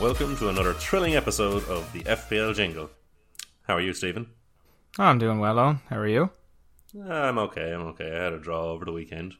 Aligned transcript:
Welcome 0.00 0.36
to 0.36 0.48
another 0.48 0.74
thrilling 0.74 1.16
episode 1.16 1.64
of 1.68 1.92
the 1.92 2.04
FPL 2.04 2.54
Jingle. 2.54 2.88
How 3.62 3.74
are 3.74 3.80
you, 3.80 3.92
Stephen? 3.92 4.28
Oh, 4.96 5.02
I'm 5.02 5.18
doing 5.18 5.40
well, 5.40 5.56
Eoin. 5.56 5.80
How 5.90 5.96
are 5.96 6.06
you? 6.06 6.30
I'm 7.04 7.36
okay, 7.38 7.72
I'm 7.74 7.80
okay. 7.88 8.16
I 8.16 8.22
had 8.22 8.32
a 8.32 8.38
draw 8.38 8.66
over 8.66 8.84
the 8.84 8.92
weekend, 8.92 9.34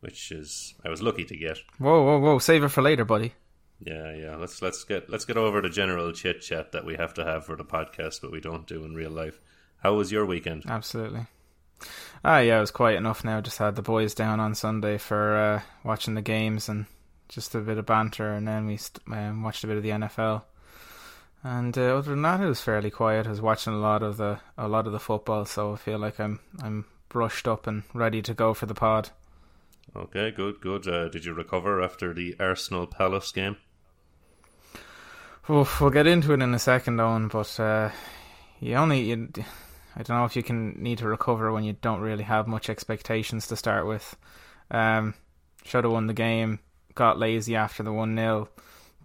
which 0.00 0.32
is 0.32 0.74
I 0.84 0.88
was 0.88 1.00
lucky 1.00 1.24
to 1.26 1.36
get. 1.36 1.58
Whoa, 1.78 2.02
whoa, 2.02 2.18
whoa! 2.18 2.38
Save 2.40 2.64
it 2.64 2.70
for 2.70 2.82
later, 2.82 3.04
buddy. 3.04 3.34
Yeah, 3.78 4.12
yeah. 4.14 4.34
Let's 4.34 4.60
let's 4.60 4.82
get 4.82 5.08
let's 5.08 5.24
get 5.24 5.36
over 5.36 5.62
the 5.62 5.70
general 5.70 6.10
chit 6.12 6.40
chat 6.40 6.72
that 6.72 6.84
we 6.84 6.96
have 6.96 7.14
to 7.14 7.24
have 7.24 7.46
for 7.46 7.54
the 7.54 7.64
podcast, 7.64 8.20
but 8.20 8.32
we 8.32 8.40
don't 8.40 8.66
do 8.66 8.84
in 8.84 8.96
real 8.96 9.12
life. 9.12 9.38
How 9.80 9.94
was 9.94 10.10
your 10.10 10.26
weekend? 10.26 10.64
Absolutely. 10.66 11.26
Ah, 12.24 12.40
yeah, 12.40 12.58
it 12.58 12.60
was 12.60 12.72
quiet 12.72 12.96
enough 12.96 13.24
now. 13.24 13.40
Just 13.40 13.58
had 13.58 13.76
the 13.76 13.82
boys 13.82 14.12
down 14.12 14.40
on 14.40 14.56
Sunday 14.56 14.98
for 14.98 15.36
uh, 15.36 15.62
watching 15.84 16.14
the 16.14 16.20
games 16.20 16.68
and 16.68 16.86
just 17.30 17.54
a 17.54 17.60
bit 17.60 17.78
of 17.78 17.86
banter, 17.86 18.32
and 18.32 18.46
then 18.46 18.66
we 18.66 18.76
st- 18.76 19.02
um, 19.10 19.42
watched 19.42 19.64
a 19.64 19.66
bit 19.66 19.76
of 19.76 19.82
the 19.82 19.90
NFL. 19.90 20.42
And 21.42 21.76
uh, 21.78 21.96
other 21.96 22.10
than 22.10 22.22
that, 22.22 22.40
it 22.40 22.46
was 22.46 22.60
fairly 22.60 22.90
quiet. 22.90 23.26
I 23.26 23.30
was 23.30 23.40
watching 23.40 23.72
a 23.72 23.78
lot 23.78 24.02
of 24.02 24.18
the 24.18 24.40
a 24.58 24.68
lot 24.68 24.86
of 24.86 24.92
the 24.92 25.00
football, 25.00 25.46
so 25.46 25.72
I 25.72 25.76
feel 25.76 25.98
like 25.98 26.20
I'm 26.20 26.40
I'm 26.62 26.84
brushed 27.08 27.48
up 27.48 27.66
and 27.66 27.84
ready 27.94 28.20
to 28.22 28.34
go 28.34 28.52
for 28.52 28.66
the 28.66 28.74
pod. 28.74 29.10
Okay, 29.96 30.30
good, 30.30 30.60
good. 30.60 30.86
Uh, 30.86 31.08
did 31.08 31.24
you 31.24 31.32
recover 31.32 31.82
after 31.82 32.12
the 32.12 32.36
Arsenal 32.38 32.86
Palace 32.86 33.32
game? 33.32 33.56
Oof, 35.48 35.80
we'll 35.80 35.90
get 35.90 36.06
into 36.06 36.32
it 36.32 36.42
in 36.42 36.54
a 36.54 36.58
second, 36.58 36.98
Eoin. 36.98 37.30
But 37.30 37.58
uh, 37.58 37.90
you 38.60 38.74
only 38.74 39.00
you, 39.00 39.30
I 39.96 40.02
don't 40.02 40.18
know 40.18 40.26
if 40.26 40.36
you 40.36 40.42
can 40.42 40.82
need 40.82 40.98
to 40.98 41.08
recover 41.08 41.50
when 41.52 41.64
you 41.64 41.72
don't 41.72 42.00
really 42.00 42.24
have 42.24 42.46
much 42.46 42.68
expectations 42.68 43.46
to 43.46 43.56
start 43.56 43.86
with. 43.86 44.16
Um, 44.70 45.14
should 45.64 45.84
have 45.84 45.92
won 45.92 46.06
the 46.06 46.14
game. 46.14 46.60
Got 46.94 47.18
lazy 47.18 47.56
after 47.56 47.82
the 47.82 47.92
one 47.92 48.16
0 48.16 48.48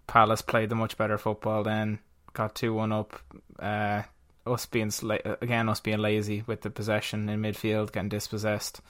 Palace 0.07 0.41
played 0.41 0.69
the 0.69 0.75
much 0.75 0.97
better 0.97 1.17
football 1.17 1.63
then. 1.63 1.99
Got 2.33 2.55
two 2.55 2.73
one 2.73 2.91
up. 2.91 3.19
Uh, 3.59 4.03
us 4.45 4.65
being 4.65 4.89
sla- 4.89 5.41
again 5.41 5.69
us 5.69 5.79
being 5.79 5.99
lazy 5.99 6.43
with 6.45 6.61
the 6.61 6.69
possession 6.69 7.27
in 7.29 7.41
midfield, 7.41 7.91
getting 7.91 8.09
dispossessed. 8.09 8.81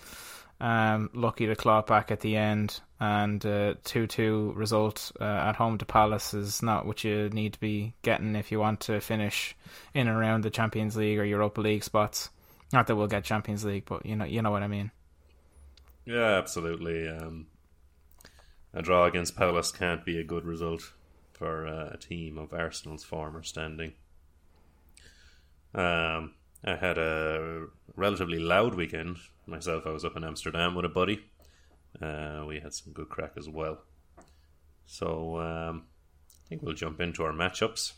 Um, 0.60 1.10
lucky 1.14 1.48
to 1.48 1.56
claw 1.56 1.82
back 1.82 2.12
at 2.12 2.22
the 2.22 2.38
end, 2.38 2.80
and 3.00 3.42
two 3.42 4.04
uh, 4.04 4.06
two 4.08 4.54
result 4.56 5.12
uh, 5.20 5.24
at 5.24 5.56
home 5.56 5.78
to 5.78 5.86
Palace 5.86 6.34
is 6.34 6.62
not 6.62 6.86
what 6.86 7.04
you 7.04 7.30
need 7.30 7.54
to 7.54 7.59
be 7.59 7.94
getting 8.02 8.36
if 8.36 8.52
you 8.52 8.59
want 8.59 8.80
to 8.82 9.00
finish 9.02 9.56
in 9.94 10.08
and 10.08 10.18
around 10.18 10.44
the 10.44 10.50
Champions 10.50 10.96
League 10.96 11.20
or 11.20 11.26
Europa 11.26 11.62
League 11.62 11.84
spots. 11.84 12.30
Not 12.74 12.88
that 12.88 12.96
we'll 12.96 13.08
get 13.08 13.24
Champions 13.24 13.64
League, 13.64 13.86
but 13.86 14.06
you 14.06 14.16
know 14.16 14.26
you 14.26 14.42
know 14.42 14.52
what 14.52 14.64
I 14.64 14.68
mean. 14.68 14.92
Yeah, 16.06 16.38
absolutely. 16.38 17.08
Um, 17.09 17.48
a 18.76 18.81
draw 18.81 19.06
against 19.06 19.36
Palace 19.36 19.72
can't 19.72 20.06
be 20.06 20.20
a 20.20 20.23
good 20.23 20.45
result 20.45 20.92
for 21.34 21.66
uh, 21.66 21.90
a 21.94 21.98
team 21.98 22.38
of 22.38 22.54
Arsenal's 22.54 23.04
former 23.04 23.42
standing. 23.42 23.94
Um, 25.73 26.34
I 26.64 26.76
had 26.76 26.98
a 26.98 27.68
relatively 27.96 28.40
loud 28.40 28.76
weekend 28.76 29.18
myself. 29.48 29.88
I 29.88 29.92
was 29.92 30.06
up 30.06 30.18
in 30.18 30.23
Amsterdam 30.23 30.76
with 30.76 30.86
a 30.86 30.90
buddy. 30.90 31.26
Uh, 32.02 32.44
we 32.48 32.59
had 32.59 32.73
some 32.73 32.94
good 32.94 33.09
crack 33.09 33.34
as 33.38 33.47
well. 33.47 33.80
So 34.86 35.40
um, 35.40 35.86
I 36.30 36.50
think 36.50 36.62
we'll 36.62 36.75
jump 36.75 37.00
into 37.00 37.24
our 37.24 37.34
matchups. 37.34 37.94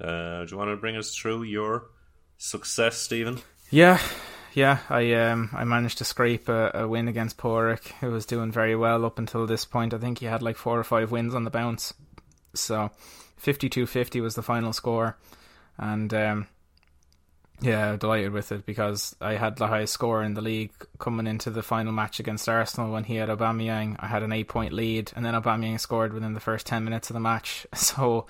Uh, 0.00 0.44
do 0.44 0.50
you 0.50 0.58
want 0.58 0.70
to 0.70 0.76
bring 0.76 0.96
us 0.96 1.14
through 1.14 1.44
your 1.44 1.86
success, 2.36 2.98
Stephen? 2.98 3.40
Yeah, 3.70 4.00
yeah. 4.56 4.78
I 4.88 5.12
um 5.12 5.50
I 5.52 5.64
managed 5.64 5.98
to 5.98 6.04
scrape 6.04 6.48
a, 6.48 6.72
a 6.74 6.88
win 6.88 7.08
against 7.08 7.36
Porik, 7.36 7.92
who 8.00 8.10
was 8.10 8.26
doing 8.26 8.50
very 8.50 8.74
well 8.74 9.04
up 9.04 9.18
until 9.18 9.46
this 9.46 9.64
point. 9.64 9.94
I 9.94 9.98
think 9.98 10.18
he 10.18 10.26
had 10.26 10.42
like 10.42 10.56
four 10.56 10.80
or 10.80 10.84
five 10.84 11.12
wins 11.12 11.34
on 11.34 11.44
the 11.44 11.50
bounce. 11.50 11.94
So, 12.54 12.90
fifty-two 13.36 13.86
fifty 13.86 14.20
was 14.20 14.34
the 14.34 14.42
final 14.42 14.72
score, 14.72 15.18
and 15.76 16.12
um, 16.14 16.48
yeah, 17.60 17.96
delighted 17.96 18.32
with 18.32 18.52
it 18.52 18.66
because 18.66 19.16
I 19.20 19.34
had 19.34 19.56
the 19.56 19.66
highest 19.66 19.94
score 19.94 20.22
in 20.22 20.34
the 20.34 20.42
league 20.42 20.72
coming 20.98 21.26
into 21.26 21.48
the 21.50 21.62
final 21.62 21.92
match 21.92 22.20
against 22.20 22.48
Arsenal 22.48 22.92
when 22.92 23.04
he 23.04 23.16
had 23.16 23.30
Aubameyang. 23.30 23.96
I 23.98 24.06
had 24.06 24.22
an 24.22 24.32
eight-point 24.32 24.74
lead, 24.74 25.12
and 25.16 25.24
then 25.24 25.34
Aubameyang 25.34 25.80
scored 25.80 26.12
within 26.12 26.34
the 26.34 26.40
first 26.40 26.66
ten 26.66 26.84
minutes 26.84 27.08
of 27.08 27.14
the 27.14 27.20
match. 27.20 27.66
So 27.76 28.26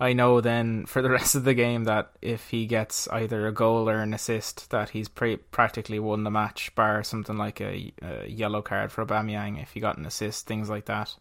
I 0.00 0.12
know 0.12 0.40
then 0.40 0.86
for 0.86 1.02
the 1.02 1.10
rest 1.18 1.36
of 1.36 1.44
the 1.44 1.54
game 1.54 1.84
that 1.84 2.10
if 2.20 2.48
he 2.48 2.66
gets 2.66 3.06
either 3.08 3.46
a 3.46 3.52
goal 3.52 3.88
or 3.88 3.98
an 3.98 4.12
assist, 4.12 4.70
that 4.70 4.90
he's 4.90 5.08
pre- 5.08 5.36
practically 5.36 6.00
won 6.00 6.24
the 6.24 6.30
match, 6.30 6.74
bar 6.74 7.04
something 7.04 7.36
like 7.36 7.60
a, 7.60 7.92
a 8.02 8.26
yellow 8.26 8.60
card 8.60 8.90
for 8.90 9.06
Aubameyang 9.06 9.62
if 9.62 9.72
he 9.72 9.80
got 9.80 9.98
an 9.98 10.06
assist, 10.06 10.46
things 10.46 10.68
like 10.68 10.86
that. 10.86 11.14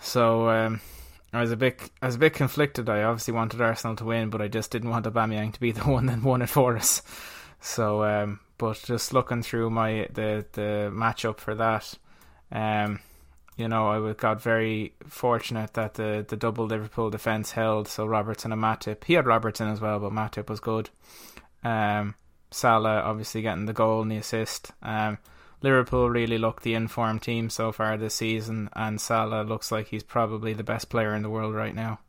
So. 0.00 0.48
Um, 0.50 0.80
I 1.32 1.40
was 1.40 1.50
a 1.50 1.56
bit, 1.56 1.90
I 2.02 2.06
was 2.06 2.16
a 2.16 2.18
bit 2.18 2.34
conflicted. 2.34 2.88
I 2.88 3.02
obviously 3.04 3.32
wanted 3.34 3.60
Arsenal 3.60 3.96
to 3.96 4.04
win, 4.04 4.28
but 4.28 4.42
I 4.42 4.48
just 4.48 4.70
didn't 4.70 4.90
want 4.90 5.06
Aubameyang 5.06 5.52
to 5.54 5.60
be 5.60 5.72
the 5.72 5.82
one 5.82 6.06
that 6.06 6.22
won 6.22 6.42
it 6.42 6.48
for 6.48 6.76
us. 6.76 7.02
So, 7.60 8.04
um, 8.04 8.40
but 8.58 8.82
just 8.84 9.12
looking 9.14 9.42
through 9.42 9.70
my 9.70 10.08
the 10.12 10.44
the 10.52 10.90
matchup 10.92 11.38
for 11.38 11.54
that, 11.54 11.94
um, 12.50 13.00
you 13.56 13.68
know, 13.68 14.08
I 14.08 14.12
got 14.14 14.42
very 14.42 14.94
fortunate 15.06 15.74
that 15.74 15.94
the 15.94 16.24
the 16.26 16.36
double 16.36 16.66
Liverpool 16.66 17.10
defense 17.10 17.52
held. 17.52 17.88
So 17.88 18.04
Robertson 18.06 18.52
and 18.52 18.62
Matip, 18.62 19.04
he 19.04 19.14
had 19.14 19.26
Robertson 19.26 19.68
as 19.68 19.80
well, 19.80 20.00
but 20.00 20.12
Matip 20.12 20.48
was 20.48 20.60
good. 20.60 20.90
Um, 21.64 22.14
Salah 22.50 23.00
obviously 23.00 23.42
getting 23.42 23.66
the 23.66 23.72
goal 23.72 24.02
and 24.02 24.10
the 24.10 24.16
assist. 24.16 24.72
Um, 24.82 25.18
Liverpool 25.62 26.10
really 26.10 26.38
look 26.38 26.62
the 26.62 26.74
informed 26.74 27.22
team 27.22 27.50
so 27.50 27.72
far 27.72 27.96
this 27.96 28.14
season, 28.14 28.68
and 28.74 29.00
Salah 29.00 29.42
looks 29.42 29.70
like 29.70 29.88
he's 29.88 30.02
probably 30.02 30.52
the 30.52 30.64
best 30.64 30.88
player 30.88 31.14
in 31.14 31.22
the 31.22 31.30
world 31.30 31.54
right 31.54 31.74
now. 31.74 32.00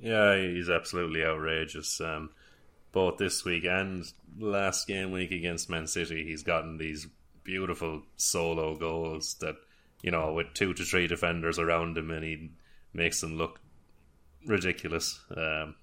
Yeah, 0.00 0.36
he's 0.36 0.68
absolutely 0.68 1.24
outrageous. 1.24 2.00
Um, 2.00 2.30
both 2.90 3.18
this 3.18 3.44
week 3.44 3.64
and 3.64 4.04
last 4.38 4.86
game 4.86 5.12
week 5.12 5.30
against 5.30 5.70
Man 5.70 5.86
City, 5.86 6.24
he's 6.24 6.42
gotten 6.42 6.76
these 6.76 7.06
beautiful 7.44 8.02
solo 8.16 8.76
goals 8.76 9.34
that 9.40 9.56
you 10.02 10.10
know 10.10 10.32
with 10.32 10.54
two 10.54 10.74
to 10.74 10.84
three 10.84 11.06
defenders 11.06 11.58
around 11.58 11.96
him, 11.96 12.10
and 12.10 12.24
he 12.24 12.50
makes 12.92 13.20
them 13.20 13.38
look 13.38 13.60
ridiculous. 14.44 15.20
Um, 15.36 15.76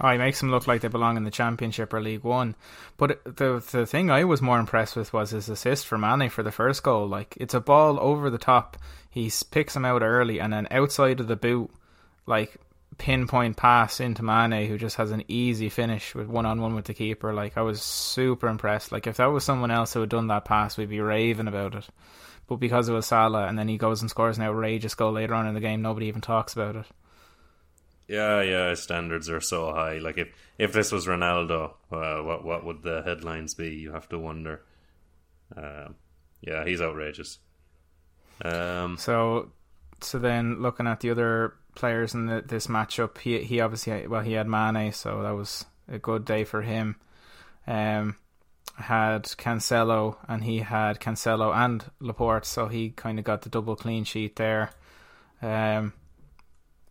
Oh, 0.00 0.10
he 0.10 0.18
makes 0.18 0.40
them 0.40 0.50
look 0.50 0.66
like 0.66 0.82
they 0.82 0.88
belong 0.88 1.16
in 1.16 1.24
the 1.24 1.30
Championship 1.30 1.92
or 1.92 2.02
League 2.02 2.22
One. 2.22 2.54
But 2.98 3.24
the 3.24 3.64
the 3.70 3.86
thing 3.86 4.10
I 4.10 4.24
was 4.24 4.42
more 4.42 4.58
impressed 4.58 4.94
with 4.94 5.12
was 5.12 5.30
his 5.30 5.48
assist 5.48 5.86
for 5.86 5.96
Mane 5.96 6.28
for 6.28 6.42
the 6.42 6.52
first 6.52 6.82
goal. 6.82 7.06
Like 7.06 7.34
it's 7.38 7.54
a 7.54 7.60
ball 7.60 7.98
over 8.00 8.28
the 8.28 8.38
top. 8.38 8.76
He 9.10 9.32
picks 9.50 9.74
him 9.74 9.86
out 9.86 10.02
early 10.02 10.38
and 10.38 10.52
then 10.52 10.68
outside 10.70 11.20
of 11.20 11.28
the 11.28 11.36
boot, 11.36 11.70
like 12.26 12.56
pinpoint 12.98 13.56
pass 13.56 13.98
into 14.00 14.22
Mane, 14.22 14.68
who 14.68 14.76
just 14.76 14.96
has 14.96 15.12
an 15.12 15.24
easy 15.28 15.70
finish 15.70 16.14
with 16.14 16.28
one 16.28 16.44
on 16.44 16.60
one 16.60 16.74
with 16.74 16.84
the 16.84 16.94
keeper. 16.94 17.32
Like 17.32 17.56
I 17.56 17.62
was 17.62 17.80
super 17.80 18.48
impressed. 18.48 18.92
Like 18.92 19.06
if 19.06 19.16
that 19.16 19.26
was 19.26 19.44
someone 19.44 19.70
else 19.70 19.94
who 19.94 20.00
had 20.00 20.10
done 20.10 20.26
that 20.26 20.44
pass, 20.44 20.76
we'd 20.76 20.90
be 20.90 21.00
raving 21.00 21.48
about 21.48 21.74
it. 21.74 21.88
But 22.48 22.56
because 22.56 22.88
it 22.88 22.92
was 22.92 23.06
Salah, 23.06 23.46
and 23.48 23.58
then 23.58 23.66
he 23.66 23.76
goes 23.76 24.02
and 24.02 24.10
scores 24.10 24.38
an 24.38 24.44
outrageous 24.44 24.94
goal 24.94 25.12
later 25.12 25.34
on 25.34 25.46
in 25.46 25.54
the 25.54 25.60
game, 25.60 25.82
nobody 25.82 26.06
even 26.06 26.20
talks 26.20 26.52
about 26.52 26.76
it. 26.76 26.86
Yeah, 28.08 28.40
yeah, 28.42 28.74
standards 28.74 29.28
are 29.28 29.40
so 29.40 29.72
high. 29.72 29.98
Like 29.98 30.18
if 30.18 30.28
if 30.58 30.72
this 30.72 30.92
was 30.92 31.06
Ronaldo, 31.06 31.72
uh, 31.90 32.22
what 32.22 32.44
what 32.44 32.64
would 32.64 32.82
the 32.82 33.02
headlines 33.02 33.54
be? 33.54 33.70
You 33.70 33.92
have 33.92 34.08
to 34.10 34.18
wonder. 34.18 34.62
Um, 35.56 35.96
yeah, 36.40 36.64
he's 36.64 36.80
outrageous. 36.80 37.38
Um, 38.44 38.96
so, 38.98 39.50
so 40.00 40.18
then 40.18 40.60
looking 40.60 40.86
at 40.86 41.00
the 41.00 41.10
other 41.10 41.54
players 41.74 42.14
in 42.14 42.26
the, 42.26 42.42
this 42.42 42.68
matchup, 42.68 43.18
he 43.18 43.42
he 43.42 43.60
obviously 43.60 44.06
well 44.06 44.22
he 44.22 44.34
had 44.34 44.46
Mane, 44.46 44.92
so 44.92 45.22
that 45.22 45.34
was 45.34 45.64
a 45.88 45.98
good 45.98 46.24
day 46.24 46.44
for 46.44 46.62
him. 46.62 46.96
Um, 47.66 48.16
had 48.76 49.24
Cancelo 49.24 50.16
and 50.28 50.44
he 50.44 50.60
had 50.60 51.00
Cancelo 51.00 51.54
and 51.54 51.84
Laporte, 51.98 52.44
so 52.44 52.68
he 52.68 52.90
kind 52.90 53.18
of 53.18 53.24
got 53.24 53.42
the 53.42 53.48
double 53.48 53.74
clean 53.74 54.04
sheet 54.04 54.36
there. 54.36 54.70
Um, 55.42 55.92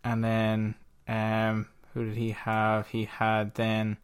and 0.04 0.24
then 0.24 0.76
um, 1.08 1.68
who 1.94 2.06
did 2.06 2.16
he 2.16 2.32
have? 2.32 2.88
He 2.90 3.06
had 3.06 3.56
then. 3.56 3.98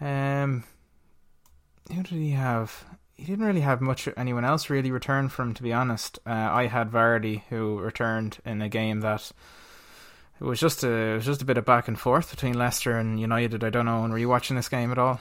Um, 0.00 0.64
who 1.88 2.02
did 2.02 2.12
he 2.12 2.30
have? 2.30 2.84
He 3.14 3.24
didn't 3.24 3.44
really 3.44 3.60
have 3.60 3.80
much 3.80 4.08
anyone 4.16 4.44
else 4.44 4.70
really 4.70 4.90
return 4.90 5.28
from, 5.28 5.52
to 5.54 5.62
be 5.62 5.72
honest. 5.72 6.18
Uh, 6.26 6.30
I 6.30 6.66
had 6.66 6.90
Vardy 6.90 7.42
who 7.50 7.78
returned 7.78 8.38
in 8.46 8.62
a 8.62 8.68
game 8.68 9.00
that 9.00 9.30
it 10.40 10.44
was 10.44 10.58
just 10.58 10.82
a 10.84 10.90
it 10.90 11.14
was 11.16 11.26
just 11.26 11.42
a 11.42 11.44
bit 11.44 11.58
of 11.58 11.66
back 11.66 11.86
and 11.86 11.98
forth 11.98 12.30
between 12.30 12.54
Leicester 12.54 12.96
and 12.96 13.20
United. 13.20 13.62
I 13.62 13.70
don't 13.70 13.84
know. 13.84 14.00
Were 14.08 14.18
you 14.18 14.28
watching 14.28 14.56
this 14.56 14.70
game 14.70 14.90
at 14.90 14.98
all? 14.98 15.20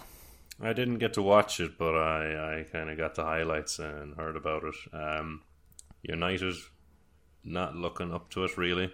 I 0.61 0.73
didn't 0.73 0.99
get 0.99 1.13
to 1.13 1.21
watch 1.21 1.59
it, 1.59 1.77
but 1.77 1.95
I, 1.95 2.59
I 2.59 2.63
kind 2.71 2.89
of 2.89 2.97
got 2.97 3.15
the 3.15 3.23
highlights 3.23 3.79
and 3.79 4.15
heard 4.15 4.35
about 4.35 4.63
it. 4.63 4.75
Um, 4.93 5.41
United 6.03 6.55
not 7.43 7.75
looking 7.75 8.13
up 8.13 8.29
to 8.31 8.43
it 8.43 8.57
really. 8.57 8.91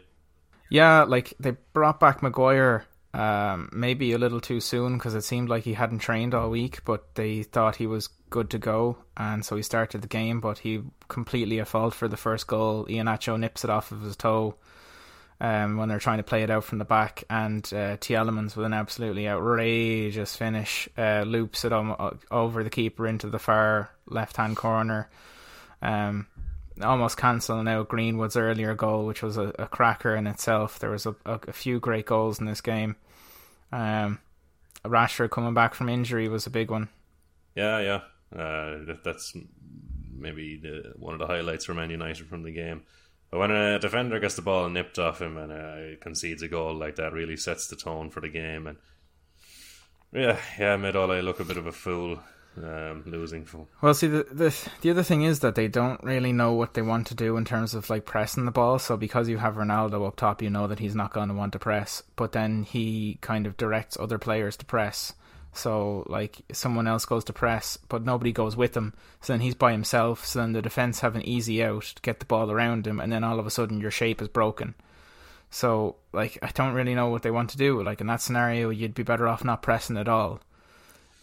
Yeah, 0.69 1.03
like 1.03 1.33
they 1.39 1.51
brought 1.73 1.99
back 1.99 2.23
Maguire 2.23 2.85
um, 3.15 3.69
maybe 3.71 4.11
a 4.11 4.17
little 4.17 4.41
too 4.41 4.59
soon 4.59 4.97
because 4.97 5.15
it 5.15 5.23
seemed 5.23 5.47
like 5.47 5.63
he 5.63 5.73
hadn't 5.73 5.99
trained 5.99 6.33
all 6.33 6.49
week, 6.49 6.83
but 6.83 7.15
they 7.15 7.43
thought 7.43 7.77
he 7.77 7.87
was 7.87 8.09
good 8.29 8.49
to 8.49 8.57
go, 8.57 8.97
and 9.15 9.45
so 9.45 9.55
he 9.55 9.61
started 9.61 10.01
the 10.01 10.07
game. 10.07 10.41
But 10.41 10.57
he 10.57 10.81
completely 11.07 11.61
at 11.61 11.69
fault 11.69 11.93
for 11.93 12.09
the 12.09 12.17
first 12.17 12.47
goal. 12.47 12.85
Iheanacho 12.85 13.39
nips 13.39 13.63
it 13.63 13.69
off 13.69 13.93
of 13.93 14.01
his 14.01 14.17
toe, 14.17 14.55
um, 15.39 15.77
when 15.77 15.87
they're 15.87 15.99
trying 15.99 16.17
to 16.17 16.23
play 16.23 16.43
it 16.43 16.49
out 16.49 16.65
from 16.65 16.79
the 16.79 16.85
back, 16.85 17.23
and 17.29 17.63
uh, 17.67 17.95
Tielemans 17.97 18.57
with 18.57 18.65
an 18.65 18.73
absolutely 18.73 19.29
outrageous 19.29 20.35
finish 20.35 20.89
uh, 20.97 21.23
loops 21.25 21.63
it 21.63 21.71
om- 21.71 22.19
over 22.31 22.63
the 22.65 22.69
keeper 22.69 23.07
into 23.07 23.27
the 23.27 23.39
far 23.39 23.91
left 24.07 24.35
hand 24.35 24.57
corner, 24.57 25.09
um, 25.81 26.27
almost 26.81 27.17
cancelling 27.17 27.67
out 27.67 27.89
Greenwood's 27.89 28.37
earlier 28.37 28.75
goal, 28.75 29.05
which 29.05 29.21
was 29.21 29.37
a, 29.37 29.53
a 29.57 29.67
cracker 29.67 30.15
in 30.15 30.27
itself. 30.27 30.79
There 30.79 30.91
was 30.91 31.05
a, 31.05 31.15
a, 31.25 31.39
a, 31.47 31.53
few 31.53 31.79
great 31.79 32.05
goals 32.05 32.39
in 32.39 32.45
this 32.45 32.61
game. 32.61 32.95
Um, 33.71 34.19
Rashford 34.83 35.31
coming 35.31 35.53
back 35.53 35.73
from 35.73 35.89
injury 35.89 36.27
was 36.27 36.45
a 36.45 36.51
big 36.51 36.69
one. 36.69 36.89
Yeah, 37.55 37.79
yeah, 37.79 38.01
uh, 38.37 38.85
that, 38.85 39.01
that's 39.03 39.35
maybe 40.13 40.57
the, 40.57 40.93
one 40.97 41.13
of 41.13 41.19
the 41.19 41.27
highlights 41.27 41.65
for 41.65 41.73
Man 41.73 41.89
United 41.89 42.27
from 42.27 42.43
the 42.43 42.51
game. 42.51 42.83
But 43.31 43.39
when 43.39 43.51
a 43.51 43.79
defender 43.79 44.19
gets 44.19 44.35
the 44.35 44.41
ball 44.41 44.69
nipped 44.69 44.99
off 44.99 45.21
him 45.21 45.37
and 45.37 45.51
uh, 45.51 45.97
concedes 46.01 46.41
a 46.41 46.47
goal 46.47 46.75
like 46.75 46.97
that, 46.97 47.13
really 47.13 47.37
sets 47.37 47.67
the 47.67 47.75
tone 47.75 48.09
for 48.09 48.21
the 48.21 48.29
game. 48.29 48.67
And 48.67 48.77
yeah, 50.11 50.37
yeah, 50.59 50.77
made 50.77 50.95
Ole 50.95 51.21
look 51.21 51.39
a 51.39 51.45
bit 51.45 51.57
of 51.57 51.65
a 51.65 51.71
fool 51.71 52.19
um, 52.57 53.03
losing 53.05 53.45
for. 53.45 53.67
Well, 53.81 53.93
see, 53.93 54.07
the, 54.07 54.23
the 54.31 54.55
the 54.81 54.89
other 54.91 55.03
thing 55.03 55.23
is 55.23 55.39
that 55.39 55.55
they 55.55 55.67
don't 55.67 56.03
really 56.03 56.31
know 56.31 56.53
what 56.53 56.73
they 56.73 56.81
want 56.81 57.07
to 57.07 57.15
do 57.15 57.37
in 57.37 57.45
terms 57.45 57.73
of 57.73 57.89
like 57.89 58.05
pressing 58.05 58.45
the 58.45 58.51
ball. 58.51 58.79
So 58.79 58.97
because 58.97 59.29
you 59.29 59.37
have 59.37 59.55
Ronaldo 59.55 60.07
up 60.07 60.15
top, 60.15 60.41
you 60.41 60.49
know 60.49 60.67
that 60.67 60.79
he's 60.79 60.95
not 60.95 61.13
going 61.13 61.29
to 61.29 61.35
want 61.35 61.53
to 61.53 61.59
press. 61.59 62.03
But 62.15 62.31
then 62.31 62.63
he 62.63 63.17
kind 63.21 63.45
of 63.45 63.57
directs 63.57 63.97
other 63.99 64.17
players 64.17 64.57
to 64.57 64.65
press. 64.65 65.13
So 65.53 66.05
like 66.07 66.41
someone 66.51 66.87
else 66.87 67.05
goes 67.05 67.23
to 67.25 67.33
press, 67.33 67.77
but 67.87 68.03
nobody 68.03 68.31
goes 68.31 68.57
with 68.57 68.75
him. 68.75 68.93
So 69.21 69.33
then 69.33 69.39
he's 69.39 69.55
by 69.55 69.71
himself. 69.71 70.25
So 70.25 70.39
then 70.39 70.51
the 70.51 70.61
defense 70.61 70.99
have 70.99 71.15
an 71.15 71.27
easy 71.27 71.63
out 71.63 71.83
to 71.83 72.01
get 72.01 72.19
the 72.19 72.25
ball 72.25 72.51
around 72.51 72.85
him, 72.85 72.99
and 72.99 73.11
then 73.11 73.23
all 73.23 73.39
of 73.39 73.47
a 73.47 73.51
sudden 73.51 73.79
your 73.79 73.91
shape 73.91 74.21
is 74.21 74.27
broken. 74.27 74.75
So 75.49 75.95
like 76.11 76.37
I 76.41 76.51
don't 76.53 76.73
really 76.73 76.95
know 76.95 77.07
what 77.07 77.21
they 77.21 77.31
want 77.31 77.49
to 77.51 77.57
do. 77.57 77.81
Like 77.81 78.01
in 78.01 78.07
that 78.07 78.21
scenario, 78.21 78.69
you'd 78.69 78.93
be 78.93 79.03
better 79.03 79.27
off 79.27 79.43
not 79.43 79.61
pressing 79.61 79.97
at 79.97 80.09
all. 80.09 80.41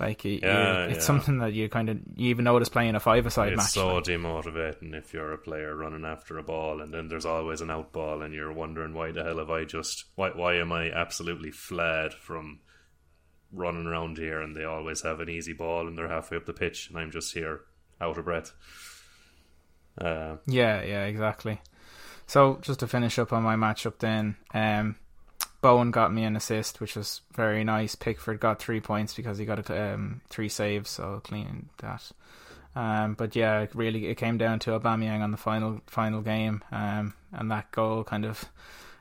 Like 0.03 0.25
yeah, 0.25 0.87
it's 0.87 0.97
yeah. 0.97 1.01
something 1.01 1.39
that 1.39 1.53
you 1.53 1.69
kind 1.69 1.89
of 1.89 1.99
you 2.17 2.31
even 2.31 2.45
notice 2.45 2.69
playing 2.69 2.97
a 2.97 3.01
five-a-side 3.01 3.53
it's 3.53 3.57
match. 3.57 3.67
It's 3.67 3.75
so 3.75 3.95
like. 3.95 4.05
demotivating 4.05 4.95
if 4.95 5.15
you're 5.15 5.33
a 5.33 5.39
player 5.39 5.77
running 5.77 6.05
after 6.05 6.39
a 6.39 6.43
ball, 6.43 6.83
and 6.83 6.93
then 6.93 7.07
there's 7.07 7.25
always 7.25 7.61
an 7.61 7.71
out 7.71 7.93
ball, 7.93 8.23
and 8.23 8.35
you're 8.35 8.53
wondering 8.53 8.95
why 8.95 9.13
the 9.13 9.23
hell 9.23 9.39
have 9.39 9.51
I 9.51 9.65
just 9.65 10.07
why 10.17 10.31
why 10.31 10.57
am 10.57 10.73
I 10.73 10.91
absolutely 10.91 11.53
fled 11.53 12.15
from 12.15 12.59
running 13.53 13.87
around 13.87 14.19
here 14.19 14.41
and 14.41 14.57
they 14.57 14.65
always 14.65 15.03
have 15.03 15.21
an 15.21 15.29
easy 15.29 15.53
ball 15.53 15.87
and 15.87 15.97
they're 15.97 16.09
halfway 16.09 16.37
up 16.37 16.47
the 16.47 16.53
pitch 16.53 16.89
and 16.89 16.99
I'm 16.99 17.11
just 17.11 17.35
here 17.35 17.61
out 18.01 18.19
of 18.19 18.25
breath. 18.25 18.53
Uh, 20.01 20.37
yeah, 20.47 20.83
yeah, 20.83 21.05
exactly. 21.05 21.61
So 22.27 22.59
just 22.63 22.81
to 22.81 22.87
finish 22.87 23.19
up 23.19 23.33
on 23.33 23.43
my 23.43 23.57
matchup 23.57 23.99
then, 23.99 24.37
um, 24.55 24.97
Bowen 25.63 25.93
got 25.93 26.13
me 26.13 26.25
an 26.25 26.37
assist, 26.37 26.81
which 26.81 26.97
was 26.97 27.23
very 27.33 27.63
nice. 27.63 27.95
Pickford 27.95 28.41
got 28.41 28.61
three 28.61 28.81
points 28.81 29.15
because 29.15 29.39
he 29.39 29.45
got 29.45 29.71
a, 29.71 29.95
um, 29.95 30.21
three 30.29 30.49
saves, 30.49 30.91
so 30.91 31.21
clean 31.25 31.71
that. 31.79 32.11
Um, 32.75 33.15
but 33.15 33.37
yeah, 33.37 33.61
it 33.61 33.75
really 33.75 34.07
it 34.09 34.17
came 34.17 34.39
down 34.39 34.59
to 34.61 34.79
Aubameyang 34.79 35.21
on 35.21 35.31
the 35.31 35.37
final 35.37 35.81
final 35.87 36.21
game, 36.21 36.65
um, 36.73 37.15
and 37.33 37.51
that 37.51 37.71
goal 37.71 38.03
kind 38.03 38.25
of 38.25 38.47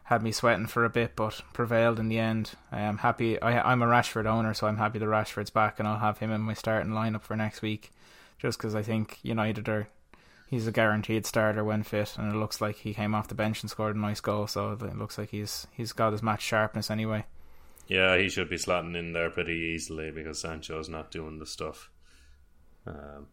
had 0.03 0.21
me 0.21 0.31
sweating 0.31 0.67
for 0.67 0.85
a 0.85 0.89
bit, 0.89 1.15
but 1.15 1.41
prevailed 1.53 1.99
in 1.99 2.09
the 2.09 2.19
end. 2.19 2.51
I 2.71 2.81
am 2.81 2.99
happy. 2.99 3.41
I, 3.41 3.71
I'm 3.71 3.81
a 3.81 3.87
Rashford 3.87 4.25
owner, 4.25 4.53
so 4.53 4.67
I'm 4.67 4.77
happy 4.77 4.99
the 4.99 5.05
Rashford's 5.05 5.49
back, 5.49 5.79
and 5.79 5.87
I'll 5.87 5.99
have 5.99 6.19
him 6.19 6.31
in 6.31 6.41
my 6.41 6.53
starting 6.53 6.91
lineup 6.91 7.21
for 7.21 7.35
next 7.35 7.61
week, 7.61 7.91
just 8.37 8.59
because 8.59 8.75
I 8.75 8.83
think 8.83 9.19
United 9.23 9.67
are. 9.67 9.87
He's 10.51 10.67
a 10.67 10.71
guaranteed 10.73 11.25
starter 11.25 11.63
when 11.63 11.81
fit, 11.81 12.17
and 12.17 12.35
it 12.35 12.37
looks 12.37 12.59
like 12.59 12.75
he 12.75 12.93
came 12.93 13.15
off 13.15 13.29
the 13.29 13.35
bench 13.35 13.63
and 13.63 13.69
scored 13.71 13.95
a 13.95 13.99
nice 13.99 14.19
goal. 14.19 14.47
So 14.47 14.73
it 14.73 14.97
looks 14.97 15.17
like 15.17 15.29
he's 15.29 15.65
he's 15.71 15.93
got 15.93 16.11
his 16.11 16.21
match 16.21 16.41
sharpness 16.41 16.91
anyway. 16.91 17.23
Yeah, 17.87 18.17
he 18.17 18.27
should 18.27 18.49
be 18.49 18.57
slotting 18.57 18.97
in 18.97 19.13
there 19.13 19.29
pretty 19.29 19.53
easily 19.73 20.11
because 20.11 20.41
Sancho's 20.41 20.89
not 20.89 21.09
doing 21.09 21.39
the 21.39 21.45
stuff. 21.45 21.89
Um, 22.85 23.27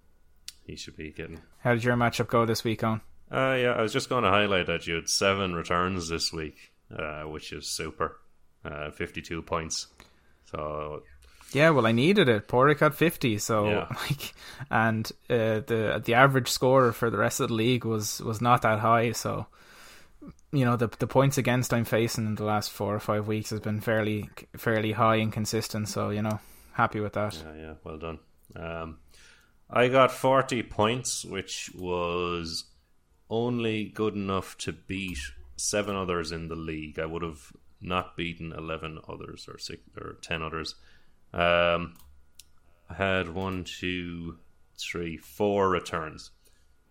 he 0.65 0.76
should 0.76 0.97
be 0.97 1.11
getting. 1.11 1.41
How 1.59 1.75
did 1.75 1.82
your 1.82 1.97
matchup 1.97 2.29
go 2.29 2.47
this 2.47 2.62
week, 2.62 2.85
on? 2.85 3.00
Uh, 3.32 3.56
yeah, 3.59 3.73
I 3.73 3.82
was 3.82 3.93
just 3.93 4.09
going 4.09 4.23
to 4.23 4.31
highlight 4.31 4.67
that 4.67 4.87
you 4.87 4.94
had 4.94 5.09
seven 5.09 5.55
returns 5.55 6.09
this 6.09 6.32
week, 6.32 6.73
uh, 6.97 7.23
which 7.23 7.53
is 7.53 7.67
super. 7.67 8.20
Uh, 8.65 8.93
52 8.93 9.43
points. 9.43 9.88
So. 10.53 11.03
Yeah, 11.53 11.71
well, 11.71 11.87
I 11.87 11.93
needed 11.93 12.29
it. 12.29 12.47
Porrick 12.47 12.81
had 12.81 12.95
50, 12.95 13.39
so 13.39 13.69
yeah. 13.69 13.87
like, 14.09 14.35
and 14.71 15.11
uh, 15.31 15.61
the 15.67 16.03
the 16.05 16.15
average 16.15 16.49
score 16.49 16.93
for 16.93 17.11
the 17.11 17.17
rest 17.17 17.41
of 17.41 17.49
the 17.49 17.55
league 17.55 17.85
was 17.85 18.21
was 18.21 18.41
not 18.41 18.62
that 18.62 18.81
high. 18.81 19.12
So, 19.12 19.47
you 20.53 20.65
know, 20.65 20.77
the 20.77 20.89
the 20.99 21.06
points 21.06 21.39
against 21.39 21.73
I'm 21.73 21.85
facing 21.85 22.27
in 22.27 22.35
the 22.35 22.45
last 22.45 22.71
four 22.71 22.95
or 22.95 23.00
five 23.00 23.27
weeks 23.27 23.50
has 23.50 23.61
been 23.61 23.81
fairly 23.81 24.29
fairly 24.56 24.93
high 24.93 25.17
and 25.17 25.33
consistent. 25.33 25.89
So, 25.89 26.11
you 26.11 26.23
know, 26.23 26.39
happy 26.73 27.00
with 27.00 27.15
that. 27.15 27.35
Yeah, 27.35 27.55
yeah, 27.61 27.75
well 27.83 27.99
done. 27.99 28.19
Um, 28.55 28.99
I 29.71 29.89
got 29.89 30.11
40 30.11 30.62
points, 30.62 31.27
which 31.27 31.71
was 31.75 32.65
only 33.29 33.85
good 33.85 34.15
enough 34.15 34.56
to 34.59 34.73
beat 34.73 35.19
seven 35.56 35.94
others 35.94 36.33
in 36.33 36.49
the 36.49 36.56
league. 36.56 36.99
I 36.99 37.06
would 37.06 37.23
have 37.23 37.53
not 37.81 38.17
beaten 38.17 38.53
eleven 38.53 38.99
others 39.09 39.49
or 39.49 39.59
six 39.59 39.83
or 40.01 40.17
ten 40.23 40.43
others. 40.43 40.75
Um, 41.33 41.95
I 42.89 42.95
had 42.95 43.29
one, 43.29 43.65
two, 43.65 44.39
three, 44.77 45.17
four 45.17 45.69
returns. 45.69 46.31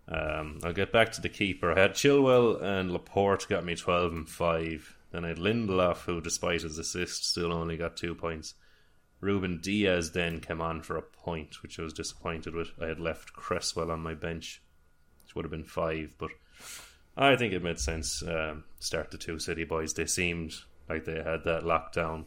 Um, 0.08 0.60
I'll 0.64 0.74
get 0.74 0.94
back 0.94 1.12
to 1.14 1.22
the 1.22 1.30
keeper. 1.30 1.72
I 1.72 1.80
had 1.80 1.94
Chilwell 1.94 2.62
and 2.62 2.92
Laporte 2.92 3.48
got 3.50 3.66
me 3.66 3.76
twelve 3.76 4.14
and 4.14 4.30
five. 4.30 4.96
Then 5.12 5.26
I 5.26 5.30
had 5.30 5.38
Lindelof, 5.38 6.00
who, 6.00 6.22
despite 6.22 6.62
his 6.62 6.78
assist, 6.78 7.26
still 7.26 7.52
only 7.52 7.78
got 7.78 7.98
two 7.98 8.16
points. 8.16 8.54
Ruben 9.20 9.60
Dias 9.62 10.12
then 10.12 10.40
came 10.40 10.62
on 10.62 10.82
for 10.82 10.96
a 10.96 11.02
point, 11.02 11.64
which 11.64 11.80
I 11.80 11.84
was 11.84 11.94
disappointed 11.94 12.54
with. 12.54 12.72
I 12.80 12.86
had 12.86 13.00
left 13.00 13.34
Cresswell 13.34 13.92
on 13.92 14.00
my 14.02 14.14
bench 14.14 14.62
which 15.28 15.36
would 15.36 15.44
have 15.44 15.52
been 15.52 15.66
five. 15.66 16.16
But 16.18 16.32
I 17.18 17.36
think 17.36 17.54
it 17.54 17.64
made 17.64 17.80
sense. 17.80 18.24
Um, 18.24 18.64
start 18.80 19.12
the 19.12 19.18
two 19.18 19.40
City 19.40 19.66
boys. 19.66 19.94
They 19.94 20.06
seemed 20.06 20.56
like 20.88 21.04
they 21.04 21.22
had 21.22 21.44
that 21.44 21.64
lockdown. 21.64 22.26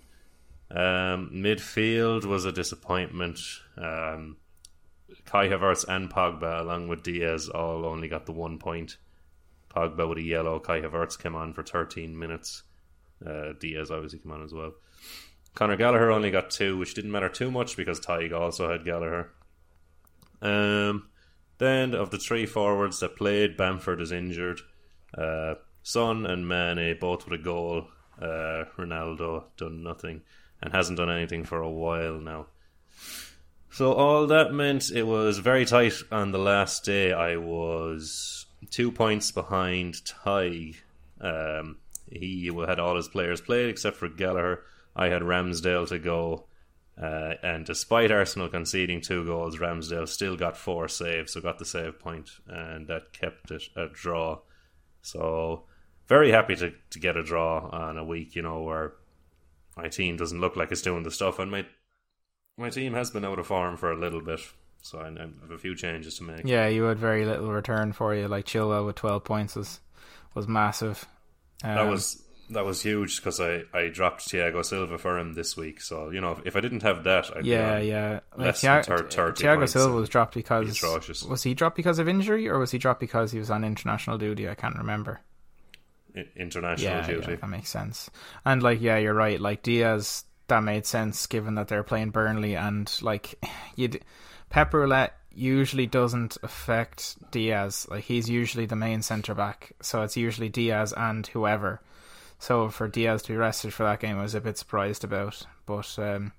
Um, 0.71 1.31
midfield 1.35 2.25
was 2.25 2.45
a 2.45 2.53
disappointment. 2.53 3.41
Um, 3.77 4.37
Kai 5.25 5.49
Havertz 5.49 5.85
and 5.89 6.11
Pogba, 6.11 6.61
along 6.61 6.89
with 6.89 7.03
Dias, 7.03 7.49
all 7.49 7.85
only 7.85 8.09
got 8.09 8.27
the 8.27 8.33
one 8.33 8.59
point. 8.59 8.97
Pogba 9.75 10.09
with 10.09 10.19
a 10.19 10.23
yellow. 10.23 10.61
Kai 10.61 10.81
Havertz 10.81 11.19
came 11.19 11.35
on 11.35 11.53
for 11.53 11.63
13 11.63 12.17
minutes. 12.19 12.63
Uh, 13.25 13.53
Dias 13.59 13.91
obviously 13.91 14.21
came 14.21 14.33
on 14.33 14.43
as 14.43 14.55
well. 14.55 14.73
Conor 15.55 15.77
Gallagher 15.77 16.13
only 16.13 16.31
got 16.31 16.51
two, 16.51 16.79
which 16.79 16.95
didn't 16.95 17.11
matter 17.11 17.29
too 17.29 17.51
much 17.51 17.77
because 17.77 17.99
Tig 17.99 18.33
also 18.33 18.71
had 18.71 18.85
Gallagher. 18.85 19.33
Um, 20.41 21.09
then 21.59 21.95
of 21.95 22.11
the 22.11 22.19
three 22.19 22.47
forwards 22.47 23.01
that 23.01 23.17
played, 23.17 23.57
Bamford 23.57 24.01
is 24.01 24.13
injured. 24.13 24.61
Uh, 25.17 25.55
Son 25.83 26.25
and 26.25 26.47
Mane 26.47 26.97
both 27.01 27.25
with 27.25 27.41
a 27.41 27.43
goal. 27.43 27.89
Uh, 28.21 28.65
Ronaldo 28.79 29.45
done 29.57 29.83
nothing 29.83 30.23
and 30.63 30.73
hasn't 30.73 30.99
done 30.99 31.11
anything 31.11 31.45
for 31.45 31.61
a 31.61 31.71
while 31.71 32.21
now. 32.21 32.47
So 33.71 33.93
all 33.93 34.27
that 34.27 34.53
meant 34.53 34.91
it 34.91 35.05
was 35.05 35.39
very 35.39 35.65
tight 35.65 35.95
on 36.11 36.33
the 36.33 36.39
last 36.39 36.85
day. 36.85 37.13
I 37.13 37.37
was 37.37 38.47
two 38.71 38.91
points 38.91 39.31
behind 39.31 40.05
Ty. 40.05 40.73
Um, 41.21 41.79
he 42.11 42.51
had 42.67 42.81
all 42.81 42.97
his 42.97 43.09
players 43.09 43.41
played 43.41 43.69
except 43.69 43.97
for 43.97 44.09
Gallagher. 44.09 44.65
I 44.97 45.07
had 45.07 45.23
Ramsdale 45.23 45.89
to 45.89 45.99
go. 45.99 46.47
Uh, 47.01 47.35
and 47.43 47.65
despite 47.65 48.11
Arsenal 48.11 48.49
conceding 48.49 49.01
two 49.01 49.25
goals, 49.25 49.57
Ramsdale 49.57 50.09
still 50.09 50.37
got 50.37 50.57
four 50.57 50.89
saves, 50.89 51.33
so 51.33 51.41
got 51.41 51.59
the 51.59 51.65
save 51.65 51.99
point, 51.99 52.29
and 52.47 52.89
that 52.89 53.13
kept 53.13 53.51
it 53.51 53.63
a 53.75 53.87
draw. 53.87 54.41
So 55.01 55.65
very 56.09 56.31
happy 56.31 56.57
to, 56.57 56.75
to 56.91 56.99
get 56.99 57.17
a 57.17 57.23
draw 57.23 57.71
on 57.71 57.97
a 57.97 58.05
week, 58.05 58.35
you 58.35 58.43
know, 58.43 58.61
where 58.63 58.95
my 59.81 59.89
team 59.89 60.17
doesn't 60.17 60.41
look 60.41 60.57
like 60.57 60.71
it's 60.73 60.83
doing 60.83 61.03
the 61.03 61.11
stuff, 61.11 61.39
and 61.39 61.51
my 61.51 61.67
my 62.59 62.71
team 62.71 62.95
has 62.95 63.11
been 63.11 63.25
out 63.25 63.39
of 63.39 63.47
form 63.47 63.77
for 63.77 63.91
a 63.91 63.99
little 63.99 64.21
bit, 64.21 64.41
so 64.83 65.01
I, 65.01 65.07
have 65.07 65.51
a 65.51 65.59
few 65.59 65.75
changes 65.75 66.19
to 66.19 66.25
make. 66.25 66.43
Yeah, 66.45 66.69
you 66.69 66.85
had 66.85 66.99
very 66.99 67.25
little 67.25 67.51
return 67.51 67.93
for 67.93 68.15
you. 68.15 68.29
Like 68.29 68.45
Chilwell 68.45 68.87
with 68.87 68.97
twelve 68.97 69.25
points 69.25 69.57
was 69.57 69.81
was 70.35 70.47
massive. 70.47 71.07
Um, 71.65 71.75
that 71.75 71.89
was 71.89 72.23
that 72.51 72.65
was 72.65 72.83
huge 72.83 73.17
because 73.17 73.41
I, 73.41 73.63
I 73.73 73.89
dropped 73.89 74.29
Thiago 74.29 74.65
Silva 74.65 74.99
for 74.99 75.19
him 75.19 75.35
this 75.35 75.57
week. 75.57 75.81
So 75.81 76.11
you 76.11 76.21
know, 76.21 76.41
if 76.45 76.57
I 76.57 76.61
didn't 76.61 76.83
have 76.83 77.05
that, 77.05 77.35
I'd 77.37 77.47
yeah, 77.47 77.79
yeah, 77.79 78.21
less 78.37 78.63
like, 78.63 78.87
than 78.87 79.09
30 79.09 79.45
Thiago 79.45 79.69
Silva 79.69 79.95
was 79.95 80.09
dropped 80.09 80.35
because 80.35 80.71
atrocious. 80.71 81.23
was 81.23 81.43
he 81.43 81.55
dropped 81.55 81.77
because 81.77 81.99
of 81.99 82.09
injury 82.09 82.49
or 82.49 82.59
was 82.59 82.71
he 82.71 82.79
dropped 82.79 83.01
because 83.01 83.33
he 83.33 83.39
was 83.39 83.51
on 83.51 83.65
international 83.65 84.19
duty? 84.19 84.49
I 84.49 84.55
can't 84.55 84.77
remember. 84.77 85.21
International 86.37 86.97
yeah, 86.97 87.07
duty. 87.07 87.31
Yeah, 87.33 87.37
that 87.37 87.49
makes 87.49 87.71
sense. 87.71 88.11
And 88.45 88.63
like, 88.63 88.81
yeah, 88.81 88.99
you're 88.99 89.15
right. 89.15 89.41
Like 89.41 89.63
Dias, 89.63 90.25
that 90.49 90.63
made 90.63 90.87
sense 90.87 91.27
given 91.27 91.55
that 91.55 91.69
they're 91.69 91.83
playing 91.83 92.11
Burnley 92.11 92.57
and 92.57 92.93
like 93.03 93.35
you, 93.77 93.91
Pep 94.51 94.75
Roulette 94.75 95.15
usually 95.33 95.87
doesn't 95.87 96.37
affect 96.43 97.31
Dias. 97.31 97.89
Like 97.89 98.05
he's 98.05 98.29
usually 98.29 98.67
the 98.67 98.77
main 98.77 99.03
centre 99.03 99.35
back, 99.35 99.73
so 99.81 100.03
it's 100.03 100.17
usually 100.17 100.49
Dias 100.49 100.93
and 100.97 101.27
whoever. 101.29 101.81
So 102.39 102.71
for 102.71 102.89
Dias 102.89 103.23
to 103.23 103.33
be 103.33 103.37
rested 103.37 103.73
for 103.73 103.85
that 103.85 104.01
game, 104.01 104.19
I 104.19 104.23
was 104.23 104.35
a 104.35 104.41
bit 104.41 104.59
surprised 104.59 105.05
about. 105.05 105.47
But 105.67 105.95
um, 105.99 106.33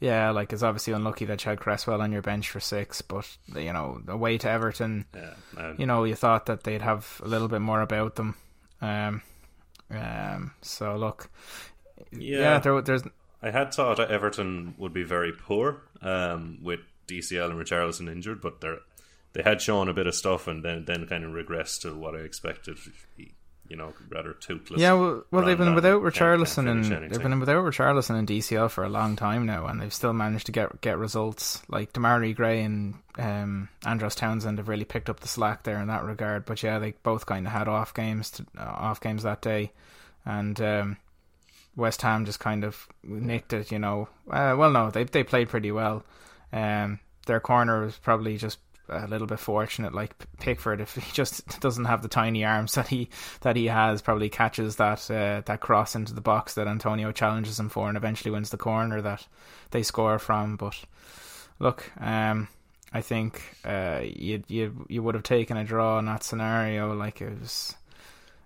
yeah, 0.00 0.30
like 0.30 0.52
it's 0.52 0.62
obviously 0.62 0.94
unlucky 0.94 1.26
that 1.26 1.44
you 1.44 1.50
had 1.50 1.60
Cresswell 1.60 2.02
on 2.02 2.10
your 2.10 2.22
bench 2.22 2.50
for 2.50 2.58
six. 2.58 3.02
But 3.02 3.28
you 3.54 3.72
know, 3.72 4.00
away 4.08 4.38
to 4.38 4.50
Everton, 4.50 5.06
Yeah, 5.14 5.74
you 5.78 5.86
know, 5.86 6.04
you 6.04 6.14
thought 6.14 6.46
that 6.46 6.64
they'd 6.64 6.82
have 6.82 7.20
a 7.22 7.28
little 7.28 7.48
bit 7.48 7.60
more 7.60 7.82
about 7.82 8.16
them. 8.16 8.36
Um, 8.82 9.22
um, 9.90 10.52
so 10.60 10.96
look, 10.96 11.30
yeah, 12.10 12.38
Yeah. 12.38 12.58
there, 12.58 12.82
there's 12.82 13.02
I 13.42 13.50
had 13.50 13.72
thought 13.72 13.98
Everton 13.98 14.74
would 14.78 14.92
be 14.92 15.02
very 15.04 15.32
poor 15.32 15.82
um, 16.02 16.58
with 16.62 16.80
DCL 17.08 17.50
and 17.50 17.58
Richarlison 17.60 18.10
injured, 18.10 18.40
but 18.40 18.60
they're 18.60 18.80
they 19.32 19.42
had 19.42 19.62
shown 19.62 19.88
a 19.88 19.94
bit 19.94 20.06
of 20.06 20.14
stuff 20.14 20.46
and 20.46 20.62
then 20.64 20.84
then 20.84 21.06
kind 21.06 21.24
of 21.24 21.30
regressed 21.30 21.80
to 21.82 21.94
what 21.94 22.14
I 22.14 22.18
expected. 22.18 22.76
You 23.68 23.76
know, 23.76 23.94
rather 24.10 24.34
toothless. 24.34 24.80
Yeah, 24.80 24.92
well, 24.94 25.24
well 25.30 25.44
they've 25.44 25.56
been 25.56 25.74
without 25.74 26.02
Richarlison 26.02 26.68
and 26.68 27.10
they've 27.10 27.22
been 27.22 27.40
without 27.40 27.64
Richarlison 27.64 28.18
and 28.18 28.28
DCL 28.28 28.70
for 28.70 28.84
a 28.84 28.88
long 28.88 29.16
time 29.16 29.46
now, 29.46 29.66
and 29.66 29.80
they've 29.80 29.94
still 29.94 30.12
managed 30.12 30.46
to 30.46 30.52
get 30.52 30.80
get 30.80 30.98
results. 30.98 31.62
Like 31.68 31.92
Demarai 31.92 32.34
Gray 32.36 32.62
and 32.62 32.94
um, 33.18 33.68
Andros 33.86 34.14
Townsend 34.14 34.58
have 34.58 34.68
really 34.68 34.84
picked 34.84 35.08
up 35.08 35.20
the 35.20 35.28
slack 35.28 35.62
there 35.62 35.78
in 35.78 35.88
that 35.88 36.04
regard. 36.04 36.44
But 36.44 36.62
yeah, 36.62 36.78
they 36.78 36.94
both 37.02 37.24
kind 37.24 37.46
of 37.46 37.52
had 37.52 37.68
off 37.68 37.94
games 37.94 38.30
to, 38.32 38.46
uh, 38.58 38.64
off 38.64 39.00
games 39.00 39.22
that 39.22 39.40
day, 39.40 39.72
and 40.26 40.60
um, 40.60 40.96
West 41.74 42.02
Ham 42.02 42.26
just 42.26 42.40
kind 42.40 42.64
of 42.64 42.86
nicked 43.02 43.52
it. 43.52 43.72
You 43.72 43.78
know, 43.78 44.08
uh, 44.30 44.54
well, 44.58 44.70
no, 44.70 44.90
they 44.90 45.04
they 45.04 45.24
played 45.24 45.48
pretty 45.48 45.72
well. 45.72 46.04
Um, 46.52 47.00
their 47.26 47.40
corner 47.40 47.84
was 47.84 47.96
probably 47.96 48.36
just 48.36 48.58
a 48.92 49.06
little 49.06 49.26
bit 49.26 49.38
fortunate. 49.38 49.94
Like 49.94 50.14
Pickford, 50.38 50.80
if 50.80 50.94
he 50.94 51.02
just 51.12 51.60
doesn't 51.60 51.86
have 51.86 52.02
the 52.02 52.08
tiny 52.08 52.44
arms 52.44 52.74
that 52.74 52.88
he 52.88 53.08
that 53.40 53.56
he 53.56 53.66
has, 53.66 54.02
probably 54.02 54.28
catches 54.28 54.76
that 54.76 55.10
uh, 55.10 55.42
that 55.46 55.60
cross 55.60 55.94
into 55.94 56.14
the 56.14 56.20
box 56.20 56.54
that 56.54 56.68
Antonio 56.68 57.12
challenges 57.12 57.58
him 57.58 57.68
for, 57.68 57.88
and 57.88 57.96
eventually 57.96 58.30
wins 58.30 58.50
the 58.50 58.56
corner 58.56 59.00
that 59.00 59.26
they 59.70 59.82
score 59.82 60.18
from. 60.18 60.56
But 60.56 60.78
look, 61.58 61.90
um, 62.00 62.48
I 62.92 63.00
think 63.00 63.42
uh, 63.64 64.00
you 64.02 64.42
you 64.48 64.86
you 64.88 65.02
would 65.02 65.14
have 65.14 65.24
taken 65.24 65.56
a 65.56 65.64
draw 65.64 65.98
in 65.98 66.06
that 66.06 66.22
scenario. 66.24 66.94
Like 66.94 67.20
it 67.20 67.38
was. 67.40 67.74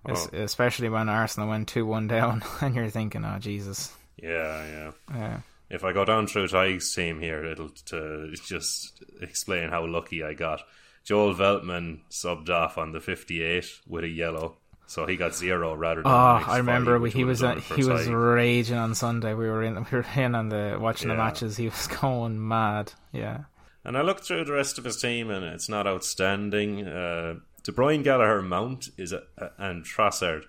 Oh. 0.09 0.29
Especially 0.31 0.87
when 0.87 1.09
Arsenal 1.09 1.49
went 1.49 1.67
two 1.67 1.85
one 1.85 2.07
down, 2.07 2.41
and 2.61 2.73
you're 2.75 2.89
thinking, 2.89 3.25
"Oh 3.25 3.39
Jesus!" 3.39 3.93
Yeah, 4.21 4.65
yeah. 4.65 4.91
Yeah, 5.13 5.39
If 5.69 5.83
I 5.83 5.91
go 5.93 6.05
down 6.05 6.27
through 6.27 6.47
Tyke's 6.47 6.93
team 6.95 7.19
here, 7.19 7.43
it'll 7.45 7.69
to 7.87 8.31
just 8.45 9.03
explain 9.21 9.69
how 9.69 9.85
lucky 9.85 10.23
I 10.23 10.33
got. 10.33 10.61
Joel 11.03 11.33
Veltman 11.35 11.99
subbed 12.09 12.49
off 12.49 12.77
on 12.77 12.91
the 12.91 12.99
58 12.99 13.65
with 13.87 14.03
a 14.03 14.07
yellow, 14.09 14.57
so 14.87 15.05
he 15.05 15.15
got 15.15 15.35
zero 15.35 15.73
rather 15.73 16.01
than. 16.03 16.11
Oh, 16.11 16.15
I 16.15 16.57
remember 16.57 17.05
he 17.07 17.23
was 17.23 17.41
he 17.75 17.83
was 17.83 18.07
raging 18.07 18.77
on 18.77 18.95
Sunday. 18.95 19.33
We 19.33 19.47
were 19.47 19.63
in 19.63 19.75
we 19.75 19.97
were 19.97 20.05
in 20.15 20.35
on 20.35 20.49
the 20.49 20.77
watching 20.79 21.09
the 21.09 21.15
matches. 21.15 21.57
He 21.57 21.65
was 21.65 21.87
going 22.01 22.45
mad. 22.47 22.93
Yeah, 23.11 23.43
And 23.85 23.97
I 23.97 24.01
looked 24.01 24.23
through 24.25 24.45
the 24.45 24.53
rest 24.53 24.77
of 24.77 24.83
his 24.85 25.01
team, 25.01 25.29
and 25.29 25.43
it's 25.45 25.69
not 25.69 25.87
outstanding. 25.87 26.85
Uh, 26.87 27.35
De 27.63 27.71
Bruyne, 27.73 28.03
Gallagher, 28.03 28.41
Mount 28.41 28.87
is 28.97 29.11
a, 29.11 29.23
a- 29.37 29.49
and 29.57 29.83
Trossard 29.83 30.43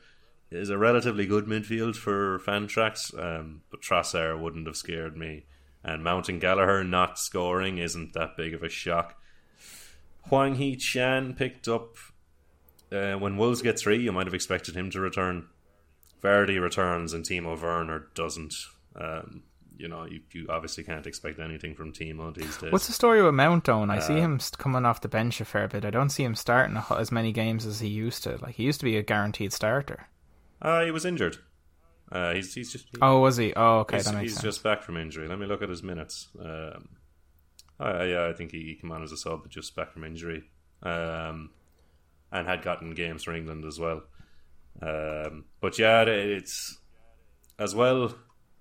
is 0.51 0.71
a 0.71 0.79
relatively 0.79 1.27
good 1.27 1.47
midfield 1.47 1.97
for 1.97 2.39
Fantrax, 2.41 3.13
um, 3.19 3.63
but 3.71 3.83
Trossard 3.83 4.41
wouldn't 4.41 4.67
have 4.67 4.77
scared 4.77 5.17
me. 5.17 5.45
And 5.85 6.03
Mount 6.03 6.29
and 6.29 6.41
Gallagher 6.41 6.83
not 6.85 7.19
scoring 7.19 7.79
isn't 7.79 8.13
that 8.15 8.37
big 8.37 8.55
of 8.55 8.63
a 8.63 8.69
shock. 8.69 9.21
Hwang 10.29 10.57
Hee-chan 10.57 11.35
picked 11.35 11.69
up 11.69 11.97
uh, 12.93 13.15
when 13.15 13.37
Wolves 13.37 13.63
get 13.63 13.79
three. 13.79 13.99
You 14.03 14.13
might 14.13 14.27
have 14.27 14.35
expected 14.35 14.75
him 14.75 14.91
to 14.91 15.01
return. 15.01 15.47
Vardy 16.23 16.61
returns 16.61 17.13
and 17.13 17.25
Timo 17.25 17.61
Werner 17.61 18.09
doesn't. 18.15 18.55
Um, 18.97 19.43
you 19.77 19.87
know, 19.87 20.05
you, 20.07 20.21
you 20.33 20.47
obviously 20.49 20.83
can't 20.83 21.07
expect 21.07 21.39
anything 21.39 21.75
from 21.77 21.93
Timo 21.93 22.35
these 22.35 22.57
days. 22.57 22.73
what's 22.73 22.89
the 22.89 22.93
story 22.93 23.23
with 23.23 23.35
Mount? 23.35 23.65
Eoin? 23.65 23.91
I 23.91 23.99
Uh, 23.99 24.01
see 24.01 24.15
him 24.15 24.41
coming 24.59 24.85
off 24.85 25.01
the 25.01 25.09
bench 25.09 25.41
a 25.41 25.45
fair 25.45 25.69
bit. 25.69 25.85
I 25.85 25.91
don't 25.91 26.11
see 26.11 26.25
him 26.25 26.35
starting 26.35 26.77
as 26.91 27.13
many 27.13 27.31
games 27.31 27.65
as 27.65 27.79
he 27.79 27.87
used 27.89 28.25
to. 28.25 28.39
Like 28.43 28.57
he 28.57 28.65
used 28.65 28.81
to 28.81 28.85
be 28.85 28.97
a 28.97 29.03
guaranteed 29.05 29.53
starter. 29.53 30.09
Uh, 30.61 30.85
he 30.85 30.91
was 30.91 31.05
injured. 31.05 31.39
Uh, 32.11 32.33
he's 32.35 32.55
he's 32.55 32.73
just 32.73 32.87
Oh, 33.03 33.21
was 33.21 33.37
he? 33.37 33.53
Oh, 33.55 33.81
okay, 33.81 33.97
he's, 33.97 34.07
that 34.07 34.15
makes 34.15 34.23
he's 34.23 34.33
sense. 34.35 34.43
just 34.45 34.63
back 34.63 34.83
from 34.83 34.97
injury. 34.97 35.29
Let 35.29 35.39
me 35.39 35.47
look 35.47 35.63
at 35.63 35.69
his 35.69 35.83
minutes. 35.83 36.29
Um, 36.43 36.89
I, 37.79 38.05
yeah, 38.05 38.27
I 38.27 38.33
think 38.33 38.51
he, 38.51 38.61
he 38.65 38.75
came 38.75 38.91
on 38.91 39.03
as 39.03 39.13
a 39.13 39.17
sub, 39.17 39.43
but 39.43 39.51
just 39.53 39.77
back 39.77 39.93
from 39.93 40.05
injury, 40.05 40.45
um, 40.83 41.51
and 42.33 42.49
had 42.49 42.63
gotten 42.63 42.95
games 42.95 43.23
for 43.25 43.35
England 43.35 43.65
as 43.65 43.79
well. 43.79 44.03
Um, 44.81 45.45
but 45.61 45.79
yeah, 45.79 46.03
it- 46.03 46.09
it's 46.09 46.79
as 47.59 47.75
well. 47.75 48.15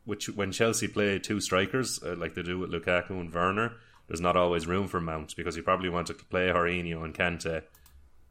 Which 0.06 0.30
when 0.30 0.54
Chelsea 0.54 0.88
play 0.88 1.20
two 1.20 1.42
strikers 1.42 2.02
uh, 2.02 2.16
like 2.18 2.34
they 2.34 2.42
do 2.42 2.58
with 2.60 2.72
Lukaku 2.72 3.10
and 3.12 3.34
Werner, 3.34 3.74
there's 4.08 4.22
not 4.22 4.38
always 4.38 4.66
room 4.66 4.88
for 4.88 5.02
Mount 5.02 5.36
because 5.36 5.58
you 5.58 5.64
probably 5.64 5.90
want 5.90 6.08
to 6.08 6.14
play 6.14 6.48
Jorginho 6.48 7.04
and 7.04 7.14
Kante. 7.14 7.64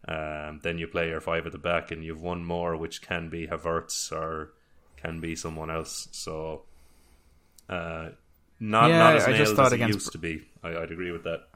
Um, 0.09 0.61
then 0.63 0.79
you 0.79 0.87
play 0.87 1.09
your 1.09 1.21
five 1.21 1.47
at 1.47 1.53
the 1.53 1.59
back, 1.59 1.91
and 1.91 2.05
you've 2.05 2.23
one 2.23 2.45
more, 2.45 2.77
which 2.77 3.03
can 3.03 3.29
be 3.29 3.47
Havertz 3.49 4.13
or 4.13 4.53
can 4.97 5.21
be 5.21 5.35
someone 5.35 5.71
else. 5.71 6.09
So, 6.13 6.63
uh, 7.69 8.11
not 8.61 8.89
Yeah, 8.89 8.99
not 8.99 9.17
as 9.17 9.25
I 9.25 9.37
just 9.37 9.57
thought 9.57 9.67
as 9.67 9.73
it 9.73 9.77
against- 9.77 9.95
used 9.95 10.13
to 10.13 10.19
be. 10.19 10.47
I, 10.63 10.77
I'd 10.77 10.91
agree 10.93 11.11
with 11.11 11.25
that. 11.25 11.49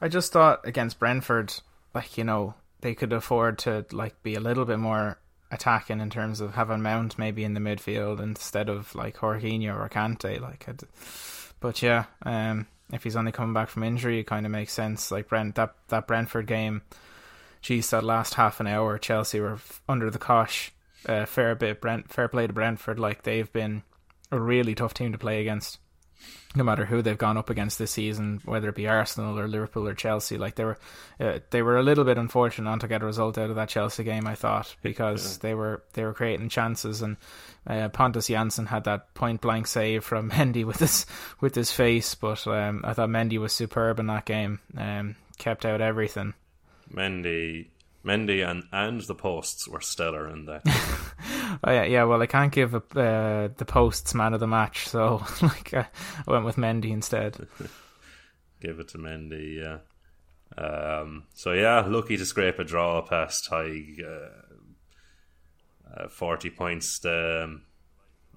I 0.00 0.08
just 0.08 0.32
thought 0.32 0.60
against 0.66 0.98
Brentford, 0.98 1.52
like 1.94 2.18
you 2.18 2.24
know, 2.24 2.54
they 2.80 2.94
could 2.94 3.12
afford 3.12 3.58
to 3.60 3.84
like 3.92 4.22
be 4.22 4.34
a 4.34 4.40
little 4.40 4.64
bit 4.64 4.78
more 4.78 5.18
attacking 5.50 6.00
in 6.00 6.10
terms 6.10 6.40
of 6.40 6.54
having 6.54 6.82
Mount 6.82 7.18
maybe 7.18 7.42
in 7.42 7.54
the 7.54 7.60
midfield 7.60 8.20
instead 8.20 8.68
of 8.68 8.94
like 8.94 9.16
Jorginho 9.16 9.76
or 9.76 9.88
Kante. 9.88 10.40
Like, 10.40 10.68
I'd, 10.68 10.82
but 11.60 11.82
yeah, 11.82 12.04
um, 12.22 12.66
if 12.92 13.02
he's 13.02 13.16
only 13.16 13.32
coming 13.32 13.54
back 13.54 13.68
from 13.68 13.82
injury, 13.82 14.20
it 14.20 14.26
kind 14.26 14.44
of 14.46 14.52
makes 14.52 14.72
sense. 14.72 15.10
Like 15.10 15.28
Brent 15.28 15.54
that 15.56 15.74
that 15.88 16.06
Brentford 16.06 16.46
game, 16.46 16.82
geez, 17.60 17.90
that 17.90 18.04
last 18.04 18.34
half 18.34 18.60
an 18.60 18.66
hour, 18.66 18.98
Chelsea 18.98 19.40
were 19.40 19.54
f- 19.54 19.82
under 19.88 20.10
the 20.10 20.18
cosh. 20.18 20.72
Uh, 21.06 21.26
fair 21.26 21.54
bit, 21.54 21.80
Brent, 21.80 22.12
fair 22.12 22.28
play 22.28 22.46
to 22.46 22.52
Brentford. 22.52 22.98
Like 22.98 23.22
they've 23.22 23.52
been 23.52 23.82
a 24.30 24.38
really 24.38 24.74
tough 24.74 24.94
team 24.94 25.12
to 25.12 25.18
play 25.18 25.40
against 25.40 25.78
no 26.56 26.64
matter 26.64 26.86
who 26.86 27.02
they've 27.02 27.18
gone 27.18 27.36
up 27.36 27.50
against 27.50 27.78
this 27.78 27.90
season, 27.90 28.40
whether 28.44 28.70
it 28.70 28.74
be 28.74 28.88
Arsenal 28.88 29.38
or 29.38 29.46
Liverpool 29.46 29.86
or 29.86 29.94
Chelsea, 29.94 30.38
like 30.38 30.54
they 30.54 30.64
were, 30.64 30.78
uh, 31.20 31.38
they 31.50 31.62
were 31.62 31.76
a 31.76 31.82
little 31.82 32.04
bit 32.04 32.16
unfortunate 32.16 32.68
not 32.68 32.80
to 32.80 32.88
get 32.88 33.02
a 33.02 33.06
result 33.06 33.36
out 33.36 33.50
of 33.50 33.56
that 33.56 33.68
Chelsea 33.68 34.02
game. 34.02 34.26
I 34.26 34.34
thought 34.34 34.74
because 34.82 35.38
they 35.38 35.54
were 35.54 35.82
they 35.92 36.04
were 36.04 36.14
creating 36.14 36.48
chances, 36.48 37.02
and 37.02 37.16
uh, 37.66 37.88
Pontus 37.90 38.28
Jansson 38.28 38.66
had 38.66 38.84
that 38.84 39.14
point 39.14 39.40
blank 39.40 39.66
save 39.66 40.04
from 40.04 40.30
Mendy 40.32 40.64
with 40.64 40.78
his 40.78 41.06
with 41.40 41.54
his 41.54 41.70
face. 41.70 42.14
But 42.14 42.46
um, 42.46 42.82
I 42.84 42.94
thought 42.94 43.10
Mendy 43.10 43.38
was 43.38 43.52
superb 43.52 44.00
in 44.00 44.06
that 44.06 44.24
game, 44.24 44.60
um, 44.76 45.16
kept 45.36 45.64
out 45.64 45.80
everything. 45.80 46.34
Mendy, 46.92 47.68
Mendy, 48.04 48.48
and 48.48 48.64
and 48.72 49.00
the 49.02 49.14
posts 49.14 49.68
were 49.68 49.80
stellar 49.80 50.28
in 50.28 50.46
that. 50.46 50.62
Oh 51.64 51.72
yeah, 51.72 51.84
yeah. 51.84 52.04
Well, 52.04 52.22
I 52.22 52.26
can't 52.26 52.52
give 52.52 52.74
a, 52.74 52.78
uh, 52.78 53.48
the 53.56 53.64
posts 53.64 54.14
man 54.14 54.34
of 54.34 54.40
the 54.40 54.46
match, 54.46 54.86
so 54.86 55.24
like 55.42 55.72
I 55.74 55.86
went 56.26 56.44
with 56.44 56.56
Mendy 56.56 56.90
instead. 56.90 57.48
Give 58.60 58.80
it 58.80 58.88
to 58.88 58.98
Mendy, 58.98 59.62
yeah. 59.62 59.78
Um, 60.62 61.24
so 61.34 61.52
yeah, 61.52 61.80
lucky 61.80 62.16
to 62.16 62.26
scrape 62.26 62.58
a 62.58 62.64
draw 62.64 63.02
past 63.02 63.46
high 63.48 63.82
uh, 64.04 64.28
uh, 65.96 66.08
forty 66.08 66.50
points. 66.50 67.04
Um, 67.04 67.62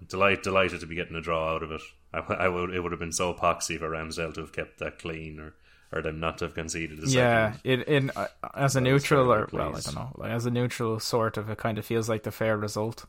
delight, 0.08 0.44
delighted 0.44 0.80
to 0.82 0.88
be 0.88 0.96
getting 0.96 1.16
a 1.16 1.22
draw 1.22 1.56
out 1.56 1.64
of 1.64 1.72
it. 1.72 1.82
I, 2.14 2.20
I 2.20 2.48
would, 2.48 2.74
it 2.74 2.82
would 2.82 2.92
have 2.92 3.00
been 3.00 3.12
so 3.12 3.34
poxy 3.34 3.80
for 3.80 3.90
Ramsdale 3.90 4.34
to 4.36 4.42
have 4.42 4.54
kept 4.54 4.80
that 4.80 5.00
clean, 5.00 5.40
or 5.40 5.54
or 5.92 6.02
them 6.02 6.20
not 6.20 6.38
to 6.40 6.46
have 6.46 6.54
conceded 6.54 7.00
a 7.04 7.08
Yeah, 7.08 7.54
second. 7.54 7.72
it 7.82 7.88
in 7.88 8.12
uh, 8.16 8.28
as 8.56 8.76
a 8.76 8.82
neutral 8.82 9.32
or 9.32 9.50
well, 9.52 9.76
I 9.76 9.80
don't 9.82 9.96
know, 9.96 10.12
like 10.16 10.32
as 10.32 10.46
a 10.46 10.52
neutral 10.52 11.00
sort 11.00 11.38
of, 11.38 11.50
it 11.50 11.58
kind 11.58 11.78
of 11.78 11.86
feels 11.86 12.08
like 12.10 12.24
the 12.24 12.32
fair 12.32 12.58
result. 12.58 13.06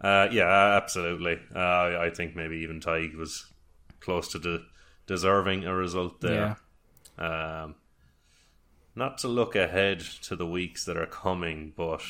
Uh, 0.00 0.28
yeah, 0.30 0.76
absolutely. 0.76 1.38
Uh, 1.54 1.58
I 1.58 2.06
I 2.06 2.10
think 2.10 2.36
maybe 2.36 2.56
even 2.58 2.80
Tig 2.80 3.14
was 3.14 3.46
close 4.00 4.28
to 4.32 4.38
de- 4.38 4.64
deserving 5.06 5.64
a 5.64 5.74
result 5.74 6.20
there. 6.20 6.56
Um, 7.18 7.76
not 8.94 9.18
to 9.18 9.28
look 9.28 9.56
ahead 9.56 10.00
to 10.22 10.36
the 10.36 10.46
weeks 10.46 10.84
that 10.84 10.96
are 10.96 11.06
coming, 11.06 11.72
but 11.76 12.02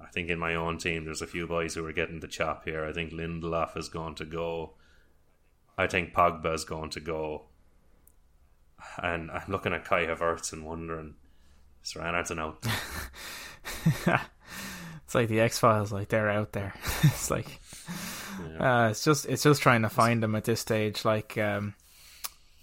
I 0.00 0.06
think 0.06 0.28
in 0.28 0.38
my 0.38 0.54
own 0.54 0.78
team, 0.78 1.04
there's 1.04 1.22
a 1.22 1.26
few 1.26 1.46
boys 1.46 1.74
who 1.74 1.84
are 1.86 1.92
getting 1.92 2.20
the 2.20 2.28
chop 2.28 2.64
here. 2.64 2.84
I 2.84 2.92
think 2.92 3.12
Lindelof 3.12 3.76
is 3.76 3.88
going 3.88 4.14
to 4.16 4.24
go. 4.24 4.74
I 5.76 5.86
think 5.86 6.12
Pogba 6.12 6.54
is 6.54 6.64
going 6.64 6.90
to 6.90 7.00
go. 7.00 7.44
And 9.02 9.30
I'm 9.30 9.44
looking 9.48 9.72
at 9.72 9.84
Kai 9.84 10.06
Havertz 10.06 10.52
and 10.52 10.64
wondering, 10.64 11.14
is 11.84 11.94
Ranarton 11.94 12.38
out? 12.38 12.64
It's 15.08 15.14
like 15.14 15.28
the 15.28 15.40
X 15.40 15.58
Files, 15.58 15.90
like 15.90 16.08
they're 16.08 16.28
out 16.28 16.52
there. 16.52 16.74
it's 17.02 17.30
like 17.30 17.60
uh, 18.60 18.88
it's 18.90 19.02
just 19.02 19.24
it's 19.24 19.42
just 19.42 19.62
trying 19.62 19.80
to 19.80 19.88
find 19.88 20.22
them 20.22 20.34
at 20.34 20.44
this 20.44 20.60
stage. 20.60 21.02
Like 21.02 21.38
um, 21.38 21.72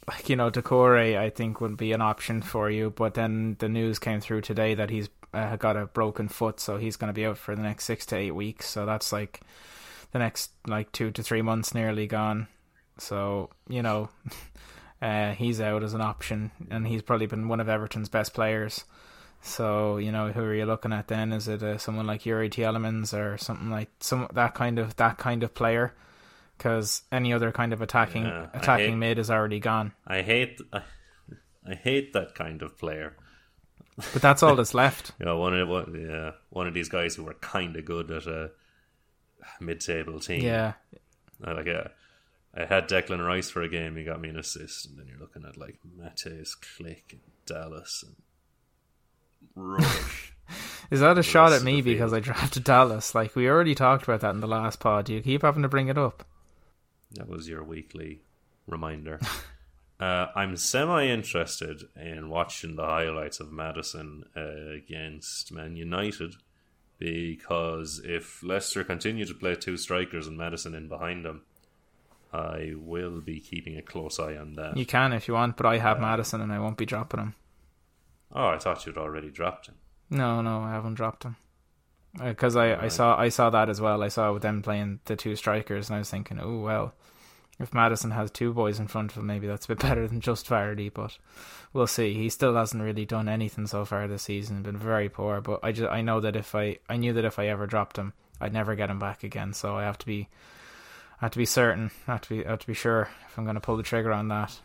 like 0.07 0.29
you 0.29 0.35
know, 0.35 0.51
Doucouré 0.51 1.17
I 1.17 1.31
think 1.31 1.59
would 1.59 1.75
be 1.75 1.91
an 1.91 2.03
option 2.03 2.43
for 2.43 2.69
you, 2.69 2.91
but 2.91 3.15
then 3.15 3.55
the 3.57 3.67
news 3.67 3.97
came 3.97 4.21
through 4.21 4.41
today 4.41 4.75
that 4.75 4.91
he's 4.91 5.09
uh, 5.33 5.55
got 5.55 5.75
a 5.75 5.87
broken 5.87 6.27
foot, 6.27 6.59
so 6.59 6.77
he's 6.77 6.97
going 6.97 7.07
to 7.07 7.15
be 7.15 7.25
out 7.25 7.39
for 7.39 7.55
the 7.55 7.63
next 7.63 7.85
six 7.85 8.05
to 8.07 8.15
eight 8.15 8.35
weeks. 8.35 8.69
So 8.69 8.85
that's 8.85 9.11
like 9.11 9.41
the 10.11 10.19
next 10.19 10.51
like 10.67 10.91
two 10.91 11.09
to 11.09 11.23
three 11.23 11.41
months 11.41 11.73
nearly 11.73 12.05
gone. 12.05 12.47
So 12.99 13.49
you 13.67 13.81
know, 13.81 14.09
uh, 15.01 15.31
he's 15.33 15.59
out 15.61 15.83
as 15.83 15.93
an 15.93 16.01
option, 16.01 16.51
and 16.69 16.87
he's 16.87 17.01
probably 17.01 17.27
been 17.27 17.47
one 17.47 17.59
of 17.59 17.67
Everton's 17.69 18.09
best 18.09 18.33
players. 18.33 18.83
So 19.41 19.97
you 19.97 20.11
know, 20.11 20.31
who 20.31 20.41
are 20.41 20.55
you 20.55 20.65
looking 20.65 20.93
at 20.93 21.07
then? 21.07 21.31
Is 21.33 21.47
it 21.47 21.61
uh, 21.61 21.77
someone 21.77 22.07
like 22.07 22.23
Youri 22.23 22.49
Tielemans 22.49 23.13
or 23.13 23.37
something 23.37 23.69
like 23.69 23.89
some 23.99 24.27
that 24.33 24.55
kind 24.55 24.79
of 24.79 24.95
that 24.95 25.17
kind 25.17 25.43
of 25.43 25.53
player? 25.53 25.93
Because 26.57 27.01
any 27.11 27.33
other 27.33 27.51
kind 27.51 27.73
of 27.73 27.81
attacking 27.81 28.23
Yeah, 28.25 28.47
attacking 28.53 28.91
hate- 28.91 28.97
mid 28.97 29.19
is 29.19 29.29
already 29.29 29.59
gone. 29.59 29.91
I 30.07 30.21
hate 30.21 30.59
I, 30.73 30.81
I 31.69 31.75
hate 31.75 32.13
that 32.13 32.33
kind 32.33 32.61
of 32.61 32.77
player. 32.77 33.15
But 33.97 34.21
that's 34.21 34.41
all 34.41 34.55
that's 34.59 34.73
left. 34.73 35.11
You 35.19 35.25
know, 35.25 35.37
one 35.37 35.53
of 35.53 35.67
one, 35.67 36.07
yeah, 36.09 36.31
one 36.49 36.67
of 36.67 36.73
these 36.73 36.89
guys 36.89 37.15
who 37.15 37.23
were 37.25 37.33
kind 37.35 37.75
of 37.75 37.85
good 37.85 38.09
at 38.09 38.25
a 38.25 38.51
mid-table 39.59 40.19
team. 40.19 40.41
Yeah, 40.43 40.73
like 41.39 41.67
uh, 41.67 41.89
I 42.55 42.65
had 42.65 42.87
Declan 42.87 43.25
Rice 43.25 43.49
for 43.49 43.61
a 43.61 43.69
game. 43.69 43.95
He 43.95 44.03
got 44.03 44.21
me 44.21 44.29
an 44.29 44.37
assist, 44.37 44.85
and 44.85 44.97
then 44.97 45.07
you're 45.07 45.19
looking 45.19 45.43
at 45.45 45.57
like 45.57 45.79
Mateusz 45.85 46.55
Klich 46.57 47.11
and 47.11 47.21
Dallas 47.45 48.03
and 48.05 48.15
Rush. 49.55 50.33
Is 50.91 50.99
that 50.99 51.17
a 51.17 51.23
shot 51.23 51.53
at 51.53 51.63
me 51.63 51.81
because 51.81 52.13
I 52.13 52.19
drafted 52.19 52.63
Dallas? 52.63 53.15
Like 53.15 53.35
we 53.35 53.49
already 53.49 53.75
talked 53.75 54.03
about 54.03 54.21
that 54.21 54.35
in 54.35 54.41
the 54.41 54.47
last 54.47 54.79
pod. 54.79 55.05
Do 55.05 55.13
you 55.13 55.21
keep 55.21 55.41
having 55.41 55.63
to 55.63 55.69
bring 55.69 55.87
it 55.87 55.97
up? 55.97 56.25
that 57.15 57.29
was 57.29 57.47
your 57.47 57.63
weekly 57.63 58.21
reminder. 58.67 59.19
uh, 59.99 60.27
I'm 60.35 60.57
semi 60.57 61.07
interested 61.07 61.83
in 61.95 62.29
watching 62.29 62.75
the 62.75 62.85
highlights 62.85 63.39
of 63.39 63.51
Maddison 63.51 64.25
uh, 64.35 64.71
against 64.75 65.51
Man 65.51 65.75
United 65.75 66.35
because 66.97 68.01
if 68.03 68.41
Leicester 68.43 68.83
continue 68.83 69.25
to 69.25 69.33
play 69.33 69.55
two 69.55 69.77
strikers 69.77 70.27
and 70.27 70.37
Maddison 70.37 70.75
in 70.75 70.87
behind 70.87 71.25
them, 71.25 71.43
I 72.35 72.73
will 72.75 73.21
be 73.21 73.39
keeping 73.39 73.77
a 73.77 73.81
close 73.81 74.19
eye 74.19 74.35
on 74.35 74.53
that. 74.55 74.75
You 74.77 74.85
can 74.85 75.13
if 75.13 75.27
you 75.27 75.33
want, 75.33 75.57
but 75.57 75.65
I 75.65 75.77
have 75.77 75.97
uh, 75.97 76.01
Maddison 76.01 76.41
and 76.41 76.51
I 76.51 76.59
won't 76.59 76.77
be 76.77 76.85
dropping 76.85 77.19
him. 77.19 77.35
Oh, 78.33 78.47
I 78.47 78.57
thought 78.57 78.85
you'd 78.85 78.97
already 78.97 79.31
dropped 79.31 79.67
him. 79.67 79.75
No, 80.09 80.41
no, 80.41 80.59
I 80.59 80.71
haven't 80.71 80.95
dropped 80.95 81.23
him 81.23 81.37
uh, 82.19 82.29
because 82.29 82.55
I, 82.55 82.75
I 82.75 82.87
saw 82.87 83.17
I 83.17 83.29
saw 83.29 83.49
that 83.49 83.69
as 83.69 83.81
well. 83.81 84.03
I 84.03 84.07
saw 84.07 84.37
them 84.37 84.61
playing 84.61 84.99
the 85.05 85.15
two 85.15 85.35
strikers, 85.35 85.89
and 85.89 85.95
I 85.95 85.99
was 85.99 86.09
thinking, 86.09 86.39
oh 86.39 86.59
well, 86.59 86.93
if 87.59 87.73
Maddison 87.73 88.11
has 88.11 88.31
two 88.31 88.53
boys 88.53 88.79
in 88.79 88.87
front 88.87 89.11
of 89.11 89.17
him, 89.17 89.27
maybe 89.27 89.47
that's 89.47 89.65
a 89.65 89.69
bit 89.69 89.79
better 89.87 90.07
than 90.07 90.21
just 90.21 90.47
Vardy. 90.47 90.93
But 90.93 91.17
we'll 91.73 91.87
see. 91.87 92.13
He 92.13 92.29
still 92.29 92.55
hasn't 92.55 92.83
really 92.83 93.05
done 93.05 93.27
anything 93.27 93.67
so 93.67 93.85
far 93.85 94.07
this 94.07 94.23
season. 94.23 94.63
Been 94.63 94.77
very 94.77 95.09
poor. 95.09 95.41
But 95.41 95.59
I 95.63 95.71
just 95.71 95.91
I 95.91 96.01
know 96.01 96.19
that 96.19 96.35
if 96.35 96.55
I 96.55 96.77
I 96.89 96.97
knew 96.97 97.13
that 97.13 97.25
if 97.25 97.39
I 97.39 97.47
ever 97.47 97.67
dropped 97.67 97.97
him, 97.97 98.13
I'd 98.39 98.53
never 98.53 98.75
get 98.75 98.89
him 98.89 98.99
back 98.99 99.23
again. 99.23 99.53
So 99.53 99.75
I 99.75 99.83
have 99.83 99.97
to 99.99 100.05
be 100.05 100.29
I 101.25 101.27
have 101.27 101.31
to 101.31 101.39
be 101.39 101.45
certain. 101.47 101.89
I 102.07 102.11
have 102.11 102.21
to 102.21 102.29
be 102.29 102.45
I 102.45 102.51
have 102.51 102.59
to 102.59 102.67
be 102.67 102.75
sure 102.75 103.09
if 103.27 103.35
I'm 103.35 103.45
going 103.45 103.55
to 103.55 103.59
pull 103.59 103.77
the 103.77 103.81
trigger 103.83 104.11
on 104.13 104.27
that. 104.27 104.59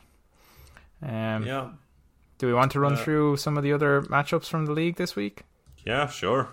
Um, 1.00 1.46
Yeah, 1.46 1.70
Do 2.36 2.48
we 2.48 2.52
want 2.52 2.72
to 2.72 2.80
run 2.80 2.92
Uh, 2.92 2.96
through 2.96 3.38
some 3.38 3.56
of 3.56 3.62
the 3.62 3.72
other 3.72 4.02
matchups 4.02 4.46
from 4.46 4.66
the 4.66 4.72
league 4.72 4.96
this 4.96 5.16
week? 5.16 5.44
yeah, 5.86 6.06
sure. 6.06 6.48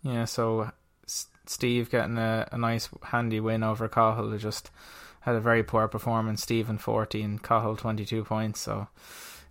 Yeah, 0.00 0.24
so 0.24 0.70
S- 1.04 1.26
Steve 1.44 1.90
getting 1.90 2.16
a, 2.16 2.48
a 2.50 2.56
nice 2.56 2.88
handy 3.02 3.40
win 3.40 3.62
over 3.62 3.88
Cahill 3.88 4.30
who 4.30 4.38
just 4.38 4.70
had 5.20 5.34
a 5.34 5.40
very 5.40 5.62
poor 5.62 5.86
performance. 5.86 6.42
Stephen 6.42 6.78
fourteen, 6.78 7.38
Cahill 7.38 7.76
twenty 7.76 8.06
two 8.06 8.24
points, 8.24 8.60
so 8.60 8.88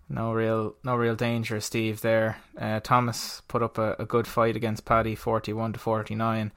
no 0.10 0.34
real 0.34 0.74
no 0.84 0.96
real 0.96 1.16
danger, 1.16 1.60
Steve 1.60 2.02
there. 2.02 2.38
Uh, 2.58 2.80
Thomas 2.80 3.44
put 3.48 3.62
up 3.62 3.78
a, 3.78 3.96
a 4.00 4.06
good 4.06 4.26
fight 4.26 4.56
against 4.56 4.84
Paddy 4.84 5.14
forty 5.14 5.54
one 5.54 5.74
to 5.74 5.80
forty 5.80 6.16
nine. 6.16 6.52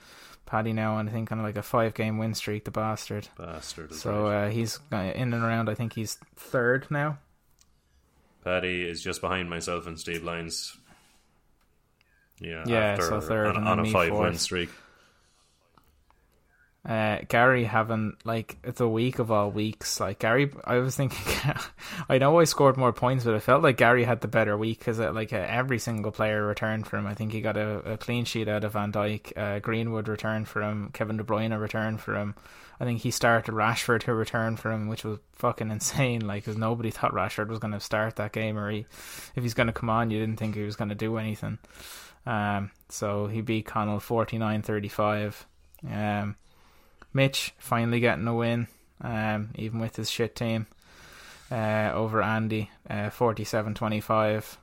Paddy 0.49 0.73
now 0.73 0.95
on 0.95 1.07
I 1.11 1.13
think 1.13 1.31
on 1.31 1.43
like 1.43 1.59
a 1.59 1.63
five 1.63 1.93
game 1.93 2.17
win 2.17 2.33
streak, 2.33 2.65
the 2.65 2.71
bastard. 2.71 3.29
Bastard. 3.37 3.93
So 3.93 4.29
uh, 4.29 4.49
he's 4.49 4.81
in 4.91 5.35
and 5.35 5.35
around. 5.35 5.69
I 5.69 5.75
think 5.75 5.93
he's 5.93 6.17
third 6.37 6.87
now. 6.91 7.19
Paddy 8.45 8.89
is 8.89 9.03
just 9.03 9.21
behind 9.21 9.51
myself 9.51 9.87
and 9.87 10.01
Steve 10.01 10.25
Lines. 10.25 10.75
Yeah, 12.41 12.65
Yeah, 12.67 12.79
after, 12.79 13.03
so 13.03 13.21
third 13.21 13.49
on, 13.49 13.57
and 13.57 13.69
on 13.69 13.81
a 13.81 13.91
five 13.91 14.13
win 14.13 14.39
streak. 14.39 14.71
Uh, 16.87 17.19
Gary 17.29 17.65
having 17.65 18.17
like 18.25 18.57
it's 18.65 18.81
a 18.81 18.89
week 18.89 19.19
of 19.19 19.31
all 19.31 19.51
weeks. 19.51 20.01
Like 20.01 20.21
Gary, 20.21 20.51
I 20.65 20.79
was 20.79 20.97
thinking, 20.97 21.53
I 22.09 22.19
know 22.19 22.39
I 22.39 22.45
scored 22.45 22.77
more 22.77 22.93
points, 22.93 23.25
but 23.25 23.35
I 23.35 23.41
felt 23.41 23.63
like 23.63 23.77
Gary 23.77 24.05
had 24.05 24.21
the 24.21 24.29
better 24.29 24.57
week 24.57 24.79
because 24.79 24.99
like 24.99 25.33
uh, 25.33 25.45
every 25.49 25.79
single 25.79 26.13
player 26.13 26.47
returned 26.47 26.87
for 26.87 26.97
him. 26.97 27.07
I 27.07 27.15
think 27.15 27.33
he 27.33 27.41
got 27.41 27.57
a, 27.57 27.93
a 27.93 27.97
clean 27.99 28.25
sheet 28.25 28.49
out 28.49 28.65
of 28.65 28.73
Van 28.73 28.93
Dijk. 28.93 29.37
Uh, 29.37 29.59
Greenwood 29.59 30.09
returned 30.09 30.49
for 30.49 30.63
him. 30.63 30.91
Kevin 30.93 31.17
De 31.17 31.25
Bruyne 31.25 31.59
returned 31.61 32.01
for 32.01 32.15
him. 32.15 32.35
I 32.81 32.85
think 32.85 33.01
he 33.01 33.11
started 33.11 33.53
Rashford 33.53 34.05
to 34.05 34.15
return 34.15 34.57
for 34.57 34.71
him, 34.71 34.87
which 34.87 35.05
was 35.05 35.19
fucking 35.33 35.71
insane. 35.71 36.27
Like, 36.27 36.45
because 36.45 36.57
nobody 36.57 36.91
thought 36.91 37.13
Rashford 37.13 37.49
was 37.49 37.59
going 37.59 37.75
to 37.75 37.81
start 37.81 38.17
that 38.17 38.33
game, 38.33 38.57
or 38.57 38.71
he, 38.71 38.87
if 39.35 39.43
he's 39.43 39.55
going 39.55 39.67
to 39.67 39.73
come 39.73 39.91
on, 39.91 40.11
you 40.11 40.21
didn't 40.21 40.39
think 40.39 40.55
he 40.55 40.63
was 40.63 40.77
going 40.77 40.91
to 40.91 40.95
do 40.95 41.17
anything. 41.17 41.59
Um, 42.25 42.71
so 42.89 43.27
he 43.27 43.41
beat 43.41 43.67
Connell 43.67 43.99
49-35. 43.99 45.45
Um, 45.91 46.37
Mitch 47.13 47.55
finally 47.59 48.01
getting 48.01 48.27
a 48.27 48.35
win, 48.35 48.69
um, 49.01 49.51
even 49.55 49.81
with 49.81 49.97
his 49.97 50.11
shit 50.11 50.37
team, 50.37 50.67
uh, 51.51 51.91
over 51.95 52.23
Andy, 52.23 52.71
uh, 52.89 53.11
47-25. 53.11 54.57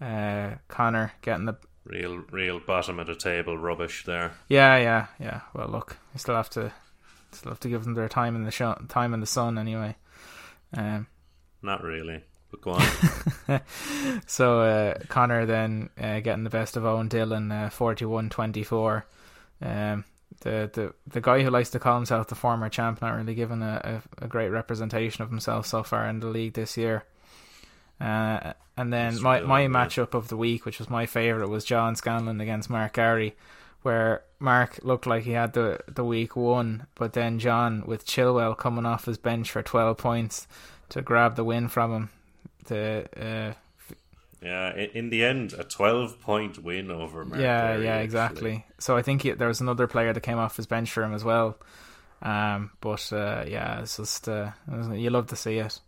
Uh, 0.00 0.56
Connor 0.68 1.12
getting 1.22 1.46
the 1.46 1.56
Real, 1.84 2.18
real 2.30 2.60
bottom 2.60 3.00
of 3.00 3.08
the 3.08 3.16
table 3.16 3.58
rubbish 3.58 4.04
there. 4.04 4.34
yeah, 4.48 4.76
yeah, 4.78 5.06
yeah. 5.18 5.40
Well, 5.52 5.66
look, 5.68 5.96
we 6.14 6.18
still 6.20 6.36
have 6.36 6.48
to 6.50 6.72
still 7.32 7.50
have 7.50 7.60
to 7.60 7.68
give 7.68 7.82
them 7.82 7.94
their 7.94 8.08
time 8.08 8.36
in 8.36 8.44
the 8.44 8.52
show, 8.52 8.80
time 8.88 9.12
in 9.14 9.18
the 9.20 9.26
sun 9.26 9.58
anyway. 9.58 9.96
Um, 10.76 11.08
Not 11.60 11.82
really, 11.82 12.22
but 12.52 12.60
go 12.60 12.72
on. 12.72 13.60
so 14.26 14.60
uh, 14.60 14.94
Connor 15.08 15.44
then 15.44 15.90
uh, 16.00 16.20
getting 16.20 16.44
the 16.44 16.50
best 16.50 16.76
of 16.76 16.84
Owen 16.84 17.08
Dillon, 17.08 17.50
uh, 17.50 17.68
41-24. 17.72 19.02
Um, 19.60 20.04
the, 20.42 20.70
the 20.72 20.94
the 21.06 21.20
guy 21.20 21.42
who 21.42 21.50
likes 21.50 21.70
to 21.70 21.78
call 21.78 21.96
himself 21.96 22.28
the 22.28 22.34
former 22.34 22.68
champ 22.68 23.00
not 23.00 23.16
really 23.16 23.34
given 23.34 23.62
a, 23.62 24.02
a, 24.20 24.24
a 24.24 24.28
great 24.28 24.50
representation 24.50 25.22
of 25.22 25.30
himself 25.30 25.66
so 25.66 25.82
far 25.82 26.06
in 26.06 26.20
the 26.20 26.26
league 26.26 26.54
this 26.54 26.76
year. 26.76 27.04
Uh, 28.00 28.52
and 28.76 28.92
then 28.92 29.14
Mr. 29.14 29.22
my, 29.22 29.40
my 29.40 29.66
Dillon, 29.66 29.72
matchup 29.72 30.14
of 30.14 30.28
the 30.28 30.36
week, 30.36 30.64
which 30.64 30.78
was 30.78 30.90
my 30.90 31.06
favourite, 31.06 31.48
was 31.48 31.64
John 31.64 31.94
Scanlon 31.94 32.40
against 32.40 32.70
Mark 32.70 32.94
Gary, 32.94 33.36
where 33.82 34.22
Mark 34.40 34.80
looked 34.82 35.06
like 35.06 35.22
he 35.22 35.32
had 35.32 35.52
the, 35.52 35.78
the 35.86 36.04
week 36.04 36.34
one, 36.34 36.86
but 36.94 37.12
then 37.12 37.38
John, 37.38 37.84
with 37.86 38.06
Chilwell 38.06 38.56
coming 38.56 38.86
off 38.86 39.04
his 39.04 39.18
bench 39.18 39.50
for 39.50 39.62
12 39.62 39.96
points 39.98 40.48
to 40.88 41.02
grab 41.02 41.36
the 41.36 41.44
win 41.44 41.68
from 41.68 41.92
him, 41.92 42.10
the 42.66 43.06
uh, 43.16 43.52
yeah, 44.42 44.74
in, 44.74 45.10
the 45.10 45.24
end, 45.24 45.52
a 45.52 45.64
12 45.64 46.20
point 46.20 46.62
win 46.62 46.90
over 46.90 47.24
Mark 47.24 47.40
yeah, 47.40 47.76
yeah, 47.76 47.92
actually. 47.92 48.04
exactly. 48.04 48.66
So 48.78 48.96
I 48.96 49.02
think 49.02 49.22
he, 49.22 49.32
there 49.32 49.48
was 49.48 49.60
another 49.60 49.86
player 49.86 50.12
that 50.12 50.20
came 50.20 50.38
off 50.38 50.56
his 50.56 50.66
bench 50.66 50.90
for 50.90 51.02
him 51.02 51.14
as 51.14 51.24
well. 51.24 51.58
Um, 52.22 52.70
but 52.80 53.12
uh, 53.12 53.44
yeah, 53.46 53.80
it's 53.80 53.96
just 53.96 54.28
uh, 54.28 54.50
you 54.92 55.10
love 55.10 55.28
to 55.28 55.36
see 55.36 55.58
it. 55.58 55.80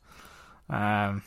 Um, 0.69 1.23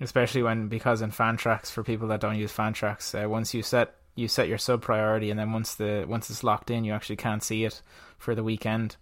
especially 0.00 0.42
when 0.42 0.68
because 0.68 1.02
in 1.02 1.10
Fantrax 1.10 1.70
for 1.70 1.82
people 1.82 2.08
that 2.08 2.20
don't 2.20 2.38
use 2.38 2.52
Fantrax, 2.52 3.22
uh, 3.22 3.28
once 3.28 3.54
you 3.54 3.62
set 3.62 3.94
you 4.14 4.28
set 4.28 4.48
your 4.48 4.58
sub 4.58 4.82
priority, 4.82 5.30
and 5.30 5.38
then 5.38 5.52
once 5.52 5.74
the 5.74 6.04
once 6.08 6.30
it's 6.30 6.44
locked 6.44 6.70
in, 6.70 6.84
you 6.84 6.92
actually 6.92 7.16
can't 7.16 7.42
see 7.42 7.64
it 7.64 7.82
for 8.18 8.34
the 8.34 8.44
weekend. 8.44 8.96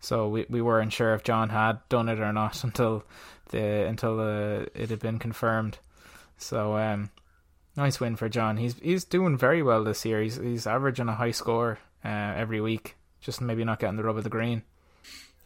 So 0.00 0.28
we 0.28 0.46
we 0.48 0.60
weren't 0.60 0.92
sure 0.92 1.14
if 1.14 1.22
John 1.22 1.48
had 1.48 1.80
done 1.88 2.08
it 2.08 2.20
or 2.20 2.32
not 2.32 2.62
until 2.64 3.04
the 3.50 3.86
until 3.86 4.20
uh, 4.20 4.66
it 4.74 4.90
had 4.90 5.00
been 5.00 5.18
confirmed. 5.18 5.78
So 6.42 6.76
um, 6.76 7.10
nice 7.76 8.00
win 8.00 8.16
for 8.16 8.28
John. 8.28 8.56
He's 8.56 8.78
he's 8.78 9.04
doing 9.04 9.36
very 9.36 9.62
well 9.62 9.84
this 9.84 10.04
year. 10.04 10.20
He's 10.22 10.36
he's 10.36 10.66
averaging 10.66 11.08
a 11.08 11.14
high 11.14 11.30
score 11.30 11.78
uh, 12.04 12.08
every 12.08 12.60
week. 12.60 12.96
Just 13.20 13.40
maybe 13.40 13.64
not 13.64 13.78
getting 13.78 13.96
the 13.96 14.04
rub 14.04 14.16
of 14.16 14.24
the 14.24 14.30
green. 14.30 14.62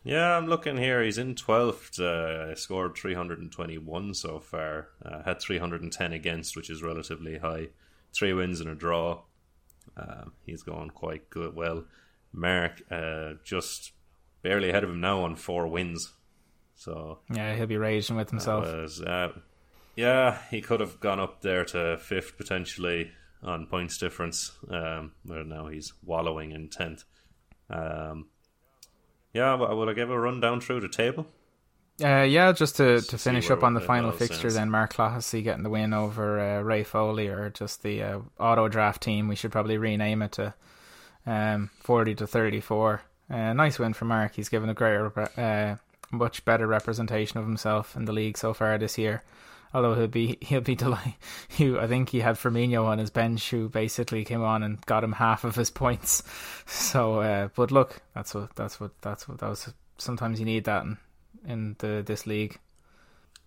Yeah, 0.02 0.36
I'm 0.36 0.46
looking 0.46 0.76
here. 0.76 1.02
He's 1.02 1.18
in 1.18 1.34
12th. 1.34 1.98
Uh, 1.98 2.54
scored 2.54 2.96
321 2.96 4.14
so 4.14 4.38
far. 4.38 4.88
Uh, 5.04 5.24
had 5.24 5.40
310 5.40 6.12
against, 6.12 6.54
which 6.56 6.70
is 6.70 6.80
relatively 6.80 7.38
high. 7.38 7.70
Three 8.14 8.32
wins 8.32 8.60
and 8.60 8.70
a 8.70 8.76
draw. 8.76 9.22
Um, 9.96 10.32
he's 10.44 10.62
going 10.62 10.90
quite 10.90 11.28
good. 11.28 11.56
Well, 11.56 11.86
Mark 12.32 12.82
uh, 12.88 13.32
just 13.42 13.92
barely 14.42 14.70
ahead 14.70 14.84
of 14.84 14.90
him 14.90 15.00
now 15.00 15.22
on 15.22 15.34
four 15.34 15.66
wins. 15.66 16.12
So 16.76 17.18
Yeah, 17.28 17.56
he'll 17.56 17.66
be 17.66 17.76
raging 17.76 18.14
with 18.16 18.30
himself. 18.30 18.64
was, 18.64 19.00
uh, 19.00 19.32
yeah, 19.96 20.38
he 20.50 20.60
could 20.60 20.80
have 20.80 21.00
gone 21.00 21.18
up 21.18 21.42
there 21.42 21.64
to 21.64 21.96
fifth 21.98 22.36
potentially 22.36 23.10
on 23.42 23.66
points 23.66 23.98
difference. 23.98 24.52
Um, 24.70 25.12
now 25.24 25.68
he's 25.68 25.92
wallowing 26.04 26.52
in 26.52 26.68
tenth. 26.68 27.04
Um, 27.70 28.28
yeah, 29.32 29.56
but 29.56 29.74
will 29.76 29.88
I 29.88 29.94
give 29.94 30.10
a 30.10 30.18
run 30.18 30.40
down 30.40 30.60
through 30.60 30.80
the 30.80 30.88
table? 30.88 31.26
Uh, 32.02 32.22
yeah, 32.22 32.52
just 32.52 32.76
to, 32.76 33.00
to 33.00 33.16
finish 33.16 33.50
up 33.50 33.62
on 33.62 33.72
the 33.72 33.80
final 33.80 34.12
fixture, 34.12 34.50
stands. 34.50 34.54
then 34.54 34.70
Mark 34.70 34.92
Clohessy 34.92 35.42
getting 35.42 35.62
the 35.62 35.70
win 35.70 35.94
over 35.94 36.38
uh, 36.38 36.60
Ray 36.60 36.84
Foley, 36.84 37.28
or 37.28 37.48
just 37.48 37.82
the 37.82 38.02
uh, 38.02 38.18
auto 38.38 38.68
draft 38.68 39.02
team. 39.02 39.28
We 39.28 39.36
should 39.36 39.50
probably 39.50 39.78
rename 39.78 40.20
it 40.20 40.32
to 40.32 40.54
um, 41.26 41.70
40 41.80 42.16
to 42.16 42.26
34. 42.26 43.00
Uh, 43.30 43.52
nice 43.54 43.78
win 43.78 43.94
for 43.94 44.04
Mark. 44.04 44.34
He's 44.34 44.50
given 44.50 44.68
a 44.68 44.74
great, 44.74 44.98
rep- 44.98 45.38
uh, 45.38 45.76
much 46.10 46.44
better 46.44 46.66
representation 46.66 47.38
of 47.38 47.46
himself 47.46 47.96
in 47.96 48.04
the 48.04 48.12
league 48.12 48.36
so 48.36 48.52
far 48.52 48.76
this 48.76 48.98
year. 48.98 49.22
Although 49.74 49.94
he'll 49.94 50.06
be 50.06 50.38
he'll 50.42 50.60
be 50.60 50.74
delighted. 50.74 51.14
I 51.58 51.86
think 51.86 52.10
he 52.10 52.20
had 52.20 52.36
Firmino 52.36 52.84
on 52.84 52.98
his 52.98 53.10
bench, 53.10 53.50
who 53.50 53.68
basically 53.68 54.24
came 54.24 54.42
on 54.42 54.62
and 54.62 54.84
got 54.86 55.04
him 55.04 55.12
half 55.12 55.44
of 55.44 55.54
his 55.54 55.70
points. 55.82 56.22
So, 56.66 57.20
uh, 57.20 57.48
but 57.54 57.70
look, 57.70 58.02
that's 58.14 58.34
what 58.34 58.54
that's 58.56 58.80
what 58.80 58.92
that's 59.02 59.28
what 59.28 59.38
that 59.38 59.48
was. 59.48 59.72
Sometimes 59.98 60.38
you 60.38 60.46
need 60.46 60.64
that 60.64 60.84
in, 60.84 60.98
in 61.46 61.76
the 61.78 62.02
this 62.04 62.26
league. 62.26 62.58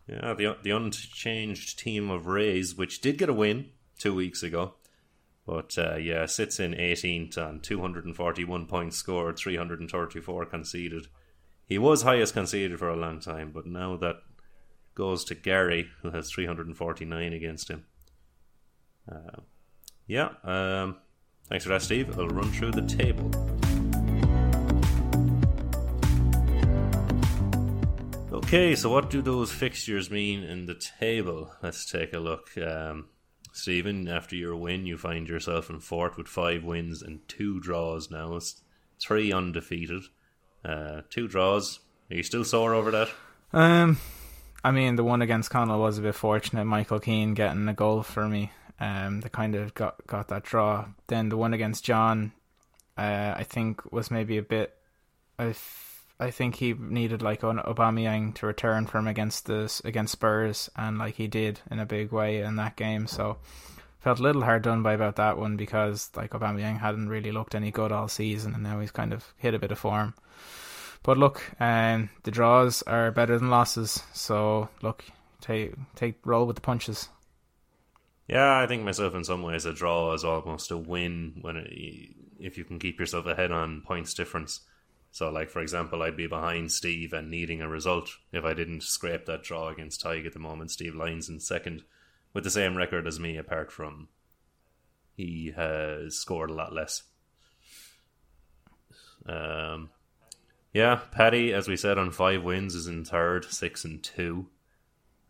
Yeah, 0.08 0.34
the 0.34 0.58
the 0.64 0.72
unchanged 0.72 1.78
team 1.78 2.10
of 2.10 2.26
Rays, 2.26 2.76
which 2.76 3.02
did 3.02 3.18
get 3.18 3.30
a 3.30 3.34
win 3.34 3.70
two 4.00 4.16
weeks 4.16 4.42
ago, 4.42 4.74
but 5.46 5.78
uh, 5.78 5.98
yeah, 5.98 6.26
sits 6.26 6.60
in 6.60 6.74
18th 6.74 7.38
on 7.38 7.60
241 7.60 8.66
points 8.66 8.98
scored, 8.98 9.38
334 9.38 10.46
conceded. 10.46 11.08
He 11.66 11.78
was 11.78 12.02
highest 12.02 12.34
conceded 12.34 12.80
for 12.80 12.90
a 12.90 12.96
long 12.96 13.20
time, 13.20 13.52
but 13.54 13.68
now 13.68 13.96
that 13.98 14.16
goes 15.00 15.24
to 15.24 15.34
Gary, 15.34 15.90
who 16.02 16.12
has 16.12 16.30
349 16.30 17.32
against 17.32 17.70
him. 17.70 17.86
Uh, 19.10 19.40
yeah, 20.08 20.32
um, 20.44 20.98
thanks 21.48 21.64
for 21.64 21.70
that, 21.70 21.82
Steve. 21.82 22.20
I'll 22.20 22.28
run 22.28 22.52
through 22.52 22.72
the 22.72 22.82
table. 22.82 23.32
Okay, 28.34 28.76
so 28.76 28.90
what 28.90 29.10
do 29.10 29.22
those 29.22 29.54
fixtures 29.54 30.12
mean 30.12 30.44
in 30.44 30.66
the 30.66 30.76
table? 31.00 31.50
Let's 31.64 31.90
take 31.90 32.14
a 32.14 32.20
look. 32.20 32.50
Um, 32.58 33.08
Stephen, 33.54 34.10
after 34.10 34.36
your 34.36 34.58
win, 34.58 34.86
you 34.86 34.98
find 34.98 35.30
yourself 35.30 35.70
in 35.70 35.80
fourth 35.80 36.18
with 36.18 36.28
five 36.28 36.66
wins 36.66 37.02
and 37.02 37.26
two 37.30 37.62
draws 37.62 38.12
now. 38.12 38.36
It's 38.36 38.62
three 39.00 39.32
undefeated. 39.32 40.04
Uh, 40.66 41.04
two 41.10 41.30
draws. 41.30 41.80
Are 42.12 42.18
you 42.18 42.24
still 42.24 42.44
sore 42.44 42.74
over 42.74 42.92
that? 42.92 43.10
Um, 43.54 43.98
I 44.64 44.72
mean, 44.72 44.96
the 44.96 45.04
one 45.04 45.22
against 45.22 45.50
Connell 45.50 45.80
was 45.80 45.98
a 45.98 46.02
bit 46.02 46.16
fortunate. 46.16 46.66
Michael 46.66 47.00
Keane 47.00 47.34
getting 47.34 47.68
a 47.68 47.74
goal 47.74 48.04
for 48.04 48.28
me. 48.28 48.52
Um, 48.80 49.22
that 49.22 49.32
kind 49.32 49.56
of 49.56 49.74
got 49.74 50.06
got 50.08 50.30
that 50.30 50.44
draw. 50.44 50.88
Then 51.08 51.30
the 51.30 51.38
one 51.38 51.54
against 51.54 51.84
John, 51.84 52.32
uh, 52.98 53.34
I 53.36 53.44
think 53.44 53.92
was 53.92 54.10
maybe 54.10 54.38
a 54.38 54.42
bit. 54.42 54.74
I, 55.38 55.54
I 56.20 56.32
think 56.32 56.56
he 56.56 56.74
needed 56.74 57.22
like 57.22 57.44
an 57.44 57.60
Aubameyang 57.60 58.36
to 58.36 58.48
return 58.48 58.88
from 58.88 59.08
against 59.08 59.46
this 59.46 59.82
against 59.84 60.14
Spurs, 60.14 60.70
and 60.76 60.98
like 60.98 61.16
he 61.16 61.28
did 61.28 61.60
in 61.72 61.80
a 61.80 61.86
big 61.86 62.12
way 62.12 62.42
in 62.42 62.56
that 62.58 62.76
game. 62.76 63.08
So 63.08 63.38
felt 64.00 64.20
a 64.20 64.24
little 64.24 64.44
hard 64.44 64.64
done 64.64 64.82
by 64.82 64.94
about 64.94 65.18
that 65.18 65.38
one 65.38 65.58
because 65.58 66.10
like 66.16 66.32
Aubameyang 66.32 66.80
hadn't 66.80 67.10
really 67.10 67.32
looked 67.32 67.56
any 67.56 67.72
good 67.72 67.92
all 67.92 68.08
season, 68.08 68.54
and 68.54 68.64
now 68.64 68.80
he's 68.80 68.92
kind 68.92 69.14
of 69.14 69.34
hit 69.38 69.54
a 69.54 69.60
bit 69.60 69.72
of 69.72 69.80
form. 69.80 70.14
But 71.04 71.18
look, 71.18 71.42
um, 71.60 72.10
the 72.24 72.32
draws 72.32 72.82
are 72.84 73.12
better 73.12 73.38
than 73.38 73.50
losses. 73.50 74.04
So 74.14 74.70
look, 74.82 75.06
take 75.42 75.74
take 75.96 76.26
roll 76.26 76.46
with 76.46 76.56
the 76.56 76.62
punches. 76.62 77.10
Yeah, 78.28 78.60
I 78.60 78.68
think 78.68 78.84
myself 78.84 79.16
in 79.16 79.24
some 79.24 79.42
ways 79.42 79.66
a 79.66 79.74
draw 79.74 80.14
is 80.14 80.24
almost 80.24 80.70
a 80.70 80.78
win 80.78 81.40
when 81.42 81.58
it, 81.58 82.14
if 82.40 82.58
you 82.58 82.64
can 82.64 82.78
keep 82.78 83.00
yourself 83.00 83.26
ahead 83.26 83.52
on 83.52 83.82
points 83.82 84.14
difference. 84.14 84.62
So, 85.12 85.32
like 85.32 85.50
for 85.50 85.62
example, 85.62 86.04
I'd 86.04 86.16
be 86.16 86.28
behind 86.28 86.72
Steve 86.72 87.14
and 87.14 87.32
needing 87.32 87.62
a 87.62 87.68
result 87.68 88.12
if 88.32 88.46
I 88.46 88.54
didn't 88.54 88.84
scrape 88.84 89.26
that 89.26 89.44
draw 89.44 89.70
against 89.70 90.02
Tig 90.02 90.26
at 90.26 90.34
the 90.34 90.40
moment. 90.40 90.70
Steve 90.70 90.94
Lyons 90.94 91.30
in 91.30 91.40
second 91.40 91.84
with 92.34 92.44
the 92.44 92.52
same 92.52 92.78
record 92.78 93.08
as 93.08 93.20
me, 93.20 93.38
apart 93.38 93.72
from 93.72 94.10
he 95.16 95.52
has 95.56 96.16
scored 96.16 96.52
a 96.52 96.54
lot 96.54 96.72
less. 96.72 97.04
Um, 99.26 99.90
yeah, 100.74 101.00
Paddy, 101.12 101.54
as 101.54 101.68
we 101.68 101.76
said, 101.76 101.98
on 101.98 102.12
five 102.12 102.44
wins 102.44 102.76
is 102.76 102.88
in 102.88 103.06
third, 103.06 103.46
six 103.46 103.86
and 103.86 104.04
two. 104.04 104.48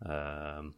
Um, 0.04 0.74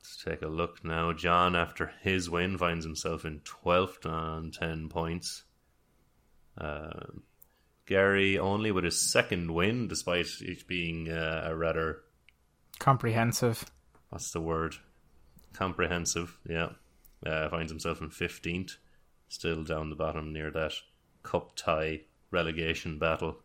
let's 0.00 0.22
take 0.24 0.42
a 0.42 0.48
look 0.48 0.84
now. 0.84 1.12
John, 1.12 1.56
after 1.56 1.92
his 2.02 2.30
win, 2.30 2.58
finds 2.58 2.84
himself 2.84 3.24
in 3.24 3.40
twelfth 3.40 4.06
on 4.06 4.50
ten 4.52 4.88
points. 4.88 5.44
Um, 6.58 7.22
Gary 7.86 8.38
only 8.38 8.70
with 8.70 8.84
his 8.84 9.10
second 9.10 9.52
win, 9.52 9.88
despite 9.88 10.26
it 10.40 10.66
being 10.68 11.08
uh, 11.10 11.42
a 11.46 11.56
rather 11.56 12.02
Comprehensive. 12.78 13.64
what's 14.10 14.30
the 14.30 14.40
word? 14.40 14.76
Comprehensive, 15.52 16.38
yeah. 16.48 16.70
Uh, 17.24 17.48
finds 17.48 17.70
himself 17.70 18.00
in 18.00 18.10
15th, 18.10 18.76
still 19.28 19.62
down 19.62 19.90
the 19.90 19.96
bottom 19.96 20.32
near 20.32 20.50
that 20.50 20.72
cup 21.22 21.54
tie 21.54 22.00
relegation 22.32 22.98
battle. 22.98 23.36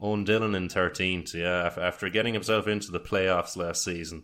Owen 0.00 0.24
Dillon 0.24 0.54
in 0.54 0.68
13th, 0.68 1.34
yeah, 1.34 1.70
after 1.76 2.08
getting 2.08 2.34
himself 2.34 2.66
into 2.66 2.90
the 2.90 3.00
playoffs 3.00 3.56
last 3.56 3.84
season, 3.84 4.22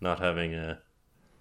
not 0.00 0.18
having 0.18 0.54
a, 0.54 0.78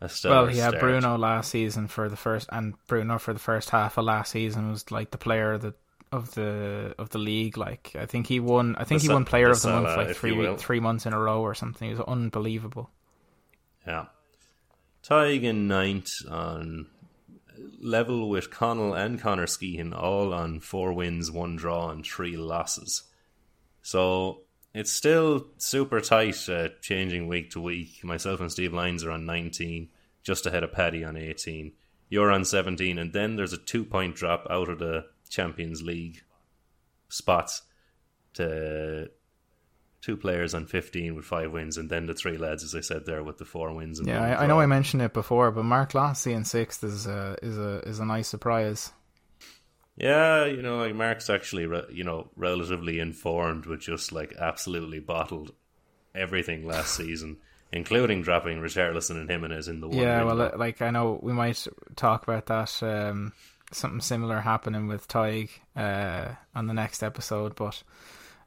a 0.01 0.09
stellar 0.09 0.35
Well, 0.35 0.45
he 0.47 0.57
had 0.59 0.71
start. 0.71 0.81
Bruno 0.81 1.17
last 1.17 1.51
season 1.51 1.87
for 1.87 2.09
the 2.09 2.17
first, 2.17 2.49
and 2.51 2.73
Bruno 2.87 3.17
for 3.17 3.33
the 3.33 3.39
first 3.39 3.69
half 3.69 3.97
of 3.97 4.05
last 4.05 4.31
season 4.31 4.69
was 4.69 4.91
like 4.91 5.11
the 5.11 5.17
player 5.17 5.53
of 5.53 5.61
the 5.61 5.73
of 6.11 6.33
the 6.33 6.93
of 6.97 7.09
the 7.11 7.19
league. 7.19 7.57
Like 7.57 7.95
I 7.97 8.05
think 8.05 8.27
he 8.27 8.39
won. 8.39 8.75
I 8.77 8.83
think 8.83 9.01
The 9.01 9.07
he 9.07 9.13
won 9.13 9.25
Player 9.25 9.45
the 9.45 9.51
of 9.51 9.61
the 9.61 9.69
Month 9.69 9.97
like 9.97 10.15
three 10.15 10.55
three 10.57 10.79
months 10.79 11.05
in 11.05 11.13
a 11.13 11.19
row 11.19 11.41
or 11.41 11.53
something. 11.53 11.87
He 11.87 11.93
was 11.93 12.03
unbelievable. 12.05 12.89
Yeah. 13.87 14.07
Tig 15.03 15.43
in 15.43 15.67
ninth 15.67 16.11
on 16.29 16.87
level 17.79 18.29
with 18.29 18.51
Connell 18.51 18.93
and 18.93 19.19
Connor 19.19 19.45
Skehan, 19.45 19.93
all 19.93 20.33
on 20.33 20.59
four 20.59 20.93
wins, 20.93 21.31
one 21.31 21.55
draw, 21.55 21.89
and 21.89 22.05
three 22.05 22.37
losses. 22.37 23.03
So 23.81 24.41
it's 24.73 24.91
still 24.91 25.47
super 25.57 26.01
tight, 26.01 26.47
uh, 26.49 26.69
changing 26.81 27.27
week 27.27 27.51
to 27.51 27.61
week. 27.61 28.03
Myself 28.03 28.39
and 28.39 28.51
Steve 28.51 28.73
Lines 28.73 29.03
are 29.03 29.11
on 29.11 29.25
19, 29.25 29.89
just 30.23 30.45
ahead 30.45 30.63
of 30.63 30.73
Paddy 30.73 31.03
on 31.03 31.17
18. 31.17 31.73
You're 32.09 32.31
on 32.31 32.45
17, 32.45 32.97
and 32.97 33.13
then 33.13 33.35
there's 33.35 33.53
a 33.53 33.57
two 33.57 33.85
point 33.85 34.15
drop 34.15 34.47
out 34.49 34.69
of 34.69 34.79
the 34.79 35.05
Champions 35.29 35.81
League 35.81 36.23
spots 37.07 37.63
to 38.33 39.09
two 40.01 40.15
players 40.15 40.53
on 40.53 40.65
15 40.65 41.15
with 41.15 41.25
five 41.25 41.51
wins, 41.51 41.77
and 41.77 41.89
then 41.89 42.05
the 42.05 42.13
three 42.13 42.37
lads, 42.37 42.63
as 42.63 42.75
I 42.75 42.81
said 42.81 43.05
there, 43.05 43.23
with 43.23 43.37
the 43.37 43.45
four 43.45 43.73
wins. 43.73 43.99
And 43.99 44.07
Yeah, 44.07 44.23
I, 44.23 44.43
I 44.43 44.47
know. 44.47 44.59
I 44.59 44.65
mentioned 44.65 45.01
it 45.01 45.13
before, 45.13 45.51
but 45.51 45.65
Mark 45.65 45.93
Lassie 45.93 46.33
in 46.33 46.45
sixth 46.45 46.83
is 46.83 47.05
a 47.05 47.37
is 47.41 47.57
a 47.57 47.79
is 47.79 47.99
a 47.99 48.05
nice 48.05 48.27
surprise. 48.27 48.91
Yeah, 49.97 50.45
you 50.45 50.61
know, 50.61 50.77
like 50.77 50.95
Mark's 50.95 51.29
actually, 51.29 51.65
re- 51.65 51.87
you 51.91 52.05
know, 52.05 52.29
relatively 52.37 52.99
informed 52.99 53.65
with 53.65 53.81
just 53.81 54.13
like 54.13 54.33
absolutely 54.39 54.99
bottled 54.99 55.53
everything 56.15 56.65
last 56.65 56.95
season, 56.95 57.37
including 57.73 58.21
dropping 58.21 58.59
Richarlison 58.59 59.17
and 59.17 59.29
Jimenez 59.29 59.67
in 59.67 59.81
the 59.81 59.89
one. 59.89 59.97
Yeah, 59.97 60.23
well, 60.23 60.53
like 60.55 60.81
I 60.81 60.91
know 60.91 61.19
we 61.21 61.33
might 61.33 61.67
talk 61.97 62.23
about 62.23 62.45
that. 62.45 62.81
Um, 62.81 63.33
something 63.73 63.99
similar 63.99 64.39
happening 64.39 64.87
with 64.87 65.07
Tig 65.07 65.51
uh, 65.75 66.29
on 66.55 66.67
the 66.67 66.73
next 66.73 67.03
episode, 67.03 67.55
but 67.55 67.83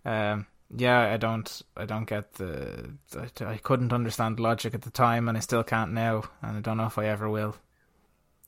um, 0.07 0.47
yeah, 0.75 1.13
I 1.13 1.17
don't, 1.17 1.63
I 1.77 1.85
don't 1.85 2.07
get 2.09 2.35
the, 2.35 2.91
I, 3.17 3.45
I 3.45 3.57
couldn't 3.59 3.93
understand 3.93 4.41
logic 4.41 4.75
at 4.75 4.83
the 4.83 4.91
time, 4.91 5.29
and 5.29 5.37
I 5.37 5.41
still 5.41 5.63
can't 5.63 5.93
now, 5.93 6.25
and 6.41 6.57
I 6.57 6.61
don't 6.61 6.79
know 6.79 6.87
if 6.87 6.99
I 6.99 7.07
ever 7.07 7.29
will. 7.29 7.57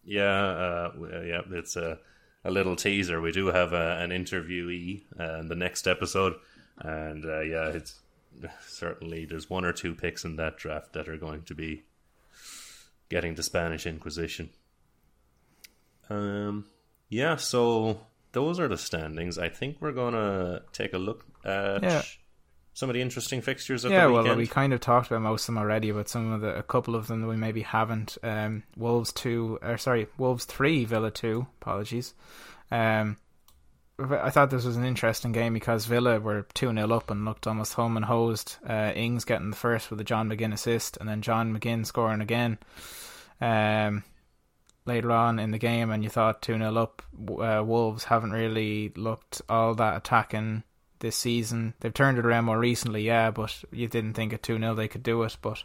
Yeah, 0.05 0.23
uh, 0.23 0.93
uh, 1.01 1.21
yeah, 1.21 1.43
it's 1.51 1.77
a, 1.77 1.99
a 2.45 2.51
little 2.51 2.77
teaser. 2.77 3.21
We 3.21 3.33
do 3.33 3.49
have 3.49 3.73
a, 3.73 3.99
an 4.01 4.11
interviewee 4.11 5.03
uh, 5.19 5.41
in 5.41 5.49
the 5.49 5.55
next 5.55 5.87
episode, 5.87 6.35
and 6.79 7.25
uh, 7.25 7.41
yeah, 7.41 7.69
it's 7.69 8.01
certainly 8.67 9.25
there's 9.25 9.51
one 9.51 9.65
or 9.65 9.73
two 9.73 9.95
picks 9.95 10.25
in 10.25 10.37
that 10.37 10.57
draft 10.57 10.93
that 10.95 11.09
are 11.09 11.17
going 11.17 11.43
to 11.43 11.55
be 11.55 11.85
getting 13.09 13.35
the 13.35 13.43
Spanish 13.43 13.87
Inquisition. 13.87 14.51
Um, 16.11 16.67
yeah, 17.09 17.37
so 17.37 18.01
those 18.33 18.59
are 18.59 18.69
the 18.69 18.79
standings. 18.79 19.39
I 19.39 19.49
think 19.49 19.77
we're 19.81 19.93
gonna 19.93 20.63
take 20.73 20.93
a 20.93 20.99
look 20.99 21.25
at 21.45 21.83
Yeah. 21.83 22.03
some 22.73 22.89
of 22.91 22.95
the 22.95 23.03
interesting 23.03 23.41
fixtures 23.41 23.85
of 23.85 23.93
yeah, 23.93 24.07
the 24.07 24.13
well, 24.13 24.37
we 24.37 24.47
kind 24.47 24.73
of 24.73 24.81
talked 24.81 25.09
about 25.09 25.23
most 25.23 25.43
of 25.43 25.47
them 25.55 25.59
already, 25.59 25.91
but 25.93 26.09
some 26.09 26.33
of 26.33 26.41
the, 26.41 26.57
a 26.57 26.63
couple 26.63 26.95
of 26.95 27.07
them 27.07 27.21
that 27.21 27.29
we 27.29 27.37
maybe 27.37 27.63
haven't. 27.63 28.19
Um, 28.23 28.63
Wolves 28.77 29.13
two, 29.13 29.59
or 29.63 29.79
sorry, 29.79 30.07
Wolves 30.19 30.45
three, 30.45 30.85
Villa 30.85 31.11
two. 31.11 31.47
Apologies. 31.61 32.15
Um, 32.71 33.17
I 33.97 34.31
thought 34.31 34.51
this 34.51 34.65
was 34.65 34.77
an 34.77 34.85
interesting 34.85 35.31
game 35.31 35.55
because 35.55 35.87
Villa 35.87 36.19
were 36.19 36.49
2 36.55 36.73
0 36.75 36.91
up 36.91 37.13
and 37.13 37.25
looked 37.25 37.47
almost 37.47 37.75
home 37.75 37.97
and 37.97 38.05
hosed. 38.05 38.57
Uh, 38.69 38.91
Ings 38.93 39.25
getting 39.25 39.51
the 39.51 39.57
first 39.57 39.89
with 39.89 40.01
a 40.01 40.05
John 40.05 40.29
McGinn 40.29 40.53
assist, 40.53 40.97
and 40.97 41.09
then 41.09 41.23
John 41.23 41.57
McGinn 41.57 41.87
scoring 41.87 42.21
again 42.21 42.59
um, 43.41 44.03
later 44.85 45.13
on 45.13 45.39
in 45.39 45.53
the 45.53 45.59
game. 45.59 45.91
And 45.91 46.03
you 46.03 46.11
thought 46.11 46.43
2 46.43 46.59
0 46.59 46.77
up. 46.77 47.03
Uh, 47.29 47.63
Wolves 47.65 48.03
haven't 48.03 48.33
really 48.33 48.93
looked 48.97 49.43
all 49.49 49.77
that 49.77 49.97
attacking 49.97 50.65
this 51.05 51.17
season. 51.17 51.75
They've 51.81 51.95
turned 51.95 52.19
it 52.19 52.27
around 52.27 52.47
more 52.47 52.59
recently, 52.59 53.03
yeah, 53.03 53.31
but 53.31 53.63
you 53.71 53.87
didn't 53.87 54.15
think 54.15 54.33
at 54.33 54.43
2 54.43 54.59
0 54.59 54.75
they 54.75 54.89
could 54.89 55.03
do 55.03 55.23
it. 55.23 55.37
But 55.41 55.63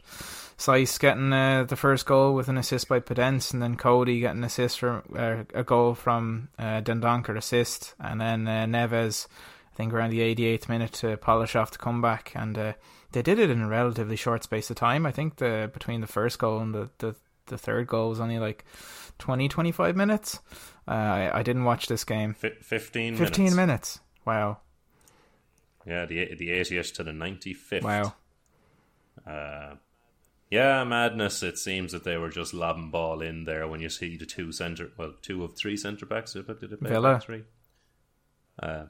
Saiss 0.57 0.99
getting 0.99 1.33
uh, 1.33 1.63
the 1.63 1.75
first 1.75 2.05
goal 2.05 2.35
with 2.35 2.49
an 2.49 2.57
assist 2.57 2.87
by 2.87 2.99
Podence, 2.99 3.53
and 3.53 3.61
then 3.61 3.75
Coady 3.75 4.19
getting 4.19 4.39
an 4.39 4.43
assist 4.43 4.79
from 4.79 5.01
uh, 5.15 5.43
a 5.53 5.63
goal 5.63 5.95
from 5.95 6.49
uh, 6.59 6.81
Dendoncker 6.81 7.37
assist, 7.37 7.95
and 7.99 8.21
then 8.21 8.47
uh, 8.47 8.65
Neves, 8.65 9.27
I 9.73 9.75
think 9.75 9.93
around 9.93 10.11
the 10.11 10.19
88th 10.35 10.69
minute 10.69 10.93
to 10.93 11.17
polish 11.17 11.55
off 11.55 11.71
the 11.71 11.77
comeback. 11.77 12.33
And 12.35 12.57
uh, 12.57 12.73
they 13.13 13.21
did 13.21 13.39
it 13.39 13.49
in 13.49 13.61
a 13.61 13.67
relatively 13.67 14.17
short 14.17 14.43
space 14.43 14.69
of 14.69 14.75
time. 14.75 15.05
I 15.05 15.11
think 15.11 15.37
the 15.37 15.71
between 15.73 16.01
the 16.01 16.07
first 16.07 16.37
goal 16.37 16.59
and 16.59 16.75
the, 16.75 16.89
the, 16.99 17.15
the 17.47 17.57
third 17.57 17.87
goal 17.87 18.09
was 18.09 18.19
only 18.19 18.37
like 18.39 18.65
20, 19.17 19.47
25 19.47 19.95
minutes. 19.95 20.39
Uh, 20.87 20.91
I, 20.91 21.39
I 21.39 21.43
didn't 21.43 21.63
watch 21.63 21.87
this 21.87 22.03
game. 22.03 22.35
F- 22.43 22.57
15 22.61 23.15
15 23.15 23.43
minutes. 23.43 23.55
minutes. 23.55 23.99
Wow. 24.25 24.57
Yeah, 25.89 26.05
the 26.05 26.35
the 26.35 26.49
80th 26.49 26.93
to 26.95 27.03
the 27.03 27.11
95th. 27.11 27.81
Wow. 27.81 28.13
Uh, 29.25 29.75
yeah, 30.51 30.83
madness. 30.83 31.41
It 31.43 31.57
seems 31.57 31.91
that 31.91 32.03
they 32.03 32.17
were 32.17 32.29
just 32.29 32.53
lobbing 32.53 32.91
ball 32.91 33.21
in 33.21 33.45
there 33.45 33.67
when 33.67 33.81
you 33.81 33.89
see 33.89 34.15
the 34.17 34.25
two 34.25 34.51
centre, 34.51 34.91
well, 34.97 35.13
two 35.21 35.43
of 35.43 35.55
three 35.55 35.77
centre 35.77 36.05
backs. 36.05 36.33
Did 36.33 36.49
it, 36.49 36.59
did 36.59 36.73
it 36.73 36.79
play 36.79 36.89
Villa. 36.89 37.19
three? 37.19 37.43
Uh, 38.61 38.85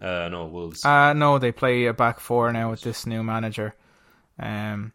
uh, 0.00 0.28
no, 0.30 0.46
Wolves. 0.46 0.84
Uh 0.84 1.12
no, 1.14 1.38
they 1.38 1.52
play 1.52 1.86
a 1.86 1.94
back 1.94 2.20
four 2.20 2.52
now 2.52 2.70
with 2.70 2.82
this 2.82 3.06
new 3.06 3.22
manager. 3.22 3.74
Um, 4.38 4.92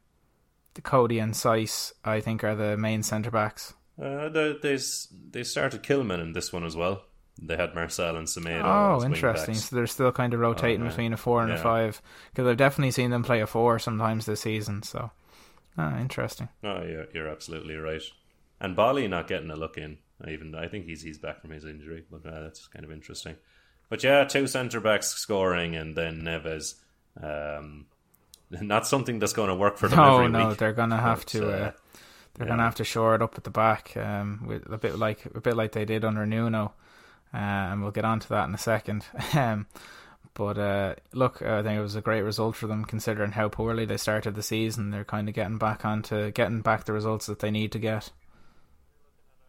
the 0.74 0.82
Coady 0.82 1.20
and 1.20 1.34
Saiss, 1.34 1.94
I 2.04 2.20
think, 2.20 2.44
are 2.44 2.56
the 2.56 2.78
main 2.78 3.02
centre 3.04 3.32
backs. 3.32 3.74
Uh, 4.02 4.30
they, 4.30 4.56
they 4.62 4.78
they 5.32 5.44
started 5.44 5.84
Kilman 5.84 6.22
in 6.22 6.34
this 6.34 6.54
one 6.54 6.64
as 6.64 6.76
well. 6.76 7.04
They 7.42 7.56
had 7.56 7.74
Marçal 7.74 8.18
and 8.18 8.28
Semedo. 8.28 8.64
Oh, 8.64 9.06
interesting. 9.06 9.54
backs. 9.54 9.66
So 9.70 9.76
they're 9.76 9.88
still 9.88 10.12
kind 10.12 10.34
of 10.34 10.40
rotating 10.40 10.82
yeah. 10.84 10.90
between 10.90 11.14
a 11.14 11.18
four 11.18 11.42
and 11.42 11.52
a 11.52 11.58
five 11.58 12.02
because 12.32 12.48
I've 12.48 12.58
definitely 12.58 12.92
seen 12.92 13.12
them 13.12 13.24
play 13.24 13.42
a 13.42 13.48
four 13.48 13.80
sometimes 13.80 14.26
this 14.26 14.42
season. 14.42 14.84
So, 14.84 15.12
ah, 15.78 15.98
interesting. 16.00 16.50
Oh, 16.64 16.84
you're, 16.84 17.06
you're 17.14 17.30
absolutely 17.30 17.76
right. 17.76 18.02
And 18.60 18.76
Boly 18.76 19.10
not 19.10 19.28
getting 19.28 19.52
a 19.52 19.56
look 19.56 19.78
in. 19.78 20.00
Even 20.28 20.54
I 20.54 20.68
think 20.68 20.86
he's 20.86 21.02
he's 21.02 21.18
back 21.18 21.40
from 21.42 21.52
his 21.52 21.64
injury, 21.64 22.04
but 22.12 22.26
uh, 22.26 22.42
that's 22.42 22.68
kind 22.68 22.84
of 22.84 22.92
interesting. 22.92 23.38
But 23.88 24.04
yeah, 24.04 24.26
two 24.26 24.48
centre 24.48 24.82
backs 24.82 25.08
scoring, 25.08 25.76
and 25.76 25.96
then 25.96 26.22
Neves. 26.24 26.76
Um, 27.22 27.86
not 28.52 28.86
something 28.86 29.20
that's 29.20 29.34
going 29.34 29.50
to 29.50 29.56
work 29.56 29.78
for 29.78 29.88
them 29.88 29.98
No, 30.00 30.18
every 30.18 30.30
no, 30.30 30.50
week. 30.50 30.58
they're 30.58 30.74
gonna 30.74 31.00
have 31.00 31.20
But, 31.20 31.28
to. 31.28 31.48
Uh, 31.48 31.52
uh, 31.52 31.72
they're 32.36 32.48
yeah. 32.48 32.54
gonna 32.54 32.64
have 32.64 32.76
to 32.76 32.84
shore 32.84 33.16
it 33.16 33.22
up 33.22 33.36
at 33.38 33.44
the 33.44 33.50
back, 33.50 33.96
um, 33.98 34.44
with 34.46 34.72
a 34.72 34.78
bit 34.78 34.98
like 34.98 35.26
a 35.34 35.42
bit 35.42 35.56
like 35.56 35.72
they 35.72 35.86
did 35.86 36.04
under 36.06 36.26
Nuno, 36.26 36.74
uh, 37.34 37.38
and 37.38 37.82
we'll 37.82 37.92
get 37.92 38.06
onto 38.06 38.28
that 38.30 38.48
in 38.48 38.54
a 38.56 38.58
second. 38.60 39.06
um, 39.34 39.68
but 40.34 40.58
uh, 40.58 40.96
look, 41.14 41.42
I 41.42 41.62
think 41.64 41.78
it 41.78 41.82
was 41.82 41.96
a 41.96 42.02
great 42.02 42.22
result 42.22 42.56
for 42.56 42.68
them 42.68 42.86
considering 42.86 43.32
how 43.32 43.50
poorly 43.50 43.86
they 43.86 43.98
started 43.98 44.36
the 44.36 44.44
season. 44.44 44.92
They're 44.92 45.04
kind 45.04 45.28
of 45.28 45.36
getting 45.36 45.58
back 45.58 45.84
onto 45.86 46.32
getting 46.32 46.62
back 46.62 46.86
the 46.86 46.94
results 46.94 47.26
that 47.26 47.40
they 47.40 47.52
need 47.52 47.72
to 47.74 47.80
get. 47.80 48.12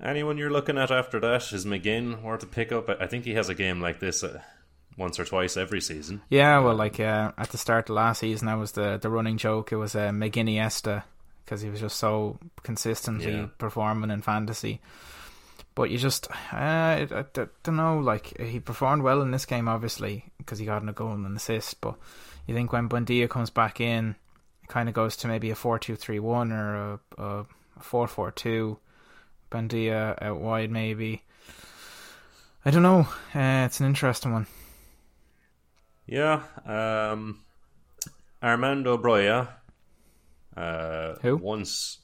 Anyone 0.02 0.38
you're 0.38 0.50
looking 0.50 0.78
at 0.78 0.90
after 0.90 1.20
that 1.20 1.52
is 1.52 1.66
McGinn 1.66 2.24
or 2.24 2.38
to 2.38 2.46
pick 2.46 2.72
up. 2.72 2.88
I 2.88 3.04
I 3.04 3.06
think 3.06 3.24
he 3.24 3.34
has 3.34 3.48
a 3.48 3.54
game 3.54 3.80
like 3.80 4.00
this 4.00 4.24
uh, 4.24 4.40
once 4.96 5.20
or 5.20 5.24
twice 5.26 5.56
every 5.56 5.80
season. 5.80 6.22
Yeah, 6.30 6.58
well, 6.60 6.74
like 6.74 6.98
uh, 6.98 7.32
at 7.36 7.50
the 7.50 7.58
start 7.58 7.90
of 7.90 7.96
last 7.96 8.20
season, 8.20 8.46
that 8.46 8.58
was 8.58 8.72
the 8.72 8.98
the 8.98 9.10
running 9.10 9.36
joke. 9.36 9.72
It 9.72 9.76
was 9.76 9.94
uh, 9.94 10.08
McGinniesta 10.08 11.04
because 11.44 11.60
he 11.60 11.68
was 11.68 11.80
just 11.80 11.98
so 11.98 12.38
consistently 12.62 13.32
Yeah. 13.32 13.46
performing 13.58 14.10
in 14.10 14.22
fantasy. 14.22 14.80
But 15.74 15.90
you 15.90 15.98
just, 15.98 16.30
uh, 16.30 16.56
I, 16.56 17.08
I 17.10 17.24
don't 17.62 17.76
know. 17.76 17.98
Like 17.98 18.38
he 18.38 18.60
performed 18.60 19.02
well 19.02 19.22
in 19.22 19.30
this 19.30 19.46
game, 19.46 19.68
obviously, 19.68 20.24
because 20.38 20.58
he 20.58 20.66
got 20.66 20.86
a 20.86 20.92
goal 20.92 21.12
and 21.12 21.24
an 21.24 21.36
assist. 21.36 21.80
But 21.80 21.94
you 22.46 22.54
think 22.54 22.72
when 22.72 22.88
Buendia 22.88 23.30
comes 23.30 23.50
back 23.50 23.80
in, 23.80 24.16
it 24.62 24.68
kind 24.68 24.88
of 24.88 24.94
goes 24.94 25.16
to 25.18 25.28
maybe 25.28 25.50
a 25.50 25.54
four-two-three-one 25.54 26.52
or 26.52 26.74
a, 27.18 27.22
a 27.22 27.46
four-four-two. 27.78 28.78
Buendia 29.50 30.20
out 30.20 30.40
wide, 30.40 30.70
maybe. 30.70 31.22
I 32.64 32.70
don't 32.70 32.82
know. 32.82 33.08
Uh, 33.34 33.64
it's 33.66 33.80
an 33.80 33.86
interesting 33.86 34.32
one. 34.32 34.46
Yeah. 36.06 36.42
Um, 36.66 37.40
Armando 38.42 38.98
Broja. 38.98 39.48
Uh, 40.56 41.14
Who? 41.22 41.36
Once 41.36 41.99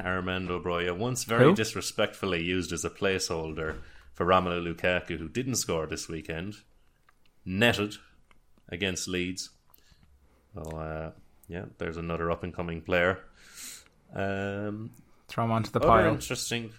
Armando 0.00 0.62
Broja 0.62 0.96
once 0.96 1.24
very 1.24 1.44
Who? 1.44 1.54
disrespectfully 1.54 2.42
used 2.42 2.72
as 2.72 2.84
a 2.84 2.90
placeholder 2.90 3.78
for 4.12 4.26
Romelu 4.26 4.74
Lukaku, 4.74 5.18
who 5.18 5.28
didn't 5.28 5.56
score 5.56 5.86
this 5.86 6.08
weekend, 6.08 6.56
netted 7.44 7.96
against 8.68 9.08
Leeds. 9.08 9.50
So 10.54 10.62
uh, 10.76 11.10
yeah, 11.48 11.64
there's 11.78 11.96
another 11.96 12.30
up 12.30 12.42
and 12.42 12.54
coming 12.54 12.82
player. 12.82 13.18
Um, 14.14 14.90
Throw 15.28 15.44
him 15.44 15.52
onto 15.52 15.70
the 15.70 15.80
pile. 15.80 16.12
interesting 16.12 16.72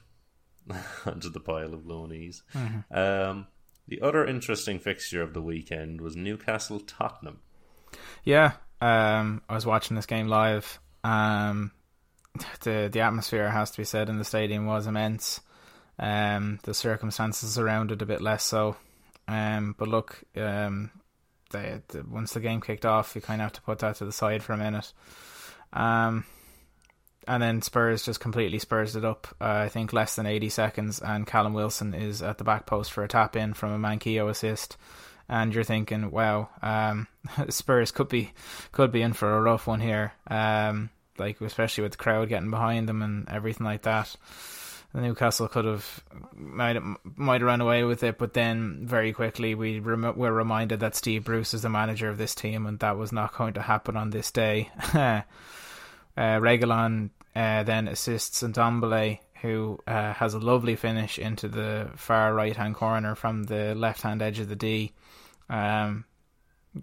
onto 1.06 1.30
the 1.30 1.40
pile 1.40 1.74
of 1.74 1.82
loanees. 1.82 2.42
Mm-hmm. 2.54 2.98
Um, 2.98 3.48
the 3.88 4.02
other 4.02 4.26
interesting 4.26 4.80
fixture 4.80 5.22
of 5.22 5.34
the 5.34 5.42
weekend 5.42 6.00
was 6.00 6.16
Newcastle 6.16 6.80
Tottenham. 6.80 7.40
Yeah, 8.24 8.54
um, 8.80 9.42
I 9.50 9.56
was 9.56 9.66
watching 9.66 9.96
this 9.96 10.06
game 10.06 10.28
live. 10.28 10.80
Um, 11.04 11.72
the 12.62 12.90
the 12.92 13.02
atmosphere 13.02 13.50
has 13.50 13.72
to 13.72 13.78
be 13.78 13.86
said 13.86 14.10
in 14.10 14.18
the 14.18 14.26
stadium 14.26 14.66
was 14.66 14.88
immense. 14.88 15.42
Um, 16.00 16.60
the 16.64 16.74
circumstances 16.74 17.58
around 17.58 17.92
it 17.92 18.02
a 18.02 18.06
bit 18.06 18.22
less 18.22 18.44
so. 18.44 18.76
Um, 19.28 19.76
but 19.78 19.88
look, 19.88 20.24
um, 20.36 20.92
the, 21.52 21.82
the, 21.90 22.04
once 22.10 22.34
the 22.34 22.40
game 22.40 22.62
kicked 22.62 22.86
off, 22.86 23.16
you 23.16 23.22
kind 23.22 23.42
of 23.42 23.46
have 23.46 23.54
to 23.54 23.62
put 23.62 23.80
that 23.80 23.98
to 23.98 24.06
the 24.06 24.12
side 24.12 24.44
for 24.44 24.54
a 24.54 24.58
minute. 24.58 24.92
Um, 25.72 26.26
and 27.28 27.42
then 27.42 27.62
Spurs 27.62 28.04
just 28.04 28.20
completely 28.20 28.60
spurs 28.60 28.96
it 28.96 29.06
up. 29.06 29.28
Uh, 29.40 29.64
I 29.66 29.70
think 29.70 29.94
less 29.94 30.16
than 30.16 30.26
80 30.26 30.50
seconds, 30.50 31.00
and 31.00 31.28
Callum 31.28 31.54
Wilson 31.54 31.94
is 31.94 32.22
at 32.22 32.38
the 32.38 32.44
back 32.44 32.66
post 32.66 32.92
for 32.92 33.04
a 33.04 33.08
tap 33.08 33.36
in 33.36 33.54
from 33.54 33.72
a 33.72 33.88
Manquillo 33.88 34.30
assist. 34.30 34.78
And 35.30 35.54
you're 35.54 35.64
thinking, 35.64 36.12
wow, 36.12 36.50
um, 36.62 37.08
Spurs 37.50 37.92
could 37.92 38.10
be 38.10 38.34
could 38.74 38.92
be 38.92 39.02
in 39.02 39.14
for 39.14 39.38
a 39.38 39.42
rough 39.42 39.68
one 39.68 39.80
here. 39.80 40.14
Um, 40.28 40.90
like 41.18 41.42
especially 41.42 41.84
with 41.84 41.94
the 41.94 41.98
crowd 41.98 42.30
getting 42.30 42.52
behind 42.52 42.88
them 42.90 43.02
and 43.02 43.30
everything 43.30 43.66
like 43.66 43.84
that. 43.84 44.16
Newcastle 44.96 45.48
could 45.48 45.66
have 45.66 46.04
might 46.36 46.78
might 47.16 47.42
have 47.42 47.48
run 47.48 47.62
away 47.62 47.84
with 47.84 48.04
it, 48.04 48.20
but 48.20 48.34
then 48.34 48.86
very 48.86 49.12
quickly 49.12 49.56
we 49.56 49.80
rem- 49.80 50.16
were 50.16 50.32
reminded 50.32 50.82
that 50.82 50.96
Steve 50.96 51.24
Bruce 51.24 51.56
is 51.56 51.64
the 51.64 51.70
manager 51.70 52.10
of 52.10 52.20
this 52.20 52.36
team, 52.36 52.68
and 52.68 52.78
that 52.80 52.98
was 52.98 53.12
not 53.12 53.36
going 53.36 53.54
to 53.54 53.62
happen 53.62 53.98
on 53.98 54.12
this 54.12 54.30
day. 54.30 54.70
uh, 54.94 55.22
Reguilón 56.16 57.10
uh, 57.36 57.64
then 57.64 57.88
assists 57.88 58.44
Ndombele, 58.44 59.20
who 59.42 59.80
uh, 59.88 60.14
has 60.14 60.36
a 60.36 60.40
lovely 60.40 60.76
finish 60.76 61.18
into 61.18 61.48
the 61.48 61.90
far 61.96 62.34
right 62.34 62.56
hand 62.56 62.76
corner 62.76 63.16
from 63.16 63.46
the 63.46 63.74
left 63.74 64.04
hand 64.04 64.22
edge 64.22 64.40
of 64.40 64.50
the 64.50 64.56
D. 64.56 64.92
Um, 65.50 66.06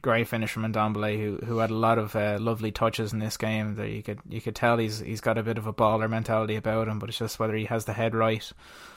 great 0.00 0.28
finish 0.28 0.52
from 0.52 0.70
Ndombele, 0.70 1.18
who 1.18 1.44
who 1.44 1.58
had 1.58 1.70
a 1.70 1.74
lot 1.74 1.98
of 1.98 2.14
uh, 2.14 2.38
lovely 2.40 2.70
touches 2.70 3.12
in 3.12 3.18
this 3.18 3.36
game. 3.36 3.74
That 3.76 3.90
you 3.90 4.02
could 4.02 4.20
you 4.28 4.40
could 4.40 4.54
tell 4.54 4.78
he's 4.78 5.00
he's 5.00 5.20
got 5.20 5.38
a 5.38 5.42
bit 5.42 5.58
of 5.58 5.66
a 5.66 5.72
baller 5.72 6.08
mentality 6.08 6.56
about 6.56 6.88
him, 6.88 6.98
but 6.98 7.08
it's 7.08 7.18
just 7.18 7.38
whether 7.38 7.54
he 7.54 7.64
has 7.66 7.84
the 7.84 7.92
head 7.92 8.14
right. 8.14 8.50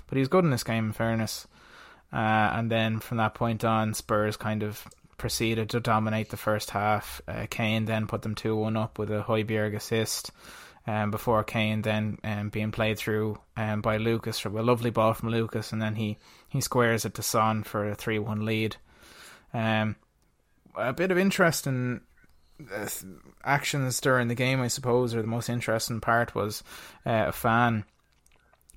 But 0.08 0.17
he's 0.17 0.27
good 0.27 0.43
in 0.43 0.51
this 0.51 0.63
game, 0.63 0.88
in 0.88 0.93
fairness. 0.93 1.47
Uh, 2.12 2.51
and 2.53 2.69
then 2.69 2.99
from 2.99 3.17
that 3.17 3.34
point 3.34 3.63
on, 3.63 3.93
Spurs 3.93 4.38
kind 4.38 4.62
of 4.62 4.88
proceeded 5.17 5.69
to 5.71 5.79
dominate 5.79 6.29
the 6.29 6.38
first 6.38 6.69
half. 6.69 7.21
Uh, 7.27 7.47
Kane 7.49 7.86
then 7.86 8.08
put 8.08 8.21
them 8.21 8.36
two 8.36 8.56
one 8.56 8.77
up 8.77 8.99
with 8.99 9.10
a 9.10 9.23
Højbjerg 9.23 9.75
assist. 9.75 10.32
Um, 10.86 11.12
before 11.12 11.45
Kane 11.45 11.82
then 11.82 12.17
um, 12.25 12.49
being 12.49 12.71
played 12.71 12.97
through 12.97 13.39
um, 13.56 13.82
by 13.82 13.95
Lucas 13.95 14.38
from 14.38 14.58
a 14.58 14.62
lovely 14.62 14.89
ball 14.89 15.13
from 15.13 15.29
Lucas, 15.29 15.71
and 15.71 15.82
then 15.82 15.95
he, 15.95 16.17
he 16.49 16.60
squares 16.60 17.06
it 17.06 17.13
to 17.13 17.23
Son 17.23 17.63
for 17.63 17.88
a 17.89 17.95
three 17.95 18.19
one 18.19 18.45
lead. 18.45 18.75
Um, 19.53 19.95
a 20.75 20.93
bit 20.93 21.12
of 21.12 21.17
interesting 21.17 22.01
uh, 22.73 22.88
actions 23.43 23.99
during 24.01 24.27
the 24.27 24.36
game, 24.36 24.62
I 24.62 24.67
suppose, 24.67 25.15
or 25.15 25.21
the 25.21 25.27
most 25.27 25.49
interesting 25.49 26.01
part 26.01 26.36
was 26.36 26.63
uh, 27.05 27.25
a 27.27 27.31
fan 27.31 27.86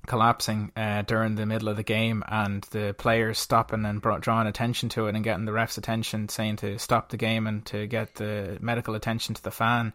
collapsing 0.07 0.71
uh, 0.75 1.01
during 1.01 1.35
the 1.35 1.45
middle 1.45 1.67
of 1.67 1.75
the 1.75 1.83
game 1.83 2.23
and 2.27 2.63
the 2.71 2.95
players 2.97 3.37
stopping 3.37 3.85
and 3.85 4.01
brought, 4.01 4.21
drawing 4.21 4.47
attention 4.47 4.89
to 4.89 5.07
it 5.07 5.15
and 5.15 5.23
getting 5.23 5.45
the 5.45 5.51
ref's 5.51 5.77
attention, 5.77 6.29
saying 6.29 6.55
to 6.55 6.79
stop 6.79 7.09
the 7.09 7.17
game 7.17 7.45
and 7.45 7.65
to 7.65 7.85
get 7.87 8.15
the 8.15 8.57
medical 8.61 8.95
attention 8.95 9.35
to 9.35 9.43
the 9.43 9.51
fan. 9.51 9.93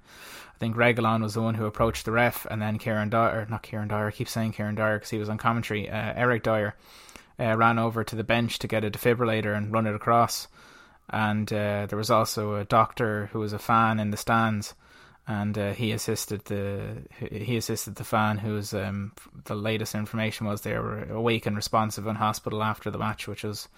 I 0.55 0.59
think 0.59 0.77
Reguilón 0.77 1.23
was 1.23 1.35
the 1.35 1.43
one 1.43 1.55
who 1.55 1.67
approached 1.67 2.05
the 2.05 2.13
ref, 2.13 2.47
and 2.51 2.63
then 2.63 2.79
Kieran 2.79 3.09
Dyer, 3.09 3.47
not 3.51 3.63
Kieran 3.63 3.89
Dyer, 3.89 4.09
I 4.09 4.11
keep 4.13 4.29
saying 4.29 4.53
Kieran 4.53 4.77
Dyer 4.77 4.99
because 4.99 5.11
he 5.11 5.19
was 5.19 5.29
on 5.29 5.39
commentary, 5.39 5.91
uh, 5.91 6.13
Eric 6.15 6.45
Dier 6.45 6.77
uh, 7.41 7.57
ran 7.57 7.79
over 7.79 8.05
to 8.05 8.15
the 8.15 8.23
bench 8.23 8.59
to 8.61 8.69
get 8.69 8.85
a 8.85 8.91
defibrillator 8.91 9.57
and 9.57 9.73
run 9.73 9.87
it 9.87 9.95
across. 9.95 10.47
And 11.11 11.53
uh, 11.53 11.87
there 11.87 11.99
was 11.99 12.11
also 12.11 12.55
a 12.55 12.65
doctor 12.65 13.27
who 13.33 13.41
was 13.41 13.53
a 13.53 13.59
fan 13.59 13.99
in 13.99 14.11
the 14.11 14.17
stands 14.17 14.75
and 15.27 15.57
uh, 15.57 15.73
he 15.73 15.93
assisted 15.93 16.45
the 16.47 17.03
he 17.19 17.57
assisted 17.57 17.95
the 17.95 18.05
fan 18.05 18.39
whose 18.39 18.75
um, 18.75 19.13
the 19.45 19.55
latest 19.55 19.95
information 19.95 20.47
was 20.47 20.63
they 20.63 20.77
were 20.77 21.05
awake 21.05 21.47
and 21.47 21.55
responsive 21.55 22.07
in 22.07 22.17
hospital 22.17 22.63
after 22.63 22.91
the 22.91 22.99
match, 22.99 23.29
which 23.29 23.45
was 23.45 23.69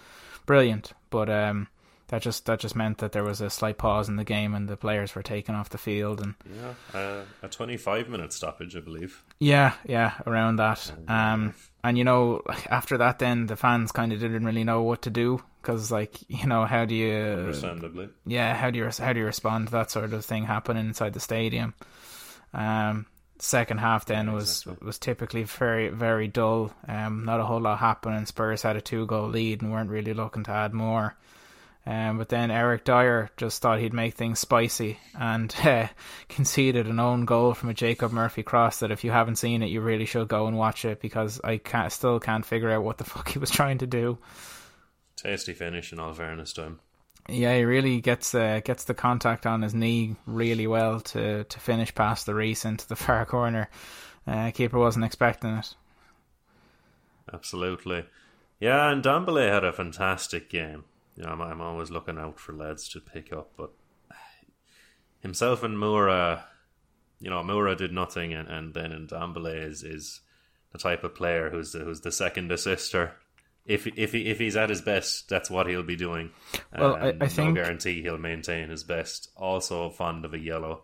brilliant. 0.47 0.93
But 1.11 1.29
um, 1.29 1.69
that 2.09 2.23
just 2.23 2.47
that 2.47 2.61
just 2.61 2.75
meant 2.75 2.99
that 2.99 3.13
there 3.13 3.25
was 3.25 3.43
a 3.43 3.51
slight 3.51 3.77
pause 3.77 4.09
in 4.09 4.17
the 4.17 4.25
game 4.25 4.55
and 4.55 4.69
the 4.69 4.77
players 4.77 5.15
were 5.15 5.23
taken 5.23 5.55
off 5.55 5.69
the 5.69 5.79
field 5.79 6.23
and 6.23 6.35
yeah, 6.57 6.99
uh, 6.99 7.25
a 7.43 7.49
25 7.49 8.09
minute 8.09 8.33
stoppage, 8.33 8.75
I 8.75 8.81
believe. 8.81 9.23
Yeah, 9.39 9.75
yeah, 9.87 10.15
around 10.27 10.57
that. 10.57 10.91
Um, 11.09 11.55
and 11.83 11.99
you 11.99 12.05
know, 12.05 12.41
after 12.71 12.97
that, 12.99 13.19
then 13.19 13.47
the 13.47 13.57
fans 13.57 13.93
kind 13.93 14.15
of 14.15 14.21
didn't 14.21 14.47
really 14.47 14.65
know 14.65 14.83
what 14.83 15.03
to 15.03 15.11
do 15.11 15.43
because, 15.65 15.91
like, 15.91 16.19
you 16.29 16.47
know, 16.47 16.67
how 16.67 16.85
do 16.85 16.95
you, 16.95 17.15
understandably, 17.15 18.11
yeah, 18.27 18.55
how 18.55 18.71
do 18.71 18.79
you 18.79 18.91
how 18.99 19.13
do 19.13 19.21
you 19.21 19.27
respond 19.27 19.69
to 19.69 19.73
that 19.73 19.91
sort 19.91 20.13
of 20.13 20.25
thing 20.25 20.45
happening 20.45 20.87
inside 20.87 21.15
the 21.15 21.21
stadium? 21.21 21.75
Um, 22.53 23.07
second 23.39 23.79
half 23.79 24.05
then 24.05 24.27
yeah, 24.27 24.35
was 24.35 24.63
exactly. 24.63 24.87
was 24.87 24.99
typically 24.99 25.43
very 25.45 25.89
very 25.89 26.29
dull. 26.29 26.73
Um, 26.87 27.25
not 27.25 27.41
a 27.41 27.45
whole 27.45 27.61
lot 27.61 27.79
happening. 27.79 28.27
Spurs 28.27 28.63
had 28.63 28.77
a 28.77 28.81
two 28.81 29.07
goal 29.07 29.29
lead 29.29 29.63
and 29.63 29.73
weren't 29.73 29.91
really 29.91 30.15
looking 30.15 30.45
to 30.45 30.51
add 30.51 30.75
more. 30.75 31.17
Um, 31.87 32.17
but 32.17 32.31
then 32.31 32.51
Eric 32.51 32.85
Dier 32.85 33.31
just 33.37 33.61
thought 33.61 33.79
he'd 33.79 33.93
make 33.93 34.15
things 34.15 34.39
spicy 34.39 34.99
and 35.19 35.55
uh, 35.65 35.89
conceded 36.29 36.87
an 36.87 36.99
own 36.99 37.27
goal 37.27 37.53
from 37.53 37.69
a 37.69 37.75
Jacob 37.75 38.11
Murphy 38.11 38.43
cross. 38.43 38.81
That 38.81 38.91
if 38.91 39.05
you 39.05 39.11
haven't 39.11 39.37
seen 39.37 39.63
it, 39.63 39.69
you 39.69 39.83
really 39.83 40.07
should 40.07 40.29
go 40.29 40.47
and 40.47 40.57
watch 40.57 40.87
it 40.87 41.01
because 41.01 41.41
I 41.45 41.59
can't, 41.59 41.93
still 41.93 42.21
can't 42.21 42.47
figure 42.47 42.71
out 42.71 42.85
what 42.85 42.99
the 42.99 43.05
fuck 43.13 43.29
he 43.29 43.39
was 43.39 43.51
trying 43.51 43.79
to 43.79 43.87
do. 43.87 44.19
Tasty 45.17 45.53
finish, 45.53 45.93
in 45.93 45.99
all 45.99 46.13
fairness, 46.13 46.53
time. 46.53 46.81
Yeah, 47.29 47.57
he 47.57 47.65
really 47.65 48.01
gets 48.01 48.35
uh, 48.35 48.61
gets 48.65 48.85
the 48.85 48.95
contact 48.95 49.47
on 49.47 49.63
his 49.63 49.75
knee 49.75 50.17
really 50.27 50.67
well 50.67 51.01
to, 51.01 51.45
to 51.45 51.61
finish 51.61 51.95
past 51.95 52.27
the 52.27 52.35
race 52.35 52.65
into 52.65 52.87
the 52.87 52.97
far 52.97 53.25
corner. 53.25 53.71
Uh, 54.27 54.51
keeper 54.51 54.79
wasn't 54.79 55.05
expecting 55.05 55.51
it. 55.51 55.75
Absolutely, 57.33 58.05
yeah. 58.61 58.91
And 58.91 59.03
Ndombele 59.03 59.51
had 59.51 59.65
a 59.65 59.73
fantastic 59.73 60.51
game. 60.51 60.85
You 61.17 61.25
know, 61.25 61.31
I'm, 61.31 61.41
I'm 61.41 61.61
always 61.61 61.91
looking 61.91 62.19
out 62.19 62.39
for 62.39 62.53
lads 62.53 62.89
to 62.91 63.01
pick 63.01 63.33
up, 63.33 63.53
but 63.57 63.71
himself 65.21 65.63
and 65.63 65.79
Moura, 65.79 66.43
you 67.21 67.31
know, 67.31 67.43
Moura 67.43 67.77
did 67.77 67.93
nothing, 67.93 68.35
and, 68.35 68.49
and 68.49 68.75
then 68.75 68.91
Ndombele 68.91 69.67
is 69.67 69.83
is 69.83 70.21
the 70.73 70.79
type 70.79 71.05
of 71.05 71.15
player 71.15 71.51
who's 71.51 71.73
the, 71.73 71.79
who's 71.79 72.01
the 72.01 72.13
second 72.13 72.53
assister 72.53 73.15
if 73.67 73.87
if 73.87 74.13
he, 74.13 74.27
if 74.27 74.39
he's 74.39 74.57
at 74.57 74.71
his 74.71 74.83
best, 74.83 75.29
that's 75.29 75.51
what 75.51 75.67
he'll 75.67 75.83
be 75.83 75.97
doing. 75.97 76.31
Well, 76.77 76.97
I, 76.97 77.15
I 77.21 77.29
think 77.29 77.55
no 77.55 77.63
guarantee 77.63 78.03
he'll 78.03 78.19
maintain 78.19 78.69
his 78.69 78.85
best. 78.85 79.31
Also 79.37 79.91
fond 79.91 80.25
of 80.25 80.35
a 80.35 80.39
yellow. 80.39 80.83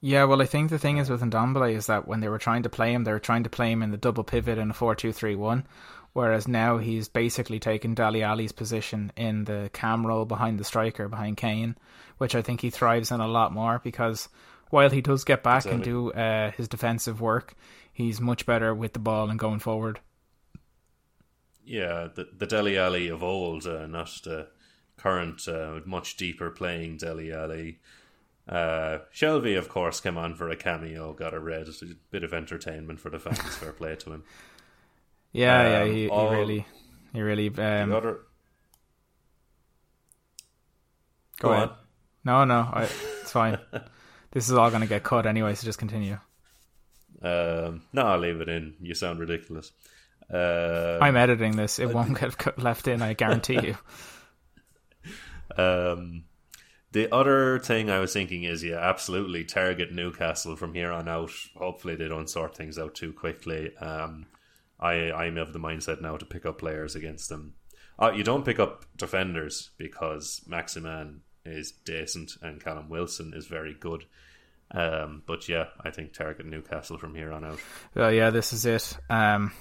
Yeah, 0.00 0.24
well, 0.24 0.40
I 0.40 0.46
think 0.46 0.70
the 0.70 0.78
thing 0.78 0.98
is 0.98 1.10
with 1.10 1.22
Ndombele 1.22 1.74
is 1.74 1.86
that 1.86 2.06
when 2.06 2.20
they 2.20 2.28
were 2.28 2.38
trying 2.38 2.62
to 2.62 2.68
play 2.68 2.92
him, 2.92 3.02
they 3.02 3.10
were 3.10 3.18
trying 3.18 3.44
to 3.44 3.50
play 3.50 3.72
him 3.72 3.82
in 3.82 3.90
the 3.90 3.96
double 3.96 4.22
pivot 4.22 4.56
in 4.56 4.70
a 4.70 4.74
four-two-three-one, 4.74 5.66
whereas 6.12 6.46
now 6.46 6.78
he's 6.78 7.08
basically 7.08 7.58
taken 7.58 7.94
Dele 7.94 8.22
Alli's 8.22 8.52
position 8.52 9.10
in 9.16 9.44
the 9.44 9.70
cam 9.72 10.06
role 10.06 10.24
behind 10.24 10.60
the 10.60 10.64
striker, 10.64 11.08
behind 11.08 11.36
Kane, 11.36 11.74
which 12.18 12.36
I 12.36 12.42
think 12.42 12.60
he 12.60 12.70
thrives 12.70 13.10
in 13.10 13.20
a 13.20 13.26
lot 13.26 13.52
more 13.52 13.80
because 13.82 14.28
while 14.70 14.90
he 14.90 15.00
does 15.00 15.24
get 15.24 15.42
back 15.42 15.64
exactly. 15.64 15.74
and 15.74 15.84
do 15.84 16.12
uh, 16.12 16.50
his 16.52 16.68
defensive 16.68 17.20
work, 17.20 17.54
he's 17.92 18.20
much 18.20 18.46
better 18.46 18.72
with 18.72 18.92
the 18.92 19.00
ball 19.00 19.30
and 19.30 19.38
going 19.38 19.58
forward 19.58 19.98
yeah, 21.68 22.08
the 22.14 22.28
the 22.36 22.46
Dele 22.46 22.78
Alli 22.78 23.08
of 23.08 23.22
old, 23.22 23.66
uh, 23.66 23.86
not 23.86 24.10
the 24.24 24.48
current, 24.96 25.46
uh, 25.46 25.80
much 25.84 26.16
deeper 26.16 26.50
playing 26.50 26.96
Dele 26.96 27.32
Alli. 27.32 27.78
Uh, 28.48 29.00
Shelvey, 29.14 29.58
of 29.58 29.68
course, 29.68 30.00
came 30.00 30.16
on 30.16 30.34
for 30.34 30.48
a 30.48 30.56
cameo, 30.56 31.12
got 31.12 31.34
a 31.34 31.38
red, 31.38 31.68
a 31.68 31.72
bit 32.10 32.24
of 32.24 32.32
entertainment 32.32 32.98
for 32.98 33.10
the 33.10 33.18
fans. 33.18 33.38
fair 33.56 33.72
play 33.72 33.96
to 33.96 34.12
him. 34.12 34.24
Yeah, 35.30 35.60
um, 35.60 35.66
yeah, 35.66 35.84
he, 35.84 36.02
he 36.04 36.08
really, 36.08 36.66
he 37.12 37.20
really. 37.20 37.48
Um, 37.48 37.92
other... 37.92 38.20
Go, 41.38 41.48
Go 41.48 41.52
ahead. 41.52 41.68
On. 41.68 41.76
No, 42.24 42.44
no, 42.44 42.70
I, 42.72 42.84
it's 43.20 43.30
fine. 43.30 43.58
this 44.30 44.48
is 44.48 44.54
all 44.54 44.70
going 44.70 44.80
to 44.80 44.88
get 44.88 45.02
cut 45.02 45.26
anyway, 45.26 45.54
so 45.54 45.66
just 45.66 45.78
continue. 45.78 46.18
Um, 47.20 47.82
no, 47.92 48.06
I'll 48.06 48.18
leave 48.18 48.40
it 48.40 48.48
in. 48.48 48.72
You 48.80 48.94
sound 48.94 49.20
ridiculous. 49.20 49.70
Uh, 50.32 50.98
I'm 51.00 51.16
editing 51.16 51.56
this. 51.56 51.78
It 51.78 51.92
won't 51.92 52.18
get 52.18 52.58
left 52.62 52.88
in. 52.88 53.02
I 53.02 53.14
guarantee 53.14 53.74
you. 55.56 55.62
Um, 55.62 56.24
the 56.92 57.12
other 57.14 57.58
thing 57.58 57.90
I 57.90 58.00
was 58.00 58.12
thinking 58.12 58.44
is, 58.44 58.64
yeah, 58.64 58.78
absolutely 58.78 59.44
target 59.44 59.92
Newcastle 59.92 60.56
from 60.56 60.74
here 60.74 60.92
on 60.92 61.08
out. 61.08 61.32
Hopefully, 61.56 61.96
they 61.96 62.08
don't 62.08 62.30
sort 62.30 62.56
things 62.56 62.78
out 62.78 62.94
too 62.94 63.12
quickly. 63.12 63.76
Um, 63.76 64.26
I 64.80 65.10
I'm 65.12 65.38
of 65.38 65.52
the 65.52 65.58
mindset 65.58 66.00
now 66.00 66.16
to 66.16 66.24
pick 66.24 66.46
up 66.46 66.58
players 66.58 66.94
against 66.94 67.28
them. 67.28 67.54
Uh, 67.98 68.12
you 68.12 68.22
don't 68.22 68.44
pick 68.44 68.60
up 68.60 68.84
defenders 68.96 69.70
because 69.76 70.42
Maximin 70.46 71.22
is 71.44 71.72
decent 71.72 72.32
and 72.42 72.62
Callum 72.62 72.88
Wilson 72.88 73.32
is 73.34 73.46
very 73.46 73.74
good. 73.74 74.04
Um, 74.70 75.22
but 75.26 75.48
yeah, 75.48 75.66
I 75.82 75.90
think 75.90 76.12
target 76.12 76.46
Newcastle 76.46 76.98
from 76.98 77.14
here 77.14 77.32
on 77.32 77.44
out. 77.44 77.58
Well, 77.94 78.12
yeah, 78.12 78.30
this 78.30 78.52
is 78.52 78.66
it. 78.66 78.96
Um, 79.10 79.52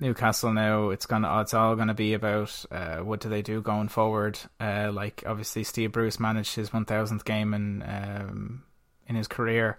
Newcastle 0.00 0.52
now, 0.52 0.90
it's 0.90 1.06
gonna 1.06 1.40
it's 1.40 1.54
all 1.54 1.76
gonna 1.76 1.94
be 1.94 2.14
about 2.14 2.64
uh, 2.70 2.98
what 2.98 3.20
do 3.20 3.28
they 3.28 3.42
do 3.42 3.60
going 3.60 3.88
forward. 3.88 4.38
Uh, 4.60 4.90
like 4.92 5.22
obviously, 5.26 5.64
Steve 5.64 5.92
Bruce 5.92 6.18
managed 6.18 6.54
his 6.54 6.72
one 6.72 6.84
thousandth 6.84 7.24
game 7.24 7.54
in 7.54 7.82
um, 7.82 8.64
in 9.06 9.16
his 9.16 9.28
career, 9.28 9.78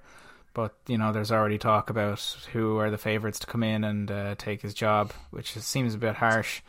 but 0.54 0.75
you 0.88 0.97
know 0.97 1.12
there's 1.12 1.32
already 1.32 1.58
talk 1.58 1.89
about 1.89 2.19
who 2.54 2.78
are 2.78 2.89
the 2.89 2.97
favourites 2.97 3.39
to 3.39 3.47
come 3.47 3.63
in 3.63 3.84
and 3.84 4.10
uh, 4.10 4.36
take 4.38 4.62
his 4.62 4.73
job, 4.73 5.12
which 5.32 5.54
seems 5.54 5.93
a 5.93 5.99
bit 5.99 6.15
harsh. 6.15 6.62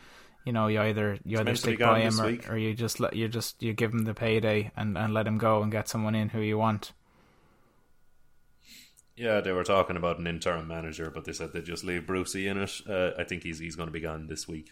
You 0.45 0.53
know, 0.53 0.67
you 0.67 0.79
either 0.79 1.19
you 1.25 1.39
either 1.39 1.55
stick 1.55 1.79
by 1.79 2.01
him 2.01 2.19
or, 2.21 2.37
or, 2.49 2.57
you 2.57 2.73
just 2.73 2.99
let 2.99 3.15
you 3.15 3.27
just 3.27 3.61
you 3.61 3.73
give 3.73 3.91
him 3.91 4.05
the 4.05 4.13
payday 4.13 4.71
and, 4.77 4.97
and 4.97 5.13
let 5.13 5.27
him 5.27 5.37
go 5.37 5.61
and 5.61 5.71
get 5.71 5.89
someone 5.89 6.15
in 6.15 6.29
who 6.29 6.39
you 6.39 6.57
want. 6.57 6.93
Yeah, 9.17 9.41
they 9.41 9.51
were 9.51 9.63
talking 9.63 9.97
about 9.97 10.19
an 10.19 10.27
interim 10.27 10.67
manager, 10.67 11.09
but 11.09 11.25
they 11.25 11.33
said 11.33 11.51
they'd 11.51 11.65
just 11.65 11.83
leave 11.83 12.05
Brucey 12.05 12.47
in 12.47 12.59
it. 12.59 12.81
Uh, 12.87 13.11
I 13.17 13.23
think 13.23 13.43
he's 13.43 13.57
he's 13.57 13.75
going 13.75 13.87
to 13.87 13.93
be 13.93 13.99
gone 13.99 14.27
this 14.27 14.47
week. 14.47 14.71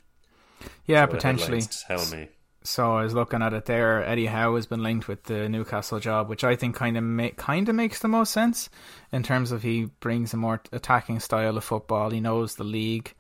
Yeah, 0.86 1.06
so 1.06 1.12
potentially. 1.12 1.62
Tell 1.88 2.06
me. 2.08 2.30
So 2.62 2.96
I 2.96 3.04
was 3.04 3.14
looking 3.14 3.42
at 3.42 3.54
it 3.54 3.66
there. 3.66 4.04
Eddie 4.04 4.26
Howe 4.26 4.56
has 4.56 4.66
been 4.66 4.82
linked 4.82 5.08
with 5.08 5.24
the 5.24 5.50
Newcastle 5.50 6.00
job, 6.00 6.30
which 6.30 6.44
I 6.44 6.56
think 6.56 6.76
kind 6.76 6.98
of 6.98 7.04
make 7.04 7.38
kind 7.38 7.68
of 7.70 7.76
makes 7.76 8.00
the 8.00 8.08
most 8.08 8.32
sense 8.32 8.70
in 9.12 9.24
terms 9.24 9.52
of 9.52 9.64
he 9.64 9.86
brings 10.00 10.34
a 10.34 10.38
more 10.38 10.62
attacking 10.72 11.20
style 11.20 11.58
of 11.58 11.64
football. 11.64 12.12
He 12.12 12.22
knows 12.22 12.56
the 12.56 12.64
league, 12.64 13.14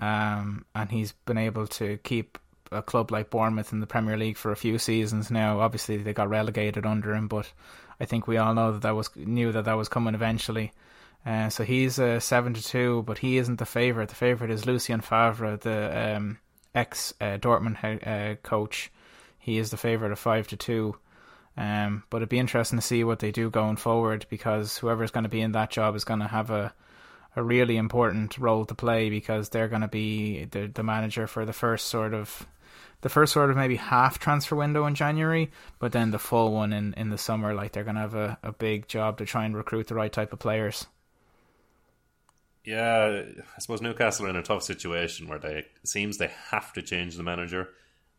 um, 0.00 0.64
and 0.74 0.90
he's 0.90 1.12
been 1.12 1.38
able 1.38 1.66
to 1.68 1.98
keep 1.98 2.38
a 2.72 2.82
club 2.82 3.10
like 3.10 3.30
Bournemouth 3.30 3.72
in 3.72 3.80
the 3.80 3.86
Premier 3.86 4.16
League 4.16 4.36
for 4.36 4.50
a 4.50 4.56
few 4.56 4.78
seasons 4.78 5.30
now. 5.30 5.60
Obviously, 5.60 5.98
they 5.98 6.12
got 6.12 6.28
relegated 6.28 6.84
under 6.84 7.14
him, 7.14 7.28
but 7.28 7.50
I 8.00 8.04
think 8.04 8.26
we 8.26 8.36
all 8.36 8.54
know 8.54 8.72
that 8.72 8.82
that 8.82 8.94
was 8.94 9.10
knew 9.16 9.52
that 9.52 9.64
that 9.64 9.76
was 9.76 9.88
coming 9.88 10.14
eventually. 10.14 10.72
Uh, 11.26 11.48
so 11.48 11.64
he's 11.64 11.98
uh, 11.98 12.20
seven 12.20 12.52
to 12.54 12.62
two, 12.62 13.02
but 13.06 13.18
he 13.18 13.38
isn't 13.38 13.58
the 13.58 13.66
favorite. 13.66 14.10
The 14.10 14.14
favorite 14.14 14.50
is 14.50 14.66
Lucien 14.66 15.00
Favre, 15.00 15.56
the 15.56 16.16
um, 16.16 16.38
ex 16.74 17.14
uh, 17.20 17.38
Dortmund 17.38 18.06
uh, 18.06 18.36
coach. 18.42 18.92
He 19.38 19.58
is 19.58 19.70
the 19.70 19.76
favorite 19.76 20.12
of 20.12 20.18
five 20.18 20.48
to 20.48 20.56
two. 20.56 20.96
Um, 21.56 22.02
but 22.10 22.18
it'd 22.18 22.28
be 22.28 22.38
interesting 22.38 22.78
to 22.78 22.84
see 22.84 23.04
what 23.04 23.20
they 23.20 23.30
do 23.30 23.48
going 23.48 23.76
forward 23.76 24.26
because 24.28 24.76
whoever's 24.78 25.12
going 25.12 25.22
to 25.22 25.30
be 25.30 25.40
in 25.40 25.52
that 25.52 25.70
job 25.70 25.94
is 25.94 26.04
going 26.04 26.20
to 26.20 26.26
have 26.26 26.50
a 26.50 26.74
a 27.36 27.42
really 27.42 27.76
important 27.76 28.38
role 28.38 28.64
to 28.64 28.74
play 28.74 29.10
because 29.10 29.48
they're 29.48 29.68
going 29.68 29.82
to 29.82 29.88
be 29.88 30.44
the 30.46 30.66
the 30.66 30.82
manager 30.82 31.26
for 31.26 31.44
the 31.44 31.52
first 31.52 31.86
sort 31.88 32.14
of 32.14 32.46
the 33.04 33.10
first 33.10 33.34
sort 33.34 33.50
of 33.50 33.56
maybe 33.56 33.76
half 33.76 34.18
transfer 34.18 34.56
window 34.56 34.86
in 34.86 34.94
January, 34.94 35.50
but 35.78 35.92
then 35.92 36.10
the 36.10 36.18
full 36.18 36.52
one 36.52 36.72
in, 36.72 36.94
in 36.94 37.10
the 37.10 37.18
summer. 37.18 37.52
Like 37.52 37.72
they're 37.72 37.84
going 37.84 37.96
to 37.96 38.00
have 38.00 38.14
a, 38.14 38.38
a 38.42 38.50
big 38.50 38.88
job 38.88 39.18
to 39.18 39.26
try 39.26 39.44
and 39.44 39.54
recruit 39.54 39.88
the 39.88 39.94
right 39.94 40.10
type 40.10 40.32
of 40.32 40.38
players. 40.38 40.86
Yeah, 42.64 43.24
I 43.38 43.60
suppose 43.60 43.82
Newcastle 43.82 44.24
are 44.24 44.30
in 44.30 44.36
a 44.36 44.42
tough 44.42 44.62
situation 44.62 45.28
where 45.28 45.38
they 45.38 45.58
it 45.58 45.66
seems 45.84 46.16
they 46.16 46.30
have 46.48 46.72
to 46.72 46.82
change 46.82 47.14
the 47.14 47.22
manager, 47.22 47.68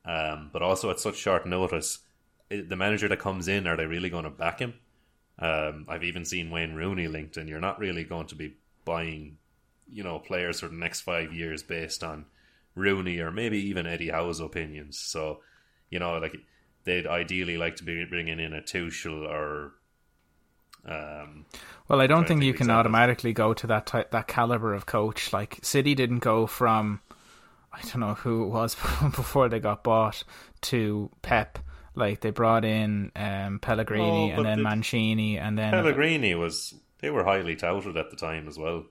um, 0.05 0.51
but 0.53 0.61
also 0.61 0.91
at 0.91 0.99
such 0.99 1.15
short 1.15 1.47
notice, 1.47 1.97
the 2.49 2.75
manager 2.75 3.07
that 3.07 3.17
comes 3.17 3.47
in, 3.47 3.65
are 3.65 3.75
they 3.75 3.88
really 3.88 4.11
going 4.11 4.25
to 4.25 4.29
back 4.29 4.59
him? 4.59 4.75
Um, 5.39 5.88
I've 5.89 6.03
even 6.03 6.25
seen 6.25 6.51
Wayne 6.51 6.75
Rooney 6.75 7.07
linked, 7.07 7.38
and 7.38 7.49
you're 7.49 7.59
not 7.59 7.79
really 7.79 8.03
going 8.03 8.27
to 8.27 8.36
be 8.36 8.53
buying, 8.86 9.39
you 9.91 10.03
know, 10.03 10.19
players 10.19 10.59
for 10.59 10.67
the 10.67 10.75
next 10.75 11.01
five 11.01 11.33
years 11.33 11.63
based 11.63 12.03
on 12.03 12.27
Rooney 12.76 13.19
or 13.19 13.32
maybe 13.32 13.57
even 13.69 13.88
Eddie 13.88 14.09
Howe's 14.09 14.39
opinions. 14.39 14.99
So, 14.99 15.39
you 15.89 15.99
know, 15.99 16.17
like 16.17 16.36
they'd 16.84 17.07
ideally 17.07 17.57
like 17.57 17.78
to 17.78 17.84
be 17.84 18.05
bringing 18.05 18.39
in 18.39 18.53
a 18.53 18.61
Tuchel 18.61 19.28
or. 19.28 19.73
Um, 20.88 21.45
well, 21.88 21.99
I 21.99 22.05
don't 22.05 22.28
think, 22.28 22.43
you 22.43 22.53
can 22.53 22.69
automatically 22.69 23.34
go 23.34 23.55
to 23.55 23.67
that 23.67 23.88
type, 23.88 24.11
that 24.11 24.28
caliber 24.28 24.73
of 24.73 24.86
coach. 24.86 25.34
Like 25.34 25.57
City 25.63 25.95
didn't 25.95 26.19
go 26.19 26.45
from, 26.45 27.01
I 27.73 27.82
don't 27.82 28.01
know 28.01 28.13
who 28.13 28.43
it 28.43 28.49
was 28.49 28.76
before 29.15 29.49
they 29.49 29.59
got 29.59 29.84
bought 29.84 30.23
to 30.61 31.09
Pep. 31.23 31.57
Like 31.95 32.19
they 32.19 32.30
brought 32.30 32.65
in 32.65 33.11
um, 33.15 33.59
Pellegrini 33.59 34.32
and 34.32 34.45
then 34.45 34.61
Mancini 34.61 35.39
and 35.39 35.57
then 35.57 35.71
Pellegrini 35.71 36.36
was 36.36 36.76
they 36.99 37.09
were 37.09 37.23
highly 37.23 37.55
touted 37.55 37.95
at 37.95 38.09
the 38.11 38.17
time 38.17 38.49
as 38.49 38.59
well. 38.59 38.84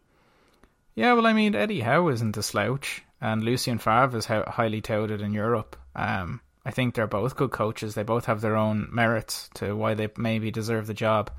Yeah, 0.95 1.13
well, 1.13 1.27
I 1.27 1.35
mean 1.35 1.55
Eddie 1.55 1.81
Howe 1.81 2.09
isn't 2.09 2.39
a 2.39 2.43
slouch 2.43 3.03
and 3.25 3.43
Lucien 3.43 3.79
Favre 3.79 4.19
is 4.19 4.27
highly 4.27 4.83
touted 4.83 5.23
in 5.23 5.33
Europe. 5.33 5.77
Um, 5.97 6.43
I 6.67 6.71
think 6.71 6.95
they're 6.95 7.07
both 7.07 7.37
good 7.37 7.53
coaches. 7.53 7.95
They 7.95 8.03
both 8.03 8.27
have 8.27 8.43
their 8.43 8.55
own 8.55 8.87
merits 8.93 9.49
to 9.55 9.75
why 9.75 9.95
they 9.95 10.11
maybe 10.19 10.51
deserve 10.51 10.87
the 10.87 10.93
job. 10.93 11.31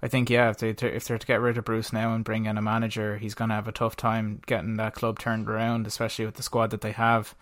I 0.00 0.06
think 0.06 0.30
yeah, 0.30 0.50
if 0.50 0.58
they 0.58 0.68
if 0.70 1.04
they're 1.04 1.18
to 1.18 1.26
get 1.26 1.40
rid 1.40 1.58
of 1.58 1.64
Bruce 1.64 1.92
now 1.92 2.14
and 2.14 2.24
bring 2.24 2.46
in 2.46 2.58
a 2.58 2.62
manager, 2.62 3.18
he's 3.18 3.34
going 3.34 3.48
to 3.48 3.56
have 3.56 3.66
a 3.66 3.72
tough 3.72 3.96
time 3.96 4.40
getting 4.46 4.76
that 4.76 4.94
club 4.94 5.18
turned 5.18 5.48
around, 5.48 5.88
especially 5.88 6.26
with 6.26 6.36
the 6.36 6.44
squad 6.44 6.70
that 6.70 6.80
they 6.80 6.92
have. 6.92 7.34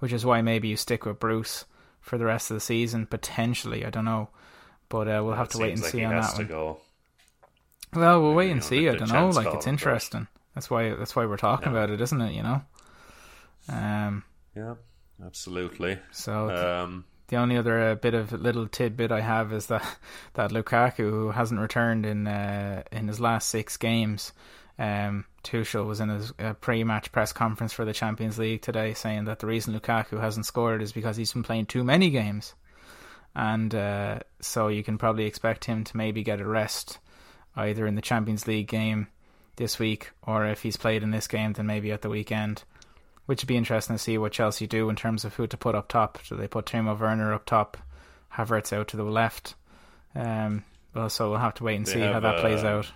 Which 0.00 0.12
is 0.12 0.26
why 0.26 0.42
maybe 0.42 0.68
you 0.68 0.76
stick 0.76 1.06
with 1.06 1.18
Bruce 1.18 1.64
for 2.02 2.18
the 2.18 2.26
rest 2.26 2.50
of 2.50 2.56
the 2.56 2.60
season 2.60 3.06
potentially. 3.06 3.86
I 3.86 3.90
don't 3.90 4.04
know, 4.04 4.28
but 4.90 5.08
uh, 5.08 5.22
we'll 5.24 5.32
have 5.34 5.48
to 5.50 5.58
wait 5.58 5.72
and 5.72 5.80
like 5.82 5.92
see 5.92 6.04
on 6.04 6.14
that 6.14 6.36
one. 6.36 6.46
Go. 6.46 6.80
Well, 7.94 8.20
we'll 8.20 8.34
wait 8.34 8.50
and 8.50 8.62
see. 8.62 8.86
I 8.86 8.96
don't 8.96 9.10
know. 9.10 9.30
Like 9.30 9.54
it's 9.54 9.66
it. 9.66 9.70
interesting. 9.70 10.26
That's 10.54 10.68
why. 10.68 10.90
That's 10.94 11.16
why 11.16 11.24
we're 11.24 11.38
talking 11.38 11.72
Yeah. 11.72 11.78
about 11.78 11.90
it, 11.90 12.02
isn't 12.02 12.20
it? 12.20 12.32
You 12.34 12.42
know. 12.42 12.62
Um. 13.68 14.24
Yeah, 14.54 14.74
absolutely. 15.24 15.98
So 16.12 16.50
Um, 16.50 17.04
the 17.28 17.36
only 17.36 17.56
other 17.56 17.90
uh, 17.90 17.94
bit 17.96 18.14
of 18.14 18.32
little 18.32 18.68
tidbit 18.68 19.10
I 19.10 19.20
have 19.20 19.52
is 19.52 19.66
that 19.66 19.84
that 20.34 20.50
Lukaku, 20.50 21.10
who 21.10 21.30
hasn't 21.30 21.60
returned 21.60 22.06
in 22.06 22.26
uh, 22.26 22.82
in 22.92 23.08
his 23.08 23.20
last 23.20 23.48
six 23.48 23.76
games, 23.76 24.32
um, 24.78 25.24
Tuchel 25.42 25.86
was 25.86 26.00
in 26.00 26.08
his 26.08 26.32
uh, 26.38 26.52
pre-match 26.54 27.10
press 27.12 27.32
conference 27.32 27.72
for 27.72 27.84
the 27.84 27.92
Champions 27.92 28.38
League 28.38 28.62
today, 28.62 28.94
saying 28.94 29.24
that 29.24 29.40
the 29.40 29.46
reason 29.46 29.78
Lukaku 29.78 30.20
hasn't 30.20 30.46
scored 30.46 30.82
is 30.82 30.92
because 30.92 31.16
he's 31.16 31.32
been 31.32 31.42
playing 31.42 31.66
too 31.66 31.82
many 31.82 32.10
games, 32.10 32.54
and 33.34 33.74
uh, 33.74 34.20
so 34.40 34.68
you 34.68 34.82
can 34.82 34.98
probably 34.98 35.26
expect 35.26 35.64
him 35.64 35.84
to 35.84 35.96
maybe 35.96 36.22
get 36.22 36.40
a 36.40 36.46
rest 36.46 36.98
either 37.56 37.86
in 37.86 37.94
the 37.94 38.02
Champions 38.02 38.46
League 38.46 38.68
game 38.68 39.08
this 39.56 39.78
week, 39.78 40.10
or 40.22 40.46
if 40.46 40.62
he's 40.62 40.76
played 40.76 41.02
in 41.02 41.10
this 41.10 41.26
game, 41.26 41.54
then 41.54 41.66
maybe 41.66 41.90
at 41.90 42.02
the 42.02 42.10
weekend 42.10 42.62
which 43.26 43.42
would 43.42 43.48
be 43.48 43.56
interesting 43.56 43.96
to 43.96 44.02
see 44.02 44.18
what 44.18 44.32
Chelsea 44.32 44.66
do 44.66 44.88
in 44.88 44.96
terms 44.96 45.24
of 45.24 45.34
who 45.34 45.46
to 45.46 45.56
put 45.56 45.74
up 45.74 45.88
top. 45.88 46.18
Do 46.28 46.36
they 46.36 46.48
put 46.48 46.66
Timo 46.66 46.98
Werner 46.98 47.34
up 47.34 47.44
top, 47.44 47.76
Havertz 48.34 48.72
out 48.72 48.88
to 48.88 48.96
the 48.96 49.04
left? 49.04 49.54
Um, 50.14 50.64
well, 50.94 51.10
so 51.10 51.30
we'll 51.30 51.40
have 51.40 51.54
to 51.54 51.64
wait 51.64 51.76
and 51.76 51.86
They 51.86 51.92
see 51.92 52.00
how 52.00 52.14
have, 52.14 52.22
that 52.22 52.40
plays 52.40 52.64
uh, 52.64 52.68
out. 52.68 52.92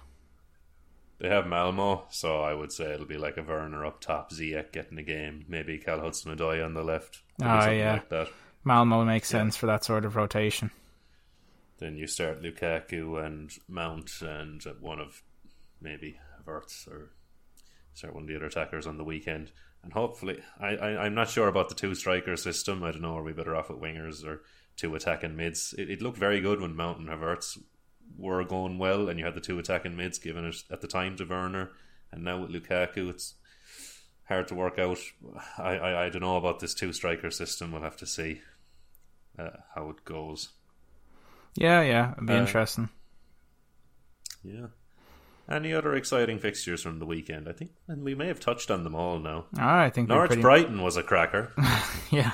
they 1.19 1.29
have 1.29 1.47
Malmo, 1.47 2.05
so 2.11 2.41
I 2.41 2.55
would 2.55 2.73
say 2.73 2.95
it'll 2.95 3.07
be 3.07 3.19
like 3.19 3.37
a 3.37 3.43
Werner 3.43 3.85
up 3.85 4.01
top, 4.01 4.33
Ziyech 4.33 4.73
getting 4.73 4.97
the 4.97 5.03
game, 5.03 5.45
maybe 5.49 5.79
Cal 5.79 6.01
Hudson 6.01 6.35
Odoi 6.35 6.65
on 6.65 6.75
the 6.75 6.83
left. 6.85 7.21
Ah, 7.43 7.61
something 7.61 7.79
yeah. 7.79 7.93
like 7.93 8.09
that. 8.09 8.29
Malmo 8.65 9.05
makes 9.05 9.33
yeah. 9.33 9.41
sense 9.41 9.57
for 9.57 9.67
that 9.67 9.85
sort 9.85 10.05
of 10.05 10.17
rotation. 10.17 10.71
Then 11.79 11.97
you 11.97 12.07
start 12.07 12.43
Lukaku 12.43 13.25
and 13.25 13.51
Mount 13.69 14.21
and 14.21 14.63
one 14.81 15.01
of 15.01 15.23
maybe 15.81 16.21
Havertz 16.39 16.87
or 16.87 17.11
start 17.95 18.15
one 18.15 18.25
of 18.25 18.29
the 18.29 18.37
other 18.37 18.47
attackers 18.47 18.87
on 18.87 18.99
the 18.99 19.05
weekend. 19.05 19.51
And 19.83 19.93
hopefully, 19.93 20.41
I, 20.61 20.77
I, 20.77 21.05
I'm 21.05 21.15
not 21.15 21.31
sure 21.31 21.49
about 21.49 21.69
the 21.71 21.75
two 21.75 21.95
striker 21.95 22.37
system. 22.37 22.83
I 22.83 22.93
don't 22.93 23.01
know, 23.01 23.17
are 23.17 23.23
we 23.23 23.33
better 23.33 23.57
off 23.57 23.71
with 23.71 23.81
wingers 23.81 24.25
or 24.25 24.43
two 24.77 24.95
attacking 24.95 25.37
mids? 25.37 25.75
It, 25.79 25.89
it 25.91 26.03
looked 26.03 26.19
very 26.19 26.41
good 26.41 26.61
when 26.61 26.77
Mount 26.77 26.99
and 26.99 27.09
Havertz 27.09 27.59
were 28.19 28.45
going 28.45 28.77
well, 28.77 29.09
and 29.09 29.19
you 29.19 29.25
had 29.25 29.35
the 29.35 29.41
two 29.41 29.59
attacking 29.59 29.97
mids 29.97 30.19
given 30.19 30.45
it 30.45 30.63
at 30.71 30.83
the 30.83 30.87
time 30.87 31.17
to 31.17 31.25
Werner. 31.25 31.71
And 32.13 32.25
now 32.25 32.41
with 32.43 32.51
Lukaku, 32.51 33.09
it's 33.09 33.35
hard 34.29 34.49
to 34.49 34.55
work 34.55 34.79
out. 34.79 34.99
I, 35.57 35.77
I, 35.77 36.07
I 36.07 36.09
don't 36.11 36.23
know 36.23 36.37
about 36.37 36.61
this 36.61 36.75
two 36.75 36.93
striker 36.93 37.31
system. 37.31 37.73
We'll 37.73 37.83
have 37.83 37.97
to 37.99 38.07
see 38.07 38.43
uh, 39.39 39.49
how 39.75 39.89
it 39.91 40.05
goes. 40.05 40.51
Yeah, 41.55 41.81
yeah, 41.83 42.13
it'd 42.13 42.27
be 42.27 42.35
Uh, 42.35 42.41
interesting. 42.41 42.91
Yeah. 44.45 44.67
Any 45.51 45.75
other 45.75 45.95
exciting 45.95 46.39
fixtures 46.39 46.83
from 46.83 47.01
the 47.01 47.07
weekend? 47.07 47.49
I 47.49 47.53
think, 47.53 47.73
and 47.89 48.05
we 48.05 48.15
may 48.15 48.29
have 48.29 48.39
touched 48.39 48.71
on 48.71 48.85
them 48.85 48.95
all 48.95 49.19
now. 49.19 49.47
Ah, 49.59 49.81
I 49.81 49.91
think 49.91 50.09
Norwich 50.09 50.29
pretty, 50.29 50.43
Brighton 50.43 50.81
was 50.81 50.97
a 50.97 51.03
cracker. 51.03 51.53
yeah, 52.11 52.33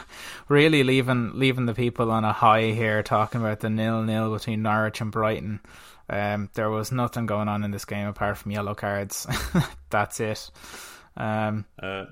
really 0.48 0.84
leaving 0.84 1.32
leaving 1.34 1.64
the 1.64 1.74
people 1.74 2.10
on 2.10 2.24
a 2.24 2.32
high 2.32 2.72
here, 2.72 3.02
talking 3.02 3.40
about 3.40 3.60
the 3.60 3.70
nil 3.70 4.02
nil 4.02 4.32
between 4.32 4.60
Norwich 4.62 5.00
and 5.00 5.10
Brighton. 5.10 5.60
Um, 6.10 6.50
there 6.54 6.70
was 6.70 6.92
nothing 6.92 7.26
going 7.26 7.48
on 7.48 7.64
in 7.64 7.70
this 7.70 7.86
game 7.86 8.06
apart 8.06 8.38
from 8.38 8.52
yellow 8.52 8.74
cards. 8.74 9.26
That's 9.90 10.20
it. 10.20 10.50
Um, 11.16 11.64
Uh, 11.82 12.04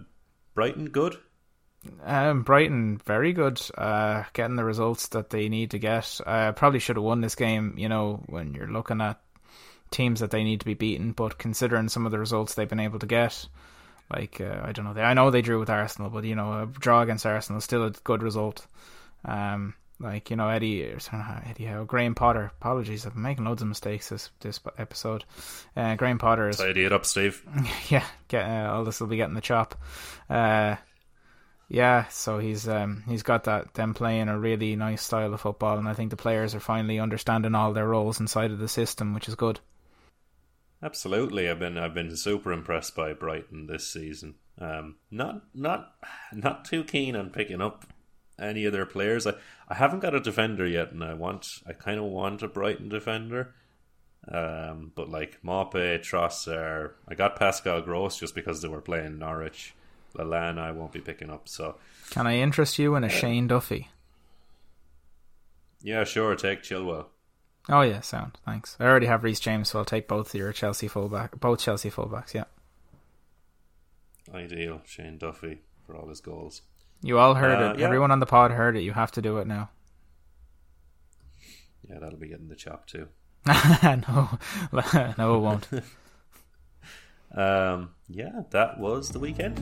Brighton 0.55 0.87
good. 0.87 1.17
Um, 2.03 2.43
Brighton 2.45 2.99
very 3.05 3.33
good. 3.35 3.61
Uh, 3.77 4.25
getting 4.33 4.57
the 4.57 4.65
results 4.65 5.09
that 5.09 5.31
they 5.31 5.49
need 5.49 5.73
to 5.73 5.79
get. 5.79 6.19
Uh, 6.25 6.53
probably 6.53 6.79
should 6.79 6.97
have 6.97 7.05
won 7.05 7.21
this 7.21 7.35
game. 7.35 7.75
You 7.77 7.89
know, 7.89 8.23
when 8.27 8.55
you're 8.55 8.71
looking 8.71 9.01
at 9.01 9.21
teams 9.95 10.21
that 10.21 10.31
they 10.31 10.45
need 10.45 10.61
to 10.61 10.67
be 10.67 10.75
beaten, 10.75 11.13
but 11.13 11.39
considering 11.39 11.89
some 11.89 12.05
of 12.05 12.13
the 12.13 12.19
results 12.19 12.55
they've 12.55 12.69
been 12.69 12.81
able 12.81 12.99
to 12.99 13.07
get, 13.07 13.47
like 14.13 14.41
uh, 14.41 14.61
I 14.63 14.73
don't 14.73 14.85
know, 14.85 14.93
they, 14.93 15.03
I 15.03 15.15
know 15.15 15.31
they 15.31 15.43
drew 15.43 15.59
with 15.59 15.71
Arsenal, 15.71 16.11
but 16.11 16.25
you 16.25 16.35
know, 16.35 16.63
a 16.63 16.67
draw 16.67 17.03
against 17.03 17.25
Arsenal 17.25 17.59
is 17.59 17.65
still 17.65 17.85
a 17.85 17.91
good 17.91 18.23
result. 18.23 18.67
Um, 19.25 19.75
like 20.01 20.29
you 20.31 20.37
know, 20.37 20.49
Eddie, 20.49 20.95
sorry, 20.99 21.23
Eddie 21.47 21.65
Howe, 21.65 21.85
Graham 21.85 22.15
Potter. 22.15 22.53
Apologies, 22.61 23.07
I've 23.07 23.15
been 23.15 23.23
making 23.23 23.45
loads 23.45 23.63
of 23.63 23.69
mistakes 23.69 24.09
this 24.09 24.31
this 24.41 24.61
episode. 24.77 25.25
Uh, 25.77 25.95
Graham 25.95 26.19
Potter 26.19 26.49
is 26.49 26.59
Tidy 26.59 26.85
it 26.85 26.93
up, 26.93 27.07
Steve. 27.07 27.43
yeah, 27.89 28.05
get 28.29 28.45
uh, 28.45 28.73
all 28.73 28.85
this 28.85 29.01
will 29.01 29.07
be 29.07 29.17
getting 29.17 29.35
the 29.35 29.41
chop. 29.41 29.81
Uh, 30.29 30.77
yeah, 31.69 32.07
so 32.09 32.39
he's 32.39 32.69
um 32.69 33.05
he's 33.09 33.23
got 33.23 33.45
that 33.45 33.75
them 33.75 33.95
playing 33.95 34.29
a 34.29 34.39
really 34.39 34.77
nice 34.77 35.03
style 35.03 35.33
of 35.33 35.41
football, 35.41 35.79
and 35.79 35.89
I 35.89 35.95
think 35.95 36.11
the 36.11 36.17
players 36.17 36.55
are 36.55 36.61
finally 36.61 36.99
understanding 36.99 37.55
all 37.55 37.73
their 37.73 37.89
roles 37.89 38.21
inside 38.21 38.51
of 38.51 38.59
the 38.59 38.69
system, 38.69 39.15
which 39.15 39.29
is 39.29 39.35
good. 39.35 39.61
Absolutely, 40.85 41.49
I've 41.49 41.59
been 41.59 41.79
I've 41.79 41.95
been 41.95 42.15
super 42.15 42.53
impressed 42.53 42.95
by 42.95 43.15
Brighton 43.15 43.69
this 43.69 43.87
season. 43.89 44.35
Um, 44.61 44.97
not 45.11 45.43
not 45.55 45.95
not 46.31 46.67
too 46.67 46.85
keen 46.85 47.17
on 47.17 47.31
picking 47.31 47.63
up 47.63 47.87
any 48.39 48.67
of 48.67 48.75
their 48.75 48.85
players. 48.85 49.27
I, 49.27 49.33
I 49.67 49.75
haven't 49.77 50.01
got 50.01 50.15
a 50.15 50.21
defender 50.21 50.67
yet, 50.67 50.93
and 50.93 51.03
I 51.03 51.15
want 51.15 51.63
I 51.67 51.73
kind 51.73 51.99
of 51.99 52.05
want 52.05 52.43
a 52.43 52.49
Brighton 52.49 52.91
defender. 52.91 53.55
Um, 54.31 54.93
but 54.95 55.09
like 55.09 55.41
Maupay, 55.43 56.01
Trossard, 56.01 56.93
I 57.09 57.15
got 57.15 57.37
Pascal 57.37 57.81
Gross 57.81 58.19
just 58.19 58.35
because 58.35 58.61
they 58.61 58.69
were 58.69 58.83
playing 58.83 59.19
Norwich. 59.19 59.75
Lallana, 60.15 60.59
I 60.59 60.71
won't 60.73 60.93
be 60.93 61.01
picking 61.01 61.31
up. 61.31 61.49
So 61.49 61.77
Can 62.11 62.27
I 62.27 62.37
interest 62.39 62.79
you 62.79 62.95
in 62.95 63.05
a 63.05 63.09
Shane 63.09 63.47
Duffy? 63.49 63.89
yeah, 65.83 66.05
sure, 66.05 66.37
take 66.37 66.63
Chilwell. 66.63 67.07
Oh 67.69 67.81
yeah, 67.81 68.01
sound. 68.01 68.39
Thanks. 68.45 68.77
I 68.79 68.85
already 68.85 69.07
have 69.07 69.25
Reece 69.25 69.41
James, 69.41 69.71
so 69.71 69.79
I'll 69.79 69.85
take 69.85 70.07
both 70.09 70.35
your 70.35 70.53
Chelsea 70.53 70.87
fullback, 70.89 71.41
both 71.41 71.61
Chelsea 71.61 71.91
fullbacks. 71.91 72.35
Yeah, 72.35 72.45
Ideal, 74.35 74.83
Shane 74.85 75.17
Duffy 75.19 75.61
for 75.87 75.97
all 75.97 76.09
his 76.09 76.21
goals. 76.21 76.63
you 77.03 77.19
all 77.19 77.35
heard 77.35 77.63
Uh, 77.63 77.73
it. 77.73 77.79
yeah. 77.81 77.87
Everyone 77.87 78.11
on 78.11 78.21
the 78.21 78.27
pod 78.27 78.51
heard 78.51 78.77
it. 78.77 78.83
You 78.83 78.93
have 78.93 79.13
to 79.13 79.23
do 79.23 79.39
it 79.39 79.47
now. 79.47 79.71
Yeah, 81.89 81.99
that'll 82.01 82.19
be 82.19 82.29
getting 82.29 82.49
the 82.49 82.55
chop 82.57 82.87
too. 82.87 83.09
no, 83.47 84.39
no, 85.19 85.37
it 85.37 85.41
won't. 85.41 85.69
Um, 87.37 87.91
yeah, 88.09 88.43
that 88.51 88.79
was 88.79 89.09
the 89.11 89.19
weekend. 89.19 89.59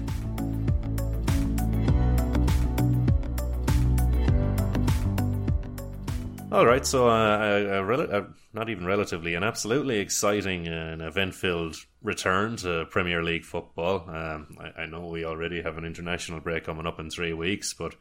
All 6.53 6.67
right, 6.67 6.85
so 6.85 7.09
uh, 7.09 7.39
a, 7.41 7.79
a, 7.79 7.83
rel- 7.83 8.01
a, 8.03 8.27
not 8.53 8.69
even 8.69 8.85
relatively, 8.85 9.35
an 9.35 9.43
absolutely 9.43 10.01
exciting 10.01 10.69
and 10.69 11.01
event-filled 11.01 11.77
return 12.03 12.57
to 12.57 12.85
Premier 12.91 13.23
League 13.23 13.47
football. 13.47 14.05
Um, 14.11 14.59
I, 14.61 14.83
I 14.83 14.87
know 14.87 15.07
we 15.07 15.25
already 15.25 15.63
have 15.63 15.79
an 15.79 15.87
international 15.87 16.41
break 16.41 16.65
coming 16.65 16.87
up 16.87 17.01
in 17.01 17.09
three 17.09 17.33
weeks, 17.33 17.73
but 17.73 17.95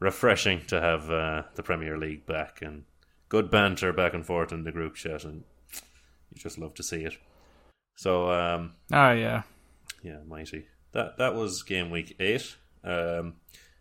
refreshing 0.00 0.66
to 0.66 0.78
have 0.78 1.10
uh, 1.10 1.44
the 1.54 1.62
Premier 1.62 1.96
League 1.96 2.26
back 2.26 2.60
and 2.60 2.84
good 3.30 3.50
banter 3.50 3.94
back 3.94 4.12
and 4.12 4.26
forth 4.26 4.52
in 4.52 4.64
the 4.64 4.72
group 4.72 4.94
chat, 4.94 5.24
and 5.24 5.44
you 5.72 6.42
just 6.42 6.58
love 6.58 6.74
to 6.74 6.82
see 6.82 7.04
it. 7.04 7.16
So, 7.96 8.30
um, 8.30 8.74
Oh 8.92 9.12
yeah, 9.12 9.44
yeah, 10.02 10.18
mighty. 10.28 10.66
That 10.92 11.16
that 11.16 11.34
was 11.34 11.62
game 11.62 11.88
week 11.90 12.16
eight. 12.20 12.54
Um, 12.84 13.36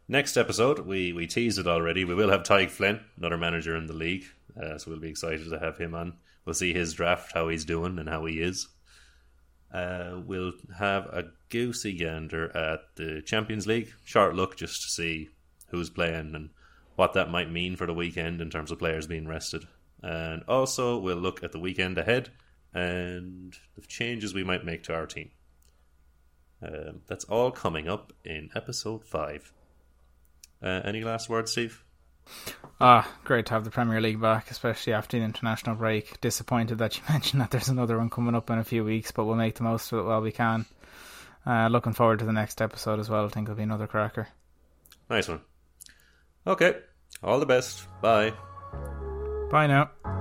next 0.08 0.38
episode, 0.38 0.80
we 0.80 1.14
we 1.14 1.28
teased 1.28 1.60
it 1.60 1.68
already. 1.68 2.05
We 2.05 2.16
will 2.16 2.30
have 2.30 2.43
Tyke 2.43 2.70
Flynn, 2.70 3.01
another 3.18 3.38
manager 3.38 3.76
in 3.76 3.88
the 3.88 3.93
league, 3.93 4.26
uh, 4.62 4.78
so 4.78 4.91
we'll 4.91 4.99
be 4.99 5.10
excited 5.10 5.49
to 5.49 5.60
have 5.60 5.78
him 5.78 5.93
on. 5.95 6.14
We'll 6.45 6.53
see 6.53 6.74
his 6.74 6.93
draft, 6.93 7.34
how 7.34 7.49
he's 7.49 7.66
doing, 7.66 7.99
and 7.99 8.08
how 8.08 8.26
he 8.26 8.41
is. 8.41 8.68
Uh, 9.74 10.22
we'll 10.26 10.53
have 10.78 11.05
a 11.08 11.26
goosey 11.49 11.93
gander 11.93 12.55
at 12.55 12.95
the 12.95 13.22
Champions 13.22 13.68
League. 13.68 13.93
Short 14.05 14.34
look 14.34 14.55
just 14.55 14.82
to 14.84 14.89
see 14.89 15.30
who's 15.70 15.89
playing 15.89 16.36
and 16.36 16.49
what 16.95 17.14
that 17.14 17.30
might 17.30 17.51
mean 17.51 17.76
for 17.76 17.86
the 17.86 17.93
weekend 17.93 18.39
in 18.41 18.49
terms 18.49 18.72
of 18.72 18.80
players 18.80 19.08
being 19.08 19.28
rested. 19.28 19.68
And 20.01 20.43
also, 20.47 20.97
we'll 20.97 21.18
look 21.18 21.43
at 21.43 21.51
the 21.51 21.60
weekend 21.60 21.97
ahead 21.97 22.30
and 22.74 23.58
the 23.76 23.82
changes 23.82 24.34
we 24.34 24.43
might 24.43 24.66
make 24.66 24.84
to 24.84 24.93
our 24.93 25.05
team. 25.05 25.32
Um, 26.62 27.01
that's 27.08 27.26
all 27.26 27.51
coming 27.51 27.88
up 27.88 28.14
in 28.24 28.49
episode 28.55 29.03
5. 29.03 29.51
Uh, 30.62 30.82
any 30.84 31.03
last 31.03 31.30
words, 31.30 31.51
Steve? 31.51 31.84
Ah, 32.80 33.10
great 33.24 33.45
to 33.47 33.53
have 33.53 33.64
the 33.64 33.72
Premier 33.72 34.01
League 34.01 34.22
back, 34.22 34.51
especially 34.51 34.93
after 34.93 35.18
the 35.18 35.24
international 35.24 35.76
break. 35.76 36.20
Disappointed 36.22 36.78
that 36.80 36.97
you 36.97 37.03
mentioned 37.10 37.41
that 37.41 37.51
there's 37.51 37.70
another 37.70 37.97
one 37.97 38.10
coming 38.10 38.36
up 38.36 38.49
in 38.49 38.60
a 38.60 38.64
few 38.64 38.84
weeks, 38.84 39.12
but 39.12 39.26
we'll 39.26 39.36
make 39.36 39.55
the 39.55 39.64
most 39.64 39.91
of 39.91 39.99
it 39.99 40.03
while 40.03 40.22
we 40.22 40.32
can. 40.32 40.66
Uh, 41.45 41.68
looking 41.70 41.93
forward 41.93 42.20
to 42.20 42.26
the 42.26 42.34
next 42.34 42.62
episode 42.62 42.99
as 42.99 43.10
well. 43.10 43.26
I 43.26 43.30
think 43.30 43.45
it'll 43.45 43.55
be 43.55 43.64
another 43.64 43.88
cracker. 43.88 44.28
Nice 45.10 45.28
one. 45.30 45.41
Okay. 46.45 46.76
All 47.24 47.39
the 47.39 47.45
best. 47.45 47.88
Bye. 48.01 48.34
Bye 49.49 49.68
now. 49.68 50.16